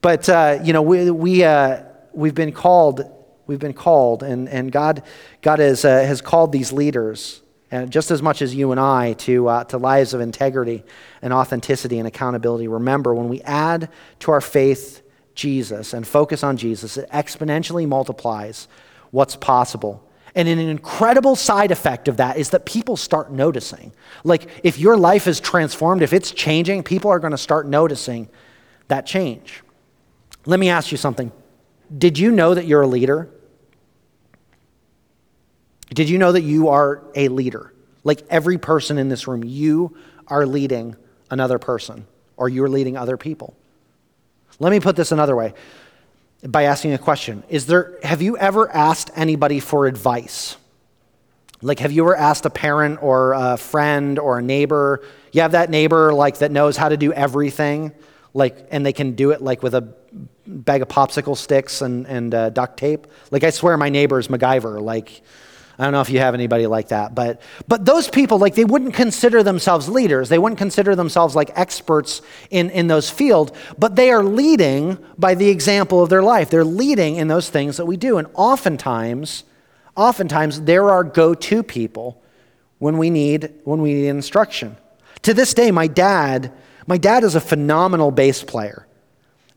but, 0.00 0.28
uh, 0.28 0.58
you 0.62 0.72
know, 0.72 0.82
we, 0.82 1.10
we, 1.10 1.44
uh, 1.44 1.82
we've 2.12 2.34
been 2.34 2.52
called, 2.52 3.02
we've 3.46 3.60
been 3.60 3.72
called, 3.72 4.22
and, 4.22 4.48
and 4.48 4.72
God, 4.72 5.02
God 5.42 5.60
has, 5.60 5.84
uh, 5.84 5.90
has 5.90 6.20
called 6.20 6.52
these 6.52 6.72
leaders, 6.72 7.42
and 7.70 7.90
just 7.90 8.10
as 8.10 8.22
much 8.22 8.42
as 8.42 8.54
you 8.54 8.72
and 8.72 8.80
I, 8.80 9.12
to, 9.14 9.48
uh, 9.48 9.64
to 9.64 9.78
lives 9.78 10.14
of 10.14 10.20
integrity 10.20 10.84
and 11.22 11.32
authenticity 11.32 11.98
and 11.98 12.08
accountability. 12.08 12.66
Remember, 12.66 13.14
when 13.14 13.28
we 13.28 13.40
add 13.42 13.90
to 14.20 14.30
our 14.32 14.40
faith 14.40 15.02
Jesus 15.34 15.92
and 15.92 16.06
focus 16.06 16.42
on 16.42 16.56
Jesus, 16.56 16.96
it 16.96 17.08
exponentially 17.10 17.86
multiplies 17.86 18.66
what's 19.10 19.36
possible 19.36 20.07
and 20.38 20.46
an 20.46 20.60
incredible 20.60 21.34
side 21.34 21.72
effect 21.72 22.06
of 22.06 22.18
that 22.18 22.36
is 22.36 22.50
that 22.50 22.64
people 22.64 22.96
start 22.96 23.32
noticing. 23.32 23.92
Like, 24.22 24.48
if 24.62 24.78
your 24.78 24.96
life 24.96 25.26
is 25.26 25.40
transformed, 25.40 26.00
if 26.00 26.12
it's 26.12 26.30
changing, 26.30 26.84
people 26.84 27.10
are 27.10 27.18
going 27.18 27.32
to 27.32 27.38
start 27.38 27.66
noticing 27.66 28.28
that 28.86 29.04
change. 29.04 29.64
Let 30.46 30.60
me 30.60 30.68
ask 30.68 30.92
you 30.92 30.96
something. 30.96 31.32
Did 31.96 32.20
you 32.20 32.30
know 32.30 32.54
that 32.54 32.66
you're 32.66 32.82
a 32.82 32.86
leader? 32.86 33.28
Did 35.92 36.08
you 36.08 36.18
know 36.18 36.30
that 36.30 36.42
you 36.42 36.68
are 36.68 37.02
a 37.16 37.26
leader? 37.26 37.74
Like 38.04 38.22
every 38.30 38.58
person 38.58 38.96
in 38.96 39.08
this 39.08 39.26
room, 39.26 39.42
you 39.42 39.96
are 40.28 40.46
leading 40.46 40.94
another 41.32 41.58
person 41.58 42.06
or 42.36 42.48
you're 42.48 42.68
leading 42.68 42.96
other 42.96 43.16
people. 43.16 43.56
Let 44.60 44.70
me 44.70 44.78
put 44.78 44.94
this 44.94 45.10
another 45.10 45.34
way 45.34 45.54
by 46.46 46.64
asking 46.64 46.92
a 46.92 46.98
question. 46.98 47.42
Is 47.48 47.66
there, 47.66 47.98
have 48.02 48.22
you 48.22 48.36
ever 48.36 48.70
asked 48.70 49.10
anybody 49.16 49.60
for 49.60 49.86
advice? 49.86 50.56
Like, 51.60 51.80
have 51.80 51.90
you 51.90 52.04
ever 52.04 52.16
asked 52.16 52.46
a 52.46 52.50
parent 52.50 53.02
or 53.02 53.32
a 53.32 53.56
friend 53.56 54.18
or 54.18 54.38
a 54.38 54.42
neighbor? 54.42 55.02
You 55.32 55.40
have 55.42 55.52
that 55.52 55.70
neighbor 55.70 56.12
like 56.12 56.38
that 56.38 56.52
knows 56.52 56.76
how 56.76 56.88
to 56.88 56.96
do 56.96 57.12
everything, 57.12 57.92
like, 58.32 58.68
and 58.70 58.86
they 58.86 58.92
can 58.92 59.12
do 59.12 59.32
it 59.32 59.42
like 59.42 59.62
with 59.62 59.74
a 59.74 59.92
bag 60.46 60.82
of 60.82 60.88
popsicle 60.88 61.36
sticks 61.36 61.82
and, 61.82 62.06
and 62.06 62.34
uh, 62.34 62.50
duct 62.50 62.78
tape. 62.78 63.08
Like, 63.32 63.42
I 63.42 63.50
swear 63.50 63.76
my 63.76 63.88
neighbor 63.88 64.20
is 64.20 64.28
MacGyver. 64.28 64.80
Like, 64.80 65.20
I 65.78 65.84
don't 65.84 65.92
know 65.92 66.00
if 66.00 66.10
you 66.10 66.18
have 66.18 66.34
anybody 66.34 66.66
like 66.66 66.88
that, 66.88 67.14
but 67.14 67.40
but 67.68 67.84
those 67.84 68.08
people 68.08 68.38
like 68.38 68.56
they 68.56 68.64
wouldn't 68.64 68.94
consider 68.94 69.44
themselves 69.44 69.88
leaders. 69.88 70.28
They 70.28 70.38
wouldn't 70.38 70.58
consider 70.58 70.96
themselves 70.96 71.36
like 71.36 71.52
experts 71.54 72.20
in 72.50 72.70
in 72.70 72.88
those 72.88 73.10
fields, 73.10 73.52
but 73.78 73.94
they 73.94 74.10
are 74.10 74.24
leading 74.24 74.98
by 75.16 75.36
the 75.36 75.48
example 75.48 76.02
of 76.02 76.08
their 76.08 76.22
life. 76.22 76.50
They're 76.50 76.64
leading 76.64 77.14
in 77.16 77.28
those 77.28 77.48
things 77.48 77.76
that 77.76 77.86
we 77.86 77.96
do, 77.96 78.18
and 78.18 78.26
oftentimes, 78.34 79.44
oftentimes 79.96 80.62
there 80.62 80.90
are 80.90 81.04
go-to 81.04 81.62
people 81.62 82.20
when 82.78 82.98
we 82.98 83.08
need 83.08 83.52
when 83.62 83.80
we 83.80 83.94
need 83.94 84.08
instruction. 84.08 84.76
To 85.22 85.34
this 85.34 85.54
day, 85.54 85.70
my 85.70 85.86
dad, 85.86 86.52
my 86.88 86.98
dad 86.98 87.22
is 87.22 87.36
a 87.36 87.40
phenomenal 87.40 88.10
bass 88.10 88.42
player. 88.42 88.88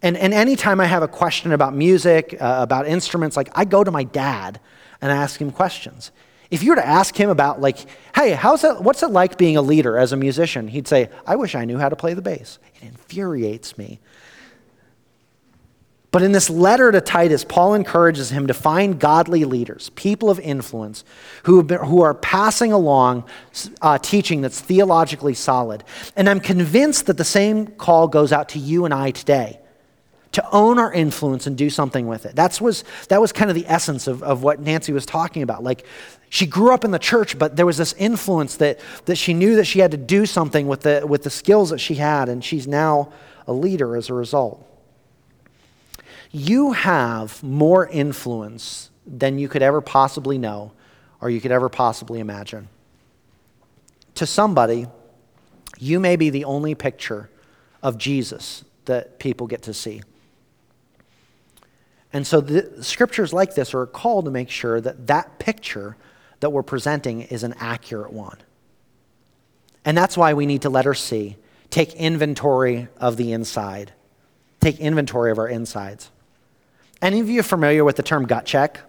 And, 0.03 0.17
and 0.17 0.33
anytime 0.33 0.79
I 0.79 0.85
have 0.85 1.03
a 1.03 1.07
question 1.07 1.51
about 1.51 1.75
music, 1.75 2.35
uh, 2.39 2.57
about 2.59 2.87
instruments, 2.87 3.37
like 3.37 3.49
I 3.53 3.65
go 3.65 3.83
to 3.83 3.91
my 3.91 4.03
dad 4.03 4.59
and 5.01 5.11
ask 5.11 5.41
him 5.41 5.51
questions. 5.51 6.11
If 6.49 6.63
you 6.63 6.71
were 6.71 6.75
to 6.75 6.85
ask 6.85 7.15
him 7.15 7.29
about, 7.29 7.61
like, 7.61 7.77
hey, 8.13 8.31
how's 8.31 8.63
it, 8.63 8.81
what's 8.81 9.03
it 9.03 9.09
like 9.09 9.37
being 9.37 9.55
a 9.55 9.61
leader 9.61 9.97
as 9.97 10.11
a 10.11 10.17
musician? 10.17 10.67
He'd 10.67 10.87
say, 10.87 11.09
I 11.25 11.37
wish 11.37 11.55
I 11.55 11.63
knew 11.63 11.77
how 11.77 11.87
to 11.87 11.95
play 11.95 12.13
the 12.13 12.21
bass. 12.21 12.59
It 12.75 12.87
infuriates 12.87 13.77
me. 13.77 13.99
But 16.11 16.23
in 16.23 16.33
this 16.33 16.49
letter 16.49 16.91
to 16.91 16.99
Titus, 16.99 17.45
Paul 17.45 17.73
encourages 17.73 18.31
him 18.31 18.47
to 18.47 18.53
find 18.53 18.99
godly 18.99 19.45
leaders, 19.45 19.91
people 19.91 20.29
of 20.29 20.41
influence, 20.41 21.05
who, 21.43 21.63
been, 21.63 21.79
who 21.79 22.01
are 22.01 22.13
passing 22.13 22.73
along 22.73 23.23
uh, 23.81 23.97
teaching 23.97 24.41
that's 24.41 24.59
theologically 24.59 25.33
solid. 25.33 25.85
And 26.17 26.27
I'm 26.27 26.41
convinced 26.41 27.05
that 27.05 27.15
the 27.15 27.23
same 27.23 27.65
call 27.65 28.09
goes 28.09 28.33
out 28.33 28.49
to 28.49 28.59
you 28.59 28.83
and 28.83 28.93
I 28.93 29.11
today 29.11 29.60
to 30.33 30.49
own 30.51 30.79
our 30.79 30.91
influence 30.93 31.45
and 31.45 31.57
do 31.57 31.69
something 31.69 32.07
with 32.07 32.25
it. 32.25 32.35
That's 32.35 32.61
was, 32.61 32.83
that 33.09 33.19
was 33.19 33.33
kind 33.33 33.49
of 33.49 33.55
the 33.55 33.65
essence 33.67 34.07
of, 34.07 34.23
of 34.23 34.43
what 34.43 34.59
Nancy 34.61 34.93
was 34.93 35.05
talking 35.05 35.43
about. 35.43 35.63
Like, 35.63 35.85
she 36.29 36.45
grew 36.45 36.73
up 36.73 36.85
in 36.85 36.91
the 36.91 36.99
church, 36.99 37.37
but 37.37 37.57
there 37.57 37.65
was 37.65 37.77
this 37.77 37.93
influence 37.93 38.55
that, 38.57 38.79
that 39.05 39.17
she 39.17 39.33
knew 39.33 39.57
that 39.57 39.65
she 39.65 39.79
had 39.79 39.91
to 39.91 39.97
do 39.97 40.25
something 40.25 40.67
with 40.67 40.81
the, 40.81 41.05
with 41.05 41.23
the 41.23 41.29
skills 41.29 41.71
that 41.71 41.79
she 41.79 41.95
had, 41.95 42.29
and 42.29 42.43
she's 42.43 42.67
now 42.67 43.11
a 43.47 43.51
leader 43.51 43.97
as 43.97 44.09
a 44.09 44.13
result. 44.13 44.65
You 46.31 46.71
have 46.71 47.43
more 47.43 47.85
influence 47.87 48.89
than 49.05 49.37
you 49.37 49.49
could 49.49 49.61
ever 49.61 49.81
possibly 49.81 50.37
know 50.37 50.71
or 51.19 51.29
you 51.29 51.41
could 51.41 51.51
ever 51.51 51.67
possibly 51.67 52.21
imagine. 52.21 52.69
To 54.15 54.25
somebody, 54.25 54.87
you 55.77 55.99
may 55.99 56.15
be 56.15 56.29
the 56.29 56.45
only 56.45 56.73
picture 56.75 57.29
of 57.83 57.97
Jesus 57.97 58.63
that 58.85 59.19
people 59.19 59.47
get 59.47 59.63
to 59.63 59.73
see. 59.73 60.01
And 62.13 62.27
so 62.27 62.41
the 62.41 62.83
scriptures 62.83 63.31
like 63.31 63.55
this 63.55 63.73
are 63.73 63.85
called 63.85 64.25
to 64.25 64.31
make 64.31 64.49
sure 64.49 64.81
that 64.81 65.07
that 65.07 65.39
picture 65.39 65.95
that 66.41 66.49
we're 66.49 66.63
presenting 66.63 67.21
is 67.21 67.43
an 67.43 67.53
accurate 67.59 68.11
one. 68.11 68.37
And 69.85 69.97
that's 69.97 70.17
why 70.17 70.33
we 70.33 70.45
need 70.45 70.63
to 70.63 70.69
let 70.69 70.85
her 70.85 70.93
see 70.93 71.37
take 71.69 71.93
inventory 71.93 72.89
of 72.97 73.15
the 73.15 73.31
inside. 73.31 73.93
Take 74.59 74.79
inventory 74.79 75.31
of 75.31 75.39
our 75.39 75.47
insides. 75.47 76.11
Any 77.01 77.19
of 77.21 77.29
you 77.29 77.41
familiar 77.41 77.83
with 77.83 77.95
the 77.95 78.03
term 78.03 78.27
gut 78.27 78.45
check? 78.45 78.79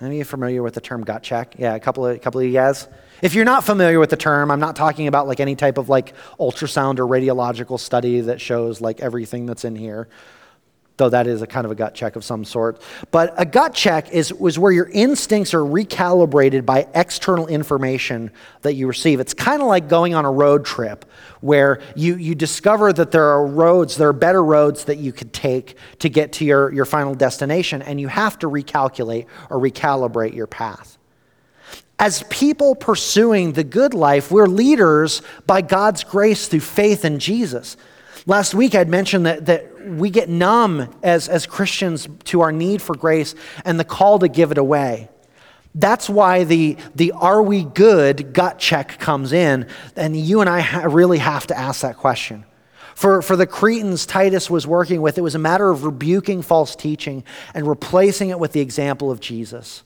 Any 0.00 0.16
of 0.16 0.18
you 0.18 0.24
familiar 0.24 0.62
with 0.62 0.74
the 0.74 0.80
term 0.80 1.04
gut 1.04 1.22
check? 1.22 1.54
Yeah, 1.58 1.74
a 1.74 1.80
couple 1.80 2.04
of, 2.04 2.16
a 2.16 2.18
couple 2.18 2.40
of 2.40 2.46
you 2.46 2.52
guys. 2.52 2.88
If 3.22 3.34
you're 3.34 3.46
not 3.46 3.64
familiar 3.64 3.98
with 3.98 4.10
the 4.10 4.16
term, 4.16 4.50
I'm 4.50 4.60
not 4.60 4.76
talking 4.76 5.06
about 5.06 5.26
like 5.26 5.40
any 5.40 5.56
type 5.56 5.78
of 5.78 5.88
like 5.88 6.12
ultrasound 6.38 6.98
or 6.98 7.06
radiological 7.06 7.80
study 7.80 8.20
that 8.22 8.40
shows 8.40 8.82
like 8.82 9.00
everything 9.00 9.46
that's 9.46 9.64
in 9.64 9.76
here 9.76 10.08
though 10.96 11.08
that 11.10 11.26
is 11.26 11.42
a 11.42 11.46
kind 11.46 11.64
of 11.64 11.70
a 11.70 11.74
gut 11.74 11.94
check 11.94 12.16
of 12.16 12.24
some 12.24 12.44
sort. 12.44 12.80
But 13.10 13.34
a 13.36 13.44
gut 13.44 13.74
check 13.74 14.10
is, 14.12 14.32
was 14.32 14.58
where 14.58 14.72
your 14.72 14.88
instincts 14.92 15.52
are 15.54 15.60
recalibrated 15.60 16.64
by 16.64 16.88
external 16.94 17.46
information 17.46 18.30
that 18.62 18.74
you 18.74 18.86
receive. 18.86 19.20
It's 19.20 19.34
kind 19.34 19.60
of 19.60 19.68
like 19.68 19.88
going 19.88 20.14
on 20.14 20.24
a 20.24 20.30
road 20.30 20.64
trip 20.64 21.04
where 21.40 21.80
you, 21.94 22.16
you 22.16 22.34
discover 22.34 22.92
that 22.92 23.10
there 23.10 23.24
are 23.24 23.46
roads, 23.46 23.96
there 23.96 24.08
are 24.08 24.14
better 24.14 24.42
roads 24.42 24.84
that 24.84 24.96
you 24.96 25.12
could 25.12 25.32
take 25.32 25.76
to 25.98 26.08
get 26.08 26.32
to 26.32 26.44
your, 26.44 26.72
your 26.72 26.84
final 26.84 27.14
destination, 27.14 27.82
and 27.82 28.00
you 28.00 28.08
have 28.08 28.38
to 28.38 28.48
recalculate 28.48 29.26
or 29.50 29.58
recalibrate 29.58 30.34
your 30.34 30.46
path. 30.46 30.96
As 31.98 32.22
people 32.24 32.74
pursuing 32.74 33.52
the 33.52 33.64
good 33.64 33.94
life, 33.94 34.30
we're 34.30 34.46
leaders 34.46 35.22
by 35.46 35.62
God's 35.62 36.04
grace 36.04 36.46
through 36.48 36.60
faith 36.60 37.04
in 37.04 37.18
Jesus. 37.18 37.76
Last 38.28 38.54
week, 38.54 38.74
I'd 38.74 38.88
mentioned 38.88 39.24
that, 39.26 39.46
that 39.46 39.88
we 39.88 40.10
get 40.10 40.28
numb 40.28 40.92
as, 41.04 41.28
as 41.28 41.46
Christians 41.46 42.08
to 42.24 42.40
our 42.40 42.50
need 42.50 42.82
for 42.82 42.96
grace 42.96 43.36
and 43.64 43.78
the 43.78 43.84
call 43.84 44.18
to 44.18 44.28
give 44.28 44.50
it 44.50 44.58
away. 44.58 45.08
That's 45.76 46.08
why 46.08 46.42
the, 46.42 46.76
the 46.96 47.12
are 47.12 47.40
we 47.40 47.62
good 47.62 48.32
gut 48.32 48.58
check 48.58 48.98
comes 48.98 49.32
in, 49.32 49.68
and 49.94 50.16
you 50.16 50.40
and 50.40 50.50
I 50.50 50.60
ha- 50.60 50.88
really 50.88 51.18
have 51.18 51.46
to 51.48 51.56
ask 51.56 51.82
that 51.82 51.98
question. 51.98 52.44
For, 52.96 53.22
for 53.22 53.36
the 53.36 53.46
Cretans 53.46 54.06
Titus 54.06 54.50
was 54.50 54.66
working 54.66 55.02
with, 55.02 55.18
it 55.18 55.20
was 55.20 55.34
a 55.34 55.38
matter 55.38 55.70
of 55.70 55.84
rebuking 55.84 56.42
false 56.42 56.74
teaching 56.74 57.24
and 57.54 57.68
replacing 57.68 58.30
it 58.30 58.40
with 58.40 58.52
the 58.52 58.60
example 58.60 59.10
of 59.10 59.20
Jesus. 59.20 59.84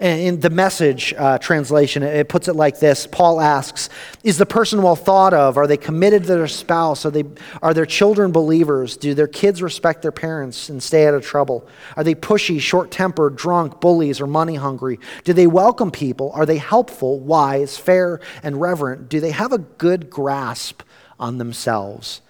In 0.00 0.40
the 0.40 0.48
message 0.48 1.12
uh, 1.18 1.36
translation, 1.36 2.02
it 2.02 2.30
puts 2.30 2.48
it 2.48 2.56
like 2.56 2.80
this 2.80 3.06
Paul 3.06 3.38
asks, 3.38 3.90
Is 4.24 4.38
the 4.38 4.46
person 4.46 4.80
well 4.80 4.96
thought 4.96 5.34
of? 5.34 5.58
Are 5.58 5.66
they 5.66 5.76
committed 5.76 6.22
to 6.22 6.28
their 6.28 6.48
spouse? 6.48 7.04
Are, 7.04 7.10
they, 7.10 7.24
are 7.60 7.74
their 7.74 7.84
children 7.84 8.32
believers? 8.32 8.96
Do 8.96 9.12
their 9.12 9.26
kids 9.26 9.60
respect 9.60 10.00
their 10.00 10.10
parents 10.10 10.70
and 10.70 10.82
stay 10.82 11.06
out 11.06 11.12
of 11.12 11.22
trouble? 11.22 11.68
Are 11.98 12.04
they 12.04 12.14
pushy, 12.14 12.58
short 12.58 12.90
tempered, 12.90 13.36
drunk, 13.36 13.82
bullies, 13.82 14.22
or 14.22 14.26
money 14.26 14.54
hungry? 14.54 14.98
Do 15.24 15.34
they 15.34 15.46
welcome 15.46 15.90
people? 15.90 16.32
Are 16.32 16.46
they 16.46 16.56
helpful, 16.56 17.20
wise, 17.20 17.76
fair, 17.76 18.20
and 18.42 18.58
reverent? 18.58 19.10
Do 19.10 19.20
they 19.20 19.32
have 19.32 19.52
a 19.52 19.58
good 19.58 20.08
grasp 20.08 20.80
on 21.18 21.36
themselves? 21.36 22.22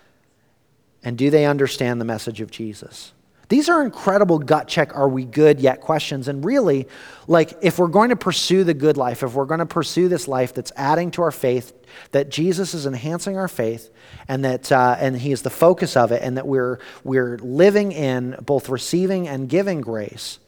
And 1.04 1.16
do 1.16 1.30
they 1.30 1.46
understand 1.46 2.00
the 2.00 2.04
message 2.04 2.40
of 2.40 2.50
Jesus? 2.50 3.12
These 3.50 3.68
are 3.68 3.82
incredible 3.82 4.38
gut 4.38 4.68
check, 4.68 4.94
are 4.96 5.08
we 5.08 5.24
good 5.24 5.58
yet 5.58 5.80
questions. 5.80 6.28
And 6.28 6.44
really, 6.44 6.86
like, 7.26 7.52
if 7.62 7.80
we're 7.80 7.88
going 7.88 8.10
to 8.10 8.16
pursue 8.16 8.62
the 8.62 8.74
good 8.74 8.96
life, 8.96 9.24
if 9.24 9.34
we're 9.34 9.44
going 9.44 9.58
to 9.58 9.66
pursue 9.66 10.06
this 10.06 10.28
life 10.28 10.54
that's 10.54 10.70
adding 10.76 11.10
to 11.10 11.22
our 11.22 11.32
faith, 11.32 11.72
that 12.12 12.30
Jesus 12.30 12.74
is 12.74 12.86
enhancing 12.86 13.36
our 13.36 13.48
faith, 13.48 13.90
and 14.28 14.44
that 14.44 14.70
uh, 14.70 14.96
and 15.00 15.16
He 15.16 15.32
is 15.32 15.42
the 15.42 15.50
focus 15.50 15.96
of 15.96 16.12
it, 16.12 16.22
and 16.22 16.36
that 16.36 16.46
we're 16.46 16.78
we're 17.02 17.38
living 17.38 17.90
in 17.90 18.36
both 18.40 18.68
receiving 18.68 19.26
and 19.26 19.48
giving 19.48 19.80
grace, 19.80 20.38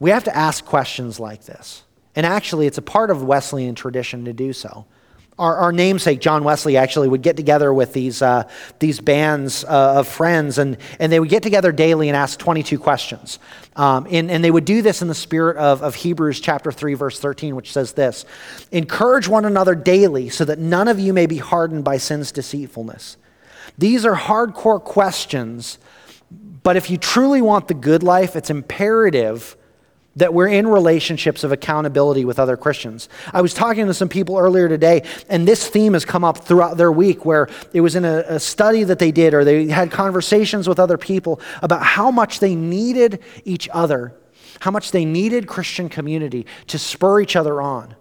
we 0.00 0.08
have 0.08 0.24
to 0.24 0.34
ask 0.34 0.64
questions 0.64 1.20
like 1.20 1.44
this. 1.44 1.82
And 2.16 2.24
actually, 2.24 2.66
it's 2.66 2.78
a 2.78 2.82
part 2.82 3.10
of 3.10 3.22
Wesleyan 3.22 3.74
tradition 3.74 4.24
to 4.24 4.32
do 4.32 4.54
so 4.54 4.86
our, 5.42 5.56
our, 5.56 5.72
namesake 5.72 6.20
John 6.20 6.44
Wesley 6.44 6.76
actually 6.76 7.08
would 7.08 7.22
get 7.22 7.36
together 7.36 7.74
with 7.74 7.92
these, 7.92 8.22
uh, 8.22 8.48
these 8.78 9.00
bands 9.00 9.64
uh, 9.64 9.94
of 9.98 10.06
friends, 10.06 10.58
and, 10.58 10.76
and 11.00 11.10
they 11.10 11.18
would 11.18 11.28
get 11.28 11.42
together 11.42 11.72
daily 11.72 12.08
and 12.08 12.16
ask 12.16 12.38
22 12.38 12.78
questions. 12.78 13.40
Um, 13.74 14.06
and, 14.08 14.30
and 14.30 14.44
they 14.44 14.52
would 14.52 14.64
do 14.64 14.82
this 14.82 15.02
in 15.02 15.08
the 15.08 15.14
spirit 15.14 15.56
of, 15.56 15.82
of 15.82 15.96
Hebrews 15.96 16.40
chapter 16.40 16.70
3, 16.70 16.94
verse 16.94 17.18
13, 17.18 17.56
which 17.56 17.72
says 17.72 17.92
this 17.92 18.24
Encourage 18.70 19.26
one 19.26 19.44
another 19.44 19.74
daily 19.74 20.28
so 20.28 20.44
that 20.44 20.60
none 20.60 20.86
of 20.86 21.00
you 21.00 21.12
may 21.12 21.26
be 21.26 21.38
hardened 21.38 21.82
by 21.82 21.96
sin's 21.96 22.30
deceitfulness. 22.30 23.16
These 23.76 24.04
are 24.06 24.14
hardcore 24.14 24.82
questions, 24.82 25.78
but 26.62 26.76
if 26.76 26.88
you 26.88 26.98
truly 26.98 27.42
want 27.42 27.66
the 27.66 27.74
good 27.74 28.04
life, 28.04 28.36
it's 28.36 28.50
imperative 28.50 29.56
that 30.16 30.34
we're 30.34 30.48
in 30.48 30.66
relationships 30.68 31.42
of 31.42 31.52
accountability 31.52 32.24
with 32.24 32.38
other 32.38 32.56
Christians. 32.56 33.08
I 33.32 33.40
was 33.40 33.54
talking 33.54 33.86
to 33.86 33.94
some 33.94 34.08
people 34.08 34.36
earlier 34.36 34.68
today, 34.68 35.04
and 35.28 35.48
this 35.48 35.66
theme 35.66 35.94
has 35.94 36.04
come 36.04 36.24
up 36.24 36.38
throughout 36.38 36.76
their 36.76 36.92
week 36.92 37.24
where 37.24 37.48
it 37.72 37.80
was 37.80 37.96
in 37.96 38.04
a, 38.04 38.24
a, 38.28 38.40
study 38.40 38.84
that 38.84 38.98
they 38.98 39.12
did, 39.12 39.32
or 39.32 39.44
they 39.44 39.68
had 39.68 39.90
conversations 39.90 40.68
with 40.68 40.78
other 40.78 40.98
people 40.98 41.40
about 41.62 41.82
how 41.82 42.10
much 42.10 42.40
they 42.40 42.54
needed 42.54 43.22
each 43.44 43.68
other, 43.72 44.14
how 44.60 44.70
much 44.70 44.90
they 44.90 45.04
needed 45.04 45.46
Christian 45.46 45.88
community 45.88 46.46
to 46.66 46.78
spur 46.78 47.20
each 47.20 47.36
other 47.36 47.62
on. 47.62 47.94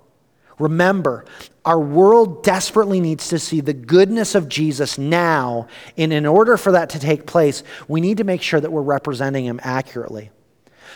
Remember, 0.60 1.26
our 1.64 1.80
world 1.80 2.44
desperately 2.44 3.00
needs 3.00 3.30
to 3.30 3.40
see 3.40 3.62
the 3.62 3.74
goodness 3.74 4.36
of 4.36 4.50
Jesus 4.50 4.98
now, 4.98 5.68
and 5.98 6.12
in 6.12 6.26
order 6.26 6.58
for 6.58 6.74
that 6.74 6.90
to 6.92 7.00
take 7.00 7.26
place, 7.26 7.64
we 7.88 8.02
need 8.02 8.18
to 8.18 8.24
make 8.24 8.42
sure 8.42 8.60
that 8.60 8.72
we're 8.72 8.82
representing 8.82 9.46
him 9.46 9.60
accurately. 9.64 10.30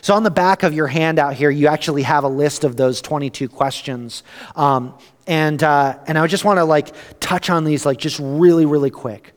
So, 0.02 0.14
on 0.14 0.24
the 0.24 0.32
back 0.32 0.64
of 0.64 0.74
your 0.74 0.88
handout 0.88 1.34
here, 1.34 1.50
you 1.50 1.68
actually 1.68 2.04
have 2.04 2.24
a 2.24 2.28
list 2.28 2.64
of 2.64 2.76
those 2.76 3.02
22 3.02 3.50
questions. 3.50 4.24
Um, 4.56 4.98
and, 5.28 5.64
uh, 5.64 5.98
and 6.08 6.18
I 6.18 6.28
just 6.28 6.46
want 6.46 6.58
to 6.58 6.66
like 6.66 6.94
touch 7.20 7.50
on 7.50 7.64
these 7.64 7.86
like 7.86 7.98
just 7.98 8.20
really, 8.20 8.66
really 8.66 8.92
quick. 8.92 9.34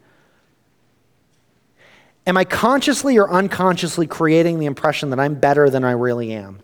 Am 2.26 2.36
I 2.36 2.44
consciously 2.44 3.18
or 3.18 3.30
unconsciously 3.30 4.06
creating 4.06 4.58
the 4.58 4.66
impression 4.66 5.10
that 5.10 5.20
I'm 5.20 5.34
better 5.34 5.70
than 5.70 5.82
I 5.82 5.92
really 5.92 6.32
am? 6.32 6.60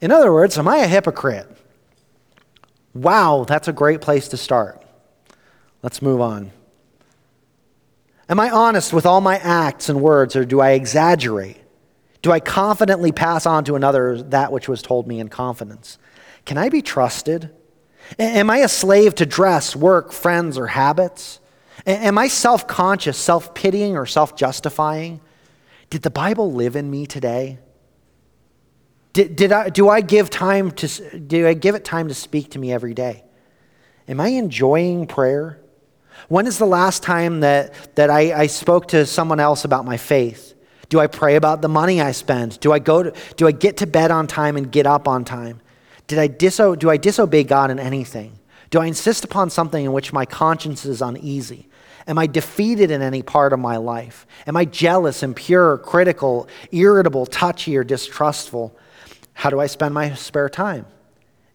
In 0.00 0.12
other 0.12 0.32
words, 0.32 0.58
am 0.58 0.68
I 0.68 0.78
a 0.78 0.86
hypocrite? 0.86 1.48
Wow, 2.92 3.44
that's 3.46 3.68
a 3.68 3.72
great 3.72 4.00
place 4.00 4.28
to 4.28 4.36
start. 4.36 4.82
Let's 5.82 6.02
move 6.02 6.20
on. 6.20 6.50
Am 8.28 8.38
I 8.38 8.50
honest 8.50 8.92
with 8.92 9.06
all 9.06 9.20
my 9.20 9.38
acts 9.38 9.88
and 9.88 10.00
words, 10.00 10.36
or 10.36 10.44
do 10.44 10.60
I 10.60 10.70
exaggerate? 10.70 11.59
Do 12.22 12.32
I 12.32 12.40
confidently 12.40 13.12
pass 13.12 13.46
on 13.46 13.64
to 13.64 13.76
another 13.76 14.22
that 14.22 14.52
which 14.52 14.68
was 14.68 14.82
told 14.82 15.06
me 15.06 15.20
in 15.20 15.28
confidence? 15.28 15.98
Can 16.44 16.58
I 16.58 16.68
be 16.68 16.82
trusted? 16.82 17.50
Am 18.18 18.50
I 18.50 18.58
a 18.58 18.68
slave 18.68 19.14
to 19.16 19.26
dress, 19.26 19.74
work, 19.74 20.12
friends, 20.12 20.58
or 20.58 20.66
habits? 20.66 21.40
Am 21.86 22.18
I 22.18 22.28
self 22.28 22.66
conscious, 22.66 23.16
self 23.16 23.54
pitying, 23.54 23.96
or 23.96 24.06
self 24.06 24.36
justifying? 24.36 25.20
Did 25.88 26.02
the 26.02 26.10
Bible 26.10 26.52
live 26.52 26.76
in 26.76 26.90
me 26.90 27.06
today? 27.06 27.58
Did, 29.12 29.34
did 29.34 29.52
I, 29.52 29.70
do, 29.70 29.88
I 29.88 30.02
give 30.02 30.30
time 30.30 30.70
to, 30.72 31.18
do 31.18 31.46
I 31.46 31.54
give 31.54 31.74
it 31.74 31.84
time 31.84 32.08
to 32.08 32.14
speak 32.14 32.52
to 32.52 32.58
me 32.58 32.72
every 32.72 32.94
day? 32.94 33.24
Am 34.06 34.20
I 34.20 34.28
enjoying 34.28 35.06
prayer? 35.06 35.60
When 36.28 36.46
is 36.46 36.58
the 36.58 36.66
last 36.66 37.02
time 37.02 37.40
that, 37.40 37.96
that 37.96 38.10
I, 38.10 38.32
I 38.42 38.46
spoke 38.46 38.88
to 38.88 39.06
someone 39.06 39.40
else 39.40 39.64
about 39.64 39.84
my 39.84 39.96
faith? 39.96 40.49
Do 40.90 41.00
I 41.00 41.06
pray 41.06 41.36
about 41.36 41.62
the 41.62 41.68
money 41.68 42.00
I 42.00 42.12
spend? 42.12 42.60
Do 42.60 42.72
I 42.72 42.80
go 42.80 43.04
to, 43.04 43.14
do 43.36 43.46
I 43.46 43.52
get 43.52 43.78
to 43.78 43.86
bed 43.86 44.10
on 44.10 44.26
time 44.26 44.56
and 44.56 44.70
get 44.70 44.86
up 44.86 45.08
on 45.08 45.24
time? 45.24 45.60
Did 46.08 46.18
I 46.18 46.28
diso, 46.28 46.76
do 46.78 46.90
I 46.90 46.96
disobey 46.96 47.44
God 47.44 47.70
in 47.70 47.78
anything? 47.78 48.38
Do 48.70 48.80
I 48.80 48.86
insist 48.86 49.24
upon 49.24 49.50
something 49.50 49.84
in 49.84 49.92
which 49.92 50.12
my 50.12 50.26
conscience 50.26 50.84
is 50.84 51.00
uneasy? 51.00 51.68
Am 52.08 52.18
I 52.18 52.26
defeated 52.26 52.90
in 52.90 53.02
any 53.02 53.22
part 53.22 53.52
of 53.52 53.60
my 53.60 53.76
life? 53.76 54.26
Am 54.48 54.56
I 54.56 54.64
jealous, 54.64 55.22
impure, 55.22 55.78
critical, 55.78 56.48
irritable, 56.72 57.24
touchy, 57.26 57.76
or 57.76 57.84
distrustful? 57.84 58.76
How 59.32 59.48
do 59.48 59.60
I 59.60 59.66
spend 59.66 59.94
my 59.94 60.12
spare 60.14 60.48
time? 60.48 60.86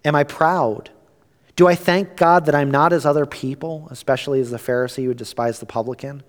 Am 0.06 0.16
I 0.16 0.24
proud? 0.24 0.92
Do 1.58 1.68
I 1.68 1.76
thank 1.76 2.16
God 2.16 2.46
that 2.46 2.56
I'm 2.56 2.72
not 2.72 2.94
as 2.94 3.06
other 3.06 3.26
people, 3.26 3.90
especially 3.92 4.40
as 4.40 4.52
the 4.52 4.58
Pharisee 4.58 5.04
who 5.04 5.14
despised 5.14 5.62
the 5.62 5.66
publican? 5.66 6.24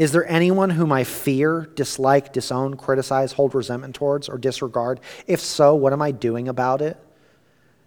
Is 0.00 0.12
there 0.12 0.26
anyone 0.30 0.70
whom 0.70 0.92
I 0.92 1.04
fear, 1.04 1.68
dislike, 1.74 2.32
disown, 2.32 2.78
criticize, 2.78 3.32
hold 3.32 3.54
resentment 3.54 3.94
towards, 3.94 4.30
or 4.30 4.38
disregard? 4.38 4.98
If 5.26 5.40
so, 5.40 5.74
what 5.74 5.92
am 5.92 6.00
I 6.00 6.10
doing 6.10 6.48
about 6.48 6.80
it? 6.80 6.96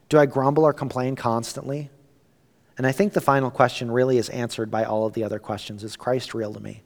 Do 0.10 0.20
I 0.20 0.28
grumble 0.28 0.64
or 0.64 0.74
complain 0.74 1.16
constantly? 1.16 1.90
And 2.78 2.86
I 2.86 2.92
think 2.92 3.14
the 3.14 3.20
final 3.20 3.50
question 3.50 3.90
really 3.90 4.20
is 4.20 4.30
answered 4.30 4.70
by 4.70 4.84
all 4.84 5.08
of 5.08 5.14
the 5.14 5.24
other 5.24 5.40
questions 5.40 5.84
Is 5.84 5.96
Christ 5.96 6.36
real 6.36 6.54
to 6.54 6.60
me? 6.60 6.84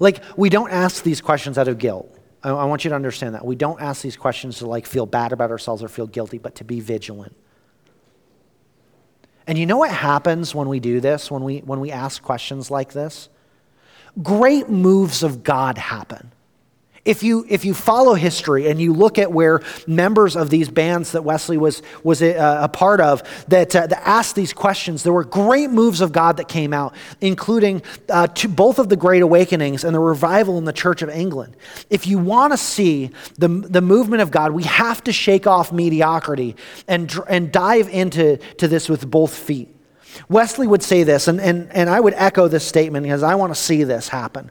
Like, 0.00 0.24
we 0.36 0.48
don't 0.48 0.72
ask 0.72 1.04
these 1.04 1.20
questions 1.20 1.56
out 1.56 1.68
of 1.68 1.78
guilt. 1.78 2.12
I, 2.42 2.50
I 2.50 2.64
want 2.64 2.82
you 2.84 2.88
to 2.88 2.96
understand 2.96 3.36
that. 3.36 3.46
We 3.46 3.54
don't 3.54 3.80
ask 3.80 4.02
these 4.02 4.16
questions 4.16 4.58
to 4.58 4.66
like 4.66 4.86
feel 4.86 5.06
bad 5.06 5.30
about 5.30 5.52
ourselves 5.52 5.84
or 5.84 5.88
feel 5.88 6.08
guilty, 6.08 6.38
but 6.38 6.56
to 6.56 6.64
be 6.64 6.80
vigilant. 6.80 7.36
And 9.46 9.56
you 9.56 9.66
know 9.66 9.78
what 9.78 9.92
happens 9.92 10.52
when 10.52 10.68
we 10.68 10.80
do 10.80 10.98
this, 10.98 11.30
when 11.30 11.44
we, 11.44 11.58
when 11.58 11.78
we 11.78 11.92
ask 11.92 12.20
questions 12.20 12.72
like 12.72 12.92
this? 12.92 13.28
Great 14.22 14.68
moves 14.68 15.22
of 15.22 15.42
God 15.42 15.78
happen. 15.78 16.32
If 17.08 17.22
you, 17.22 17.46
if 17.48 17.64
you 17.64 17.72
follow 17.72 18.12
history 18.12 18.68
and 18.68 18.78
you 18.78 18.92
look 18.92 19.18
at 19.18 19.32
where 19.32 19.62
members 19.86 20.36
of 20.36 20.50
these 20.50 20.68
bands 20.68 21.12
that 21.12 21.24
Wesley 21.24 21.56
was, 21.56 21.80
was 22.04 22.20
a, 22.20 22.34
a 22.34 22.68
part 22.68 23.00
of 23.00 23.22
that, 23.48 23.74
uh, 23.74 23.86
that 23.86 24.06
asked 24.06 24.34
these 24.34 24.52
questions, 24.52 25.04
there 25.04 25.12
were 25.14 25.24
great 25.24 25.70
moves 25.70 26.02
of 26.02 26.12
God 26.12 26.36
that 26.36 26.48
came 26.48 26.74
out, 26.74 26.94
including 27.22 27.80
uh, 28.10 28.26
both 28.50 28.78
of 28.78 28.90
the 28.90 28.96
Great 28.96 29.22
Awakenings 29.22 29.84
and 29.84 29.94
the 29.94 30.00
revival 30.00 30.58
in 30.58 30.66
the 30.66 30.72
Church 30.72 31.00
of 31.00 31.08
England. 31.08 31.56
If 31.88 32.06
you 32.06 32.18
want 32.18 32.52
to 32.52 32.58
see 32.58 33.10
the, 33.38 33.48
the 33.48 33.80
movement 33.80 34.20
of 34.20 34.30
God, 34.30 34.52
we 34.52 34.64
have 34.64 35.02
to 35.04 35.12
shake 35.12 35.46
off 35.46 35.72
mediocrity 35.72 36.56
and, 36.88 37.10
and 37.26 37.50
dive 37.50 37.88
into 37.88 38.36
to 38.58 38.68
this 38.68 38.86
with 38.86 39.10
both 39.10 39.34
feet. 39.34 39.74
Wesley 40.28 40.66
would 40.66 40.82
say 40.82 41.02
this, 41.02 41.28
and, 41.28 41.40
and, 41.40 41.70
and 41.72 41.88
I 41.88 42.00
would 42.00 42.14
echo 42.14 42.48
this 42.48 42.66
statement 42.66 43.04
because 43.04 43.22
I 43.22 43.34
want 43.34 43.54
to 43.54 43.60
see 43.60 43.84
this 43.84 44.08
happen. 44.08 44.50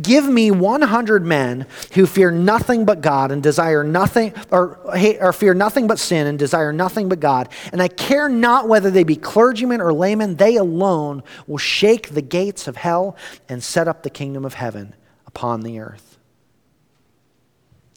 Give 0.00 0.26
me 0.26 0.50
100 0.50 1.24
men 1.24 1.66
who 1.94 2.06
fear 2.06 2.30
nothing 2.30 2.84
but 2.84 3.00
God 3.00 3.30
and 3.30 3.42
desire 3.42 3.84
nothing, 3.84 4.32
or, 4.50 4.78
or 5.20 5.32
fear 5.32 5.54
nothing 5.54 5.86
but 5.86 5.98
sin 5.98 6.26
and 6.26 6.38
desire 6.38 6.72
nothing 6.72 7.08
but 7.08 7.20
God. 7.20 7.50
And 7.72 7.82
I 7.82 7.88
care 7.88 8.28
not 8.28 8.68
whether 8.68 8.90
they 8.90 9.04
be 9.04 9.16
clergymen 9.16 9.80
or 9.80 9.92
laymen, 9.92 10.36
they 10.36 10.56
alone 10.56 11.22
will 11.46 11.58
shake 11.58 12.10
the 12.10 12.22
gates 12.22 12.66
of 12.66 12.76
hell 12.76 13.16
and 13.48 13.62
set 13.62 13.88
up 13.88 14.02
the 14.02 14.10
kingdom 14.10 14.44
of 14.44 14.54
heaven 14.54 14.94
upon 15.26 15.60
the 15.60 15.78
earth. 15.78 16.18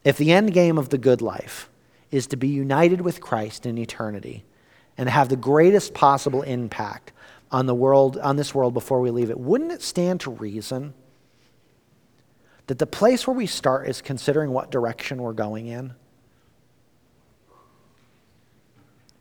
If 0.03 0.17
the 0.17 0.31
end 0.31 0.53
game 0.53 0.77
of 0.77 0.89
the 0.89 0.97
good 0.97 1.21
life 1.21 1.69
is 2.11 2.27
to 2.27 2.37
be 2.37 2.47
united 2.47 3.01
with 3.01 3.21
Christ 3.21 3.65
in 3.65 3.77
eternity 3.77 4.43
and 4.99 5.09
have 5.09 5.29
the 5.29 5.35
greatest 5.35 5.95
possible 5.95 6.43
impact 6.43 7.11
on 7.49 7.65
the 7.65 7.73
world, 7.73 8.17
on 8.17 8.35
this 8.35 8.53
world 8.53 8.75
before 8.75 9.01
we 9.01 9.09
leave 9.09 9.31
it, 9.31 9.39
wouldn't 9.39 9.71
it 9.71 9.81
stand 9.81 10.19
to 10.21 10.29
reason? 10.29 10.93
that 12.69 12.77
the 12.77 12.85
place 12.85 13.25
where 13.25 13.35
we 13.35 13.47
start 13.47 13.89
is 13.89 13.99
considering 13.99 14.51
what 14.51 14.69
direction 14.69 15.23
we're 15.23 15.33
going 15.33 15.65
in. 15.65 15.91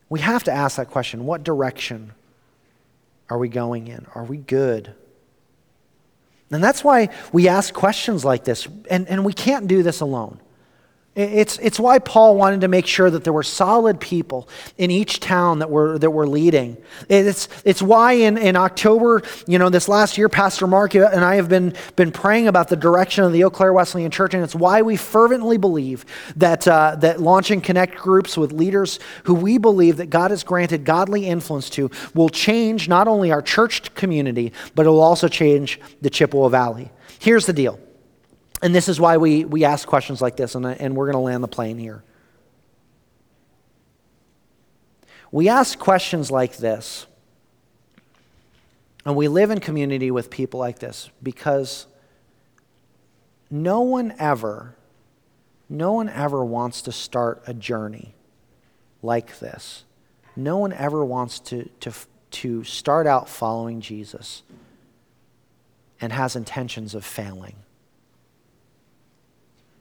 We 0.07 0.19
have 0.19 0.43
to 0.43 0.51
ask 0.51 0.77
that 0.77 0.91
question 0.91 1.25
what 1.25 1.43
direction 1.43 2.13
are 3.27 3.39
we 3.39 3.49
going 3.49 3.87
in? 3.87 4.05
Are 4.13 4.23
we 4.23 4.37
good? 4.37 4.93
And 6.51 6.63
that's 6.63 6.83
why 6.83 7.09
we 7.33 7.47
ask 7.47 7.73
questions 7.73 8.23
like 8.23 8.43
this, 8.43 8.67
and, 8.87 9.07
and 9.07 9.25
we 9.25 9.33
can't 9.33 9.67
do 9.67 9.81
this 9.81 9.99
alone. 9.99 10.39
It's, 11.19 11.57
it's 11.57 11.77
why 11.77 11.99
Paul 11.99 12.37
wanted 12.37 12.61
to 12.61 12.69
make 12.69 12.87
sure 12.87 13.09
that 13.09 13.25
there 13.25 13.33
were 13.33 13.43
solid 13.43 13.99
people 13.99 14.47
in 14.77 14.89
each 14.89 15.19
town 15.19 15.59
that 15.59 15.69
were, 15.69 15.99
that 15.99 16.11
were 16.11 16.25
leading. 16.25 16.77
It's, 17.09 17.49
it's 17.65 17.81
why 17.81 18.13
in, 18.13 18.37
in 18.37 18.55
October, 18.55 19.21
you 19.45 19.59
know, 19.59 19.69
this 19.69 19.89
last 19.89 20.17
year, 20.17 20.29
Pastor 20.29 20.65
Mark 20.65 20.95
and 20.95 21.25
I 21.25 21.35
have 21.35 21.49
been, 21.49 21.75
been 21.97 22.13
praying 22.13 22.47
about 22.47 22.69
the 22.69 22.77
direction 22.77 23.25
of 23.25 23.33
the 23.33 23.43
Eau 23.43 23.49
Claire 23.49 23.73
Wesleyan 23.73 24.11
Church, 24.11 24.33
and 24.33 24.41
it's 24.45 24.55
why 24.55 24.81
we 24.81 24.95
fervently 24.95 25.57
believe 25.57 26.05
that, 26.37 26.65
uh, 26.65 26.95
that 26.99 27.19
launching 27.19 27.59
connect 27.59 27.97
groups 27.97 28.37
with 28.37 28.53
leaders 28.53 28.97
who 29.25 29.33
we 29.33 29.57
believe 29.57 29.97
that 29.97 30.09
God 30.09 30.31
has 30.31 30.45
granted 30.45 30.85
godly 30.85 31.27
influence 31.27 31.69
to 31.71 31.91
will 32.13 32.29
change 32.29 32.87
not 32.87 33.09
only 33.09 33.29
our 33.29 33.41
church 33.41 33.93
community, 33.93 34.53
but 34.73 34.85
it 34.85 34.89
will 34.89 35.03
also 35.03 35.27
change 35.27 35.81
the 36.01 36.09
Chippewa 36.09 36.47
Valley. 36.47 36.91
Here's 37.19 37.45
the 37.45 37.51
deal. 37.51 37.77
And 38.61 38.75
this 38.75 38.89
is 38.89 38.99
why 38.99 39.17
we, 39.17 39.45
we 39.45 39.63
ask 39.63 39.87
questions 39.87 40.21
like 40.21 40.35
this, 40.35 40.55
and, 40.55 40.65
and 40.65 40.95
we're 40.95 41.05
going 41.05 41.13
to 41.13 41.19
land 41.19 41.43
the 41.43 41.47
plane 41.47 41.77
here. 41.77 42.03
We 45.31 45.47
ask 45.47 45.77
questions 45.77 46.31
like 46.31 46.57
this, 46.57 47.05
and 49.05 49.15
we 49.15 49.27
live 49.27 49.51
in 49.51 49.59
community 49.59 50.11
with 50.11 50.29
people 50.29 50.59
like 50.59 50.79
this 50.79 51.09
because 51.21 51.85
no 53.49 53.81
one 53.81 54.13
ever, 54.19 54.75
no 55.69 55.93
one 55.93 56.09
ever 56.09 56.43
wants 56.43 56.81
to 56.83 56.91
start 56.91 57.43
a 57.47 57.53
journey 57.53 58.13
like 59.01 59.39
this. 59.39 59.85
No 60.35 60.57
one 60.57 60.73
ever 60.73 61.05
wants 61.05 61.39
to, 61.39 61.69
to, 61.81 61.93
to 62.31 62.63
start 62.63 63.07
out 63.07 63.29
following 63.29 63.81
Jesus 63.81 64.43
and 66.01 66.13
has 66.13 66.35
intentions 66.35 66.95
of 66.95 67.05
failing. 67.05 67.55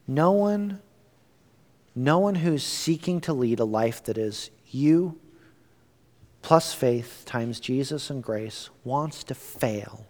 No 0.09 0.33
one, 0.33 0.81
no 1.95 2.19
one 2.19 2.37
who's 2.37 2.65
seeking 2.65 3.21
to 3.21 3.35
lead 3.35 3.61
a 3.61 3.65
life 3.65 4.03
that 4.05 4.17
is 4.17 4.51
you 4.67 5.21
plus 6.41 6.73
faith 6.73 7.25
times 7.27 7.61
Jesus 7.61 8.09
and 8.09 8.23
grace 8.23 8.71
wants 8.85 9.23
to 9.25 9.35
fail. 9.35 10.07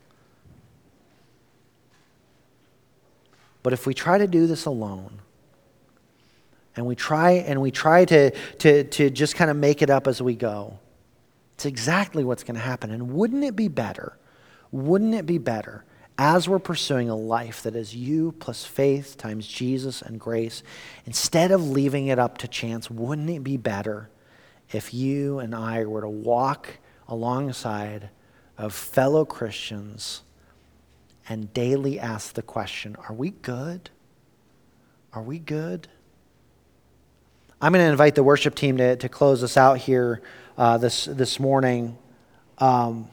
But 3.64 3.72
if 3.72 3.86
we 3.86 3.92
try 3.92 4.18
to 4.18 4.28
do 4.28 4.46
this 4.46 4.66
alone, 4.66 5.18
and 6.76 6.86
we 6.86 6.94
try 6.94 7.32
and 7.32 7.61
we 7.61 7.72
try 7.72 8.05
to, 8.05 8.30
to, 8.30 8.84
to 8.84 9.11
just 9.11 9.34
kind 9.34 9.51
of 9.51 9.57
make 9.57 9.82
it 9.82 9.90
up 9.90 10.07
as 10.07 10.22
we 10.22 10.36
go, 10.36 10.78
it's 11.55 11.66
exactly 11.66 12.22
what's 12.22 12.44
going 12.44 12.55
to 12.55 12.61
happen. 12.61 12.92
And 12.92 13.11
wouldn't 13.14 13.42
it 13.42 13.57
be 13.57 13.66
better? 13.66 14.16
Wouldn't 14.70 15.12
it 15.12 15.26
be 15.26 15.38
better 15.38 15.84
as 16.19 16.49
we're 16.49 16.59
pursuing 16.59 17.09
a 17.09 17.16
life 17.16 17.62
that 17.62 17.77
is 17.77 17.95
you 17.95 18.33
plus 18.33 18.64
faith 18.64 19.16
times 19.16 19.47
Jesus 19.47 20.03
and 20.03 20.19
grace, 20.19 20.64
instead 21.07 21.53
of 21.53 21.71
leaving 21.71 22.09
it 22.09 22.19
up 22.19 22.39
to 22.39 22.49
chance, 22.49 22.91
wouldn't 22.91 23.31
it 23.31 23.45
be 23.45 23.57
better 23.57 24.11
if 24.73 24.93
you 24.93 25.39
and 25.39 25.55
I 25.55 25.85
were 25.85 26.01
to 26.01 26.09
walk 26.09 26.79
alongside 27.07 28.11
of 28.59 28.75
fellow 28.75 29.25
Christians 29.25 30.23
and 31.29 31.53
daily 31.55 32.01
ask 32.01 32.35
the 32.35 32.43
question 32.43 32.97
Are 33.09 33.14
we 33.14 33.31
good? 33.31 33.91
Are 35.12 35.23
we 35.23 35.39
good? 35.39 35.87
I'm 37.61 37.73
going 37.73 37.85
to 37.85 37.91
invite 37.91 38.14
the 38.14 38.23
worship 38.23 38.55
team 38.55 38.77
to, 38.79 38.97
to 38.97 39.09
close 39.09 39.43
us 39.43 39.57
out 39.57 39.79
here 39.79 40.23
uh, 40.57 40.79
this, 40.79 41.07
this 41.07 41.41
morning. 41.41 41.97
Um, 42.59 43.09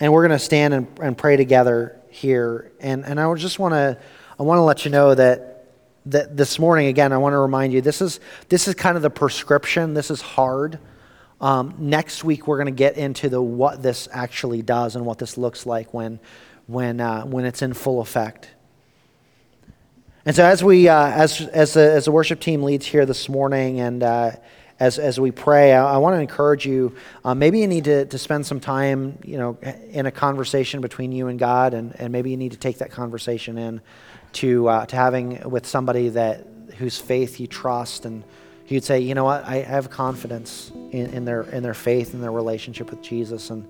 and 0.00 0.12
we're 0.12 0.26
going 0.26 0.38
to 0.38 0.44
stand 0.44 0.74
and, 0.74 0.86
and 1.00 1.18
pray 1.18 1.36
together 1.36 1.97
here. 2.10 2.72
And, 2.80 3.04
and 3.04 3.20
I 3.20 3.32
just 3.34 3.58
want 3.58 3.74
to 3.74 3.98
I 4.38 4.44
want 4.44 4.58
to 4.58 4.62
let 4.62 4.84
you 4.84 4.92
know 4.92 5.14
that, 5.16 5.64
that 6.06 6.36
this 6.36 6.60
morning, 6.60 6.86
again, 6.86 7.12
I 7.12 7.18
want 7.18 7.32
to 7.32 7.38
remind 7.38 7.72
you 7.72 7.80
this 7.80 8.00
is, 8.00 8.20
this 8.48 8.68
is 8.68 8.74
kind 8.74 8.96
of 8.96 9.02
the 9.02 9.10
prescription. 9.10 9.94
This 9.94 10.12
is 10.12 10.20
hard. 10.20 10.78
Um, 11.40 11.74
next 11.78 12.22
week, 12.22 12.46
we're 12.46 12.56
going 12.56 12.66
to 12.66 12.78
get 12.78 12.96
into 12.96 13.28
the 13.28 13.42
what 13.42 13.82
this 13.82 14.08
actually 14.12 14.62
does 14.62 14.94
and 14.94 15.04
what 15.04 15.18
this 15.18 15.36
looks 15.36 15.66
like 15.66 15.92
when, 15.92 16.20
when, 16.68 17.00
uh, 17.00 17.24
when 17.24 17.44
it's 17.44 17.62
in 17.62 17.74
full 17.74 18.00
effect. 18.00 18.48
And 20.24 20.36
so, 20.36 20.44
as 20.44 20.62
we, 20.62 20.88
uh, 20.88 21.08
as, 21.08 21.40
as, 21.40 21.74
the, 21.74 21.90
as 21.92 22.04
the 22.04 22.12
worship 22.12 22.38
team 22.38 22.62
leads 22.62 22.86
here 22.86 23.06
this 23.06 23.28
morning, 23.28 23.80
and 23.80 24.02
uh, 24.04 24.32
as, 24.80 24.98
as 24.98 25.18
we 25.18 25.30
pray, 25.30 25.72
I, 25.72 25.94
I 25.94 25.96
want 25.98 26.14
to 26.14 26.20
encourage 26.20 26.64
you. 26.66 26.94
Uh, 27.24 27.34
maybe 27.34 27.58
you 27.58 27.66
need 27.66 27.84
to, 27.84 28.04
to 28.06 28.18
spend 28.18 28.46
some 28.46 28.60
time, 28.60 29.18
you 29.24 29.36
know, 29.36 29.58
in 29.90 30.06
a 30.06 30.10
conversation 30.10 30.80
between 30.80 31.12
you 31.12 31.28
and 31.28 31.38
God, 31.38 31.74
and, 31.74 31.94
and 32.00 32.12
maybe 32.12 32.30
you 32.30 32.36
need 32.36 32.52
to 32.52 32.58
take 32.58 32.78
that 32.78 32.90
conversation 32.90 33.58
in 33.58 33.80
to, 34.34 34.68
uh, 34.68 34.86
to 34.86 34.96
having 34.96 35.50
with 35.50 35.66
somebody 35.66 36.10
that 36.10 36.46
whose 36.78 36.98
faith 36.98 37.40
you 37.40 37.46
trust, 37.46 38.04
and 38.04 38.22
you'd 38.68 38.84
say, 38.84 39.00
you 39.00 39.14
know 39.14 39.24
what, 39.24 39.44
I, 39.44 39.56
I 39.56 39.62
have 39.62 39.90
confidence 39.90 40.70
in, 40.92 41.06
in, 41.12 41.24
their 41.24 41.42
in 41.42 41.62
their 41.62 41.74
faith 41.74 42.14
and 42.14 42.22
their 42.22 42.30
relationship 42.30 42.90
with 42.90 43.02
Jesus, 43.02 43.50
and 43.50 43.68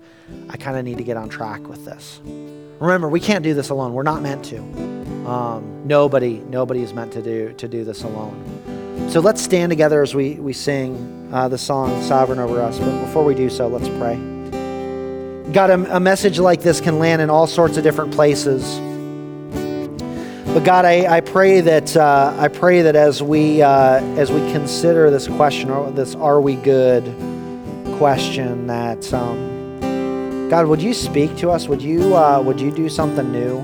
I 0.49 0.57
kind 0.57 0.77
of 0.77 0.85
need 0.85 0.99
to 0.99 1.03
get 1.03 1.17
on 1.17 1.27
track 1.27 1.67
with 1.67 1.85
this. 1.85 2.21
Remember, 2.79 3.09
we 3.09 3.19
can't 3.19 3.43
do 3.43 3.53
this 3.53 3.69
alone. 3.69 3.93
We're 3.93 4.03
not 4.03 4.21
meant 4.21 4.45
to. 4.45 4.59
Um, 5.27 5.87
nobody, 5.87 6.39
nobody 6.39 6.81
is 6.81 6.93
meant 6.93 7.11
to 7.13 7.21
do 7.21 7.53
to 7.53 7.67
do 7.67 7.83
this 7.83 8.03
alone. 8.03 8.58
So 9.07 9.21
let's 9.21 9.41
stand 9.41 9.69
together 9.69 10.01
as 10.03 10.13
we, 10.13 10.35
we 10.35 10.53
sing 10.53 11.29
uh, 11.33 11.47
the 11.47 11.57
song 11.57 12.01
Sovereign 12.03 12.39
Over 12.39 12.61
Us. 12.61 12.77
But 12.77 12.99
before 13.01 13.23
we 13.23 13.33
do 13.33 13.49
so, 13.49 13.67
let's 13.67 13.89
pray. 13.97 14.15
God, 15.51 15.71
a, 15.71 15.95
a 15.95 15.99
message 15.99 16.37
like 16.37 16.61
this 16.61 16.79
can 16.79 16.99
land 16.99 17.21
in 17.21 17.29
all 17.29 17.47
sorts 17.47 17.77
of 17.77 17.83
different 17.83 18.13
places. 18.13 18.79
But 20.53 20.63
God, 20.63 20.85
I, 20.85 21.17
I 21.17 21.21
pray 21.21 21.61
that 21.61 21.95
uh, 21.95 22.35
I 22.37 22.47
pray 22.47 22.81
that 22.81 22.95
as 22.95 23.21
we 23.21 23.61
uh, 23.61 24.01
as 24.17 24.31
we 24.31 24.39
consider 24.51 25.09
this 25.11 25.27
question, 25.27 25.69
or 25.69 25.91
this 25.91 26.15
"Are 26.15 26.41
we 26.41 26.55
good?" 26.55 27.03
question, 27.97 28.65
that 28.67 29.13
um, 29.13 30.49
God, 30.49 30.65
would 30.67 30.81
you 30.81 30.93
speak 30.93 31.35
to 31.37 31.51
us? 31.51 31.67
Would 31.67 31.81
you 31.81 32.15
uh, 32.15 32.41
would 32.43 32.59
you 32.59 32.71
do 32.71 32.89
something 32.89 33.31
new 33.31 33.59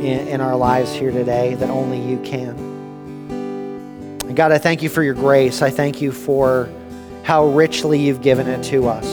in, 0.00 0.28
in 0.28 0.40
our 0.40 0.56
lives 0.56 0.92
here 0.92 1.10
today 1.10 1.54
that 1.54 1.70
only 1.70 1.98
you 2.00 2.18
can? 2.20 2.69
And 4.30 4.36
God, 4.36 4.52
I 4.52 4.58
thank 4.58 4.84
you 4.84 4.88
for 4.88 5.02
your 5.02 5.14
grace. 5.14 5.60
I 5.60 5.70
thank 5.70 6.00
you 6.00 6.12
for 6.12 6.68
how 7.24 7.46
richly 7.46 7.98
you've 7.98 8.22
given 8.22 8.46
it 8.46 8.62
to 8.66 8.86
us. 8.86 9.04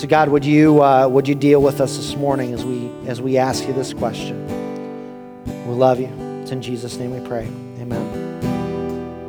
So, 0.00 0.08
God, 0.08 0.28
would 0.30 0.44
you, 0.44 0.82
uh, 0.82 1.06
would 1.06 1.28
you 1.28 1.36
deal 1.36 1.62
with 1.62 1.80
us 1.80 1.96
this 1.96 2.16
morning 2.16 2.52
as 2.52 2.64
we, 2.64 2.90
as 3.06 3.20
we 3.20 3.36
ask 3.36 3.64
you 3.64 3.72
this 3.74 3.94
question? 3.94 4.44
We 5.68 5.74
love 5.74 6.00
you. 6.00 6.08
It's 6.42 6.50
in 6.50 6.62
Jesus' 6.62 6.96
name 6.96 7.12
we 7.12 7.24
pray. 7.24 7.44
Amen. 7.78 8.17